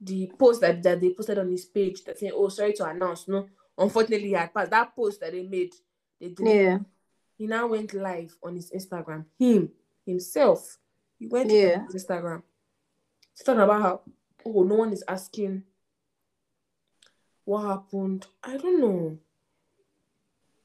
the 0.00 0.30
post 0.38 0.60
that, 0.60 0.82
that 0.82 1.00
they 1.00 1.10
posted 1.10 1.38
on 1.38 1.50
his 1.50 1.64
page 1.64 2.04
that 2.04 2.18
saying, 2.18 2.32
oh, 2.34 2.48
sorry 2.48 2.72
to 2.74 2.84
announce, 2.86 3.26
no, 3.28 3.48
unfortunately, 3.78 4.28
he 4.28 4.34
had 4.34 4.52
passed. 4.52 4.70
That 4.70 4.94
post 4.94 5.20
that 5.20 5.32
they 5.32 5.42
made, 5.42 5.72
they 6.20 6.28
deleted 6.30 6.62
Yeah. 6.64 6.78
he 7.36 7.46
now 7.46 7.66
went 7.66 7.92
live 7.94 8.36
on 8.42 8.56
his 8.56 8.70
Instagram. 8.70 9.24
Him 9.38 9.70
himself, 10.04 10.78
he 11.18 11.26
went 11.26 11.50
Yeah. 11.50 11.80
on 11.80 11.92
his 11.92 12.04
Instagram. 12.04 12.42
He's 13.34 13.44
talking 13.44 13.60
about 13.62 13.82
how 13.82 14.00
oh 14.44 14.62
no 14.62 14.76
one 14.76 14.92
is 14.92 15.04
asking 15.06 15.62
what 17.44 17.62
happened. 17.66 18.26
I 18.42 18.56
don't 18.56 18.80
know. 18.80 19.18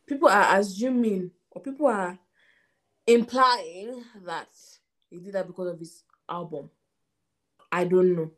People 0.08 0.30
are 0.30 0.58
assuming 0.60 1.32
or 1.52 1.62
people 1.62 1.88
are 1.88 2.18
implying 3.08 4.04
that 4.26 4.50
he 5.10 5.18
did 5.20 5.34
that 5.34 5.48
because 5.48 5.68
of 5.74 5.80
his 5.80 6.04
album. 6.30 6.70
I 7.72 7.84
don't 7.86 8.16
know. 8.16 8.32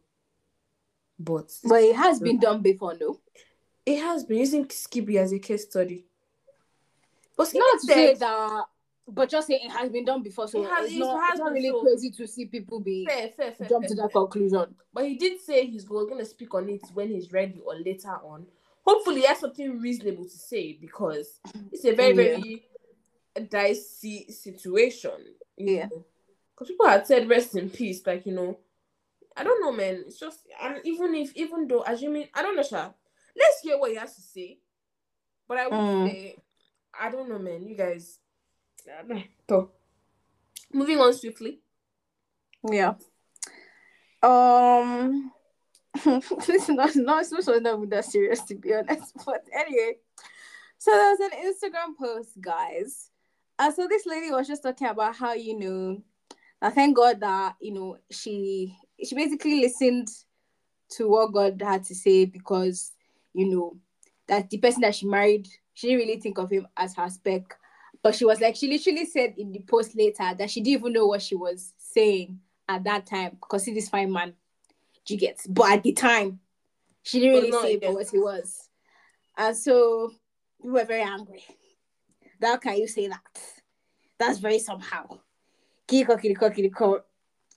But 1.19 1.51
But 1.63 1.81
it 1.83 1.95
has 1.95 2.19
been 2.19 2.39
done 2.39 2.61
before, 2.61 2.95
no? 2.99 3.19
it 3.85 3.99
has 4.01 4.23
been 4.23 4.37
using 4.39 4.69
Skippy 4.69 5.17
as 5.17 5.31
a 5.33 5.39
case 5.39 5.63
study. 5.63 6.05
But 7.35 7.47
Skippy 7.47 7.59
Not 7.59 7.79
to 7.81 7.87
say 7.87 8.13
that, 8.15 8.65
but 9.07 9.29
just 9.29 9.47
saying 9.47 9.61
it 9.65 9.71
has 9.71 9.89
been 9.89 10.05
done 10.05 10.23
before, 10.23 10.47
so 10.47 10.61
It 10.63 10.69
has- 10.69 10.85
it's 10.85 10.95
it 10.95 10.99
not, 10.99 11.19
has 11.21 11.31
it's 11.31 11.39
not 11.39 11.51
really 11.51 11.69
so. 11.69 11.81
crazy 11.81 12.11
to 12.11 12.27
see 12.27 12.45
people 12.45 12.79
be 12.79 13.05
fair, 13.05 13.29
fair, 13.29 13.51
fair, 13.51 13.67
jump 13.67 13.83
fair, 13.83 13.89
to 13.89 13.95
that 13.95 14.11
fair. 14.13 14.21
conclusion. 14.21 14.75
But 14.93 15.05
he 15.07 15.15
did 15.15 15.39
say 15.41 15.65
he's 15.65 15.83
going 15.85 16.17
to 16.17 16.25
speak 16.25 16.53
on 16.53 16.69
it 16.69 16.81
when 16.93 17.09
he's 17.09 17.31
ready 17.33 17.59
or 17.65 17.75
later 17.75 18.17
on. 18.23 18.45
Hopefully, 18.85 19.21
he 19.21 19.27
has 19.27 19.39
something 19.39 19.79
reasonable 19.79 20.25
to 20.25 20.37
say 20.37 20.73
because 20.73 21.39
it's 21.71 21.85
a 21.85 21.93
very, 21.93 22.15
Yeah. 22.27 22.37
very 22.39 22.67
dicey 23.49 24.29
situation. 24.31 25.35
Yeah. 25.57 25.87
Because 26.53 26.67
people 26.67 26.87
had 26.87 27.07
said 27.07 27.27
rest 27.29 27.55
in 27.55 27.69
peace, 27.69 28.05
like, 28.05 28.25
you 28.25 28.33
know, 28.33 28.57
I 29.35 29.43
don't 29.43 29.61
know, 29.61 29.71
man. 29.71 30.03
It's 30.07 30.19
just, 30.19 30.39
and 30.61 30.79
even 30.83 31.15
if, 31.15 31.35
even 31.35 31.67
though, 31.67 31.83
assuming, 31.83 32.27
I 32.33 32.41
don't 32.41 32.55
know, 32.55 32.63
Sha. 32.63 32.91
Let's 33.35 33.61
hear 33.61 33.77
what 33.79 33.89
he 33.91 33.97
has 33.97 34.15
to 34.15 34.21
say. 34.21 34.59
But 35.47 35.57
I 35.57 35.67
would 35.67 35.73
Mm. 35.79 36.07
say, 36.07 36.35
I 36.99 37.09
don't 37.09 37.29
know, 37.29 37.39
man. 37.39 37.63
You 37.67 37.75
guys, 37.75 38.19
I 38.87 39.01
don't 39.01 39.09
know. 39.17 39.23
So, 39.49 39.71
moving 40.71 40.99
on 40.99 41.13
swiftly. 41.13 41.61
Yeah. 42.69 42.93
Um. 44.21 45.31
this 46.05 46.49
is 46.63 46.69
not 46.69 46.95
not 46.95 47.21
it's 47.21 47.47
not 47.47 47.61
not 47.61 47.89
that 47.89 48.05
serious 48.05 48.41
to 48.43 48.55
be 48.55 48.73
honest. 48.73 49.13
But 49.25 49.45
anyway, 49.53 49.97
so 50.77 50.91
there 50.91 51.11
was 51.11 51.19
an 51.19 51.37
Instagram 51.45 51.97
post, 51.99 52.39
guys. 52.41 53.09
And 53.59 53.73
so 53.73 53.87
this 53.87 54.05
lady 54.05 54.31
was 54.31 54.47
just 54.47 54.63
talking 54.63 54.87
about 54.87 55.15
how 55.15 55.33
you 55.33 55.59
know, 55.59 56.01
I 56.61 56.69
thank 56.71 56.95
God 56.95 57.19
that 57.19 57.55
you 57.61 57.73
know 57.73 57.97
she 58.09 58.75
she 59.01 59.15
basically 59.15 59.61
listened 59.61 60.07
to 60.91 61.09
what 61.09 61.33
God 61.33 61.61
had 61.61 61.83
to 61.85 61.95
say 61.95 62.25
because 62.25 62.91
you 63.33 63.49
know 63.49 63.77
that 64.27 64.49
the 64.49 64.57
person 64.57 64.81
that 64.81 64.95
she 64.95 65.05
married, 65.05 65.47
she 65.73 65.87
didn't 65.87 66.07
really 66.07 66.19
think 66.19 66.37
of 66.37 66.51
him 66.51 66.67
as 66.77 66.95
her 66.95 67.09
spec. 67.09 67.43
But 68.01 68.15
she 68.15 68.25
was 68.25 68.41
like, 68.41 68.55
she 68.55 68.69
literally 68.69 69.05
said 69.05 69.35
in 69.37 69.51
the 69.51 69.59
post 69.59 69.95
later 69.95 70.33
that 70.37 70.49
she 70.49 70.61
didn't 70.61 70.79
even 70.79 70.93
know 70.93 71.07
what 71.07 71.21
she 71.21 71.35
was 71.35 71.73
saying 71.77 72.39
at 72.67 72.83
that 72.83 73.05
time 73.05 73.37
because 73.39 73.63
see 73.63 73.73
this 73.73 73.89
fine 73.89 74.11
man. 74.11 74.33
You 75.07 75.17
get? 75.17 75.39
But 75.49 75.71
at 75.71 75.83
the 75.83 75.93
time, 75.93 76.39
she 77.01 77.19
didn't 77.19 77.51
really 77.51 77.79
say 77.79 77.87
what 77.89 78.07
he 78.09 78.19
was. 78.19 78.69
And 79.37 79.55
so 79.55 80.11
we 80.59 80.71
were 80.71 80.85
very 80.85 81.01
angry. 81.01 81.43
How 82.41 82.57
can 82.57 82.77
you 82.77 82.87
say 82.87 83.07
that? 83.07 83.21
That's 84.17 84.39
very 84.39 84.59
somehow. 84.59 85.19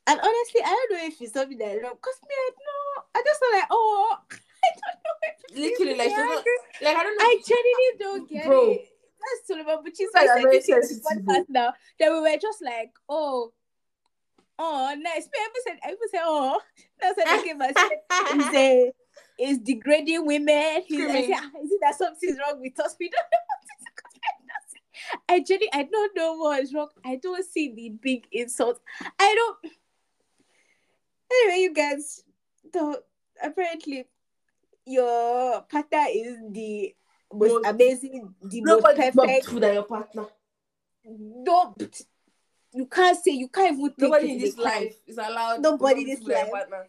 And 0.09 0.21
honestly, 0.21 0.61
I 0.65 0.87
don't 0.89 0.93
know 0.99 1.07
if 1.07 1.21
it's 1.21 1.33
something 1.33 1.59
that 1.59 1.69
I 1.69 1.75
know. 1.75 1.95
Because 1.95 2.19
me, 2.29 2.35
I 2.35 2.51
know. 2.51 3.03
I 3.15 3.23
just 3.25 3.41
felt 3.41 3.53
like, 3.55 3.69
oh, 3.71 4.19
I 4.31 4.69
don't 4.83 5.03
know 5.03 5.63
Literally, 5.69 5.95
like, 5.99 6.11
not- 6.11 6.45
Like, 6.83 6.97
I 6.97 7.03
don't 7.03 7.19
know. 7.19 7.25
I 7.25 7.43
genuinely 7.47 7.93
don't 7.99 8.31
get 8.31 8.47
Bro. 8.47 8.71
it. 8.73 8.89
That's 9.19 9.49
Sullivan 9.49 9.85
Bucci. 9.85 10.07
So 10.07 10.11
guys 10.15 10.29
I 10.29 10.33
are 10.33 10.37
said 10.37 10.43
very 10.43 10.59
this 10.59 10.69
in 10.69 11.25
the 11.25 11.33
podcast 11.33 11.45
now 11.49 11.73
that 11.99 12.13
we 12.13 12.21
were 12.21 12.37
just 12.41 12.63
like, 12.63 12.93
oh, 13.09 13.53
oh, 14.59 14.95
nice. 14.99 15.25
Me, 15.25 15.39
I 15.39 15.49
even 15.49 15.63
said, 15.67 15.79
I 15.85 15.89
even 15.89 16.09
said, 16.11 16.21
oh, 16.25 16.61
that's 17.01 17.17
what 17.17 17.29
I 17.29 17.73
said. 17.73 18.35
He's 18.35 18.55
a, 18.55 18.93
is 19.39 19.59
degrading 19.59 20.25
women. 20.27 20.83
He's 20.87 21.01
I 21.01 21.09
Screaming. 21.09 21.35
said, 21.35 21.41
"Ah, 21.43 21.51
is 21.63 21.71
it 21.73 21.79
that 21.83 21.95
something's 21.99 22.39
wrong 22.39 22.61
with 22.61 22.79
us? 22.81 22.97
We 23.01 23.09
don't 23.09 23.19
know 23.33 23.39
what 23.49 23.59
is 23.81 23.87
I 25.29 25.41
genuinely, 25.41 25.71
I 25.73 25.83
don't 25.85 26.17
know 26.17 26.35
what 26.37 26.63
is 26.63 26.73
wrong. 26.75 26.89
I 27.05 27.17
don't 27.17 27.45
see 27.45 27.73
the 27.75 27.91
big 27.91 28.27
insult. 28.33 28.81
I 29.19 29.35
don't. 29.35 29.73
Anyway, 31.33 31.63
you 31.63 31.75
guys, 31.75 32.23
the 32.73 33.03
apparently 33.43 34.07
your 34.85 35.63
partner 35.63 36.05
is 36.13 36.37
the 36.51 36.95
most 37.33 37.53
Most- 37.53 37.67
amazing, 37.67 38.35
the 38.43 38.61
most 38.63 38.83
Nobody 38.83 39.03
is 39.03 39.15
more 39.15 39.27
perfect. 39.27 39.61
than 39.61 39.75
your 39.75 39.83
partner. 39.83 40.27
Don't 41.45 42.03
you 42.73 42.87
can't 42.87 43.17
say 43.23 43.31
you 43.33 43.49
can't 43.49 43.73
even 43.79 43.87
think 43.91 43.99
Nobody 43.99 44.33
in 44.33 44.39
this 44.41 44.57
life 44.59 44.97
is 45.07 45.19
allowed. 45.19 45.63
Nobody 45.63 46.03
in 46.03 46.07
this 46.09 46.23
life. 46.23 46.51
partner. 46.51 46.89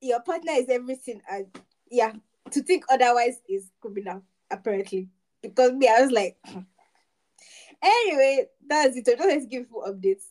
Your 0.00 0.20
partner 0.20 0.52
is 0.52 0.68
everything, 0.68 1.20
and 1.30 1.46
yeah, 1.90 2.12
to 2.52 2.62
think 2.62 2.84
otherwise 2.90 3.40
is 3.48 3.70
criminal 3.80 4.22
apparently. 4.50 5.08
Because 5.42 5.72
me, 5.72 5.88
I 5.88 6.00
was 6.02 6.10
like, 6.12 6.36
anyway, 7.82 8.46
that's 8.66 8.96
it. 8.96 9.08
I 9.20 9.34
just 9.34 9.48
give 9.50 9.66
you 9.70 9.82
updates. 9.86 10.24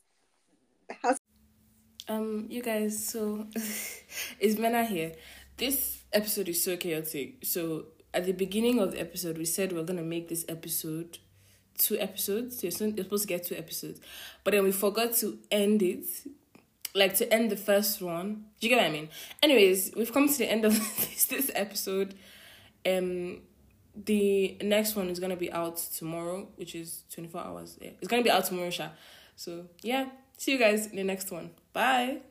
How's 1.02 1.17
Um, 2.10 2.46
you 2.50 2.62
guys, 2.62 3.06
so 3.06 3.48
it's 4.40 4.58
Mena 4.58 4.86
here. 4.86 5.12
This 5.58 6.04
episode 6.14 6.48
is 6.48 6.64
so 6.64 6.78
chaotic. 6.78 7.44
So 7.44 7.86
at 8.14 8.26
the 8.26 8.32
beginning 8.32 8.80
of 8.80 8.94
the 8.94 9.02
episode, 9.02 9.38
we 9.38 9.44
said 9.44 9.74
we're 9.74 9.84
gonna 9.84 10.04
make 10.04 10.30
this 10.30 10.46
episode 10.48 11.18
two 11.78 11.98
episodes. 12.00 12.58
So 12.60 12.68
you're 12.68 12.72
supposed 12.72 13.24
to 13.24 13.28
get 13.28 13.46
two 13.46 13.56
episodes, 13.56 14.00
but 14.46 14.52
then 14.52 14.64
we 14.64 14.72
forgot 14.72 15.14
to 15.16 15.38
end 15.52 15.84
it, 15.84 16.06
like 16.96 17.16
to 17.18 17.32
end 17.32 17.52
the 17.52 17.58
first 17.58 18.02
one. 18.02 18.46
Do 18.62 18.68
you 18.68 18.76
get 18.76 18.82
what 18.82 18.90
I 18.90 18.94
mean? 18.94 19.10
Anyways, 19.44 19.92
we've 19.98 20.14
come 20.14 20.30
to 20.30 20.38
the 20.38 20.50
end 20.50 20.64
of 20.64 20.74
this 20.98 21.26
this 21.26 21.52
episode. 21.56 22.16
Um, 22.86 23.42
the 24.06 24.58
next 24.62 24.96
one 24.96 25.10
is 25.10 25.20
gonna 25.20 25.36
be 25.36 25.52
out 25.52 25.76
tomorrow, 25.76 26.48
which 26.56 26.74
is 26.74 27.04
twenty 27.12 27.28
four 27.28 27.42
hours. 27.42 27.78
Yeah, 27.82 27.92
it's 28.00 28.08
gonna 28.08 28.24
be 28.24 28.32
out 28.32 28.46
tomorrow, 28.46 28.70
Sha. 28.70 28.90
So 29.36 29.66
yeah, 29.82 30.06
see 30.38 30.52
you 30.54 30.60
guys 30.60 30.88
in 30.88 30.96
the 30.96 31.04
next 31.04 31.32
one. 31.32 31.52
Bye. 31.74 32.22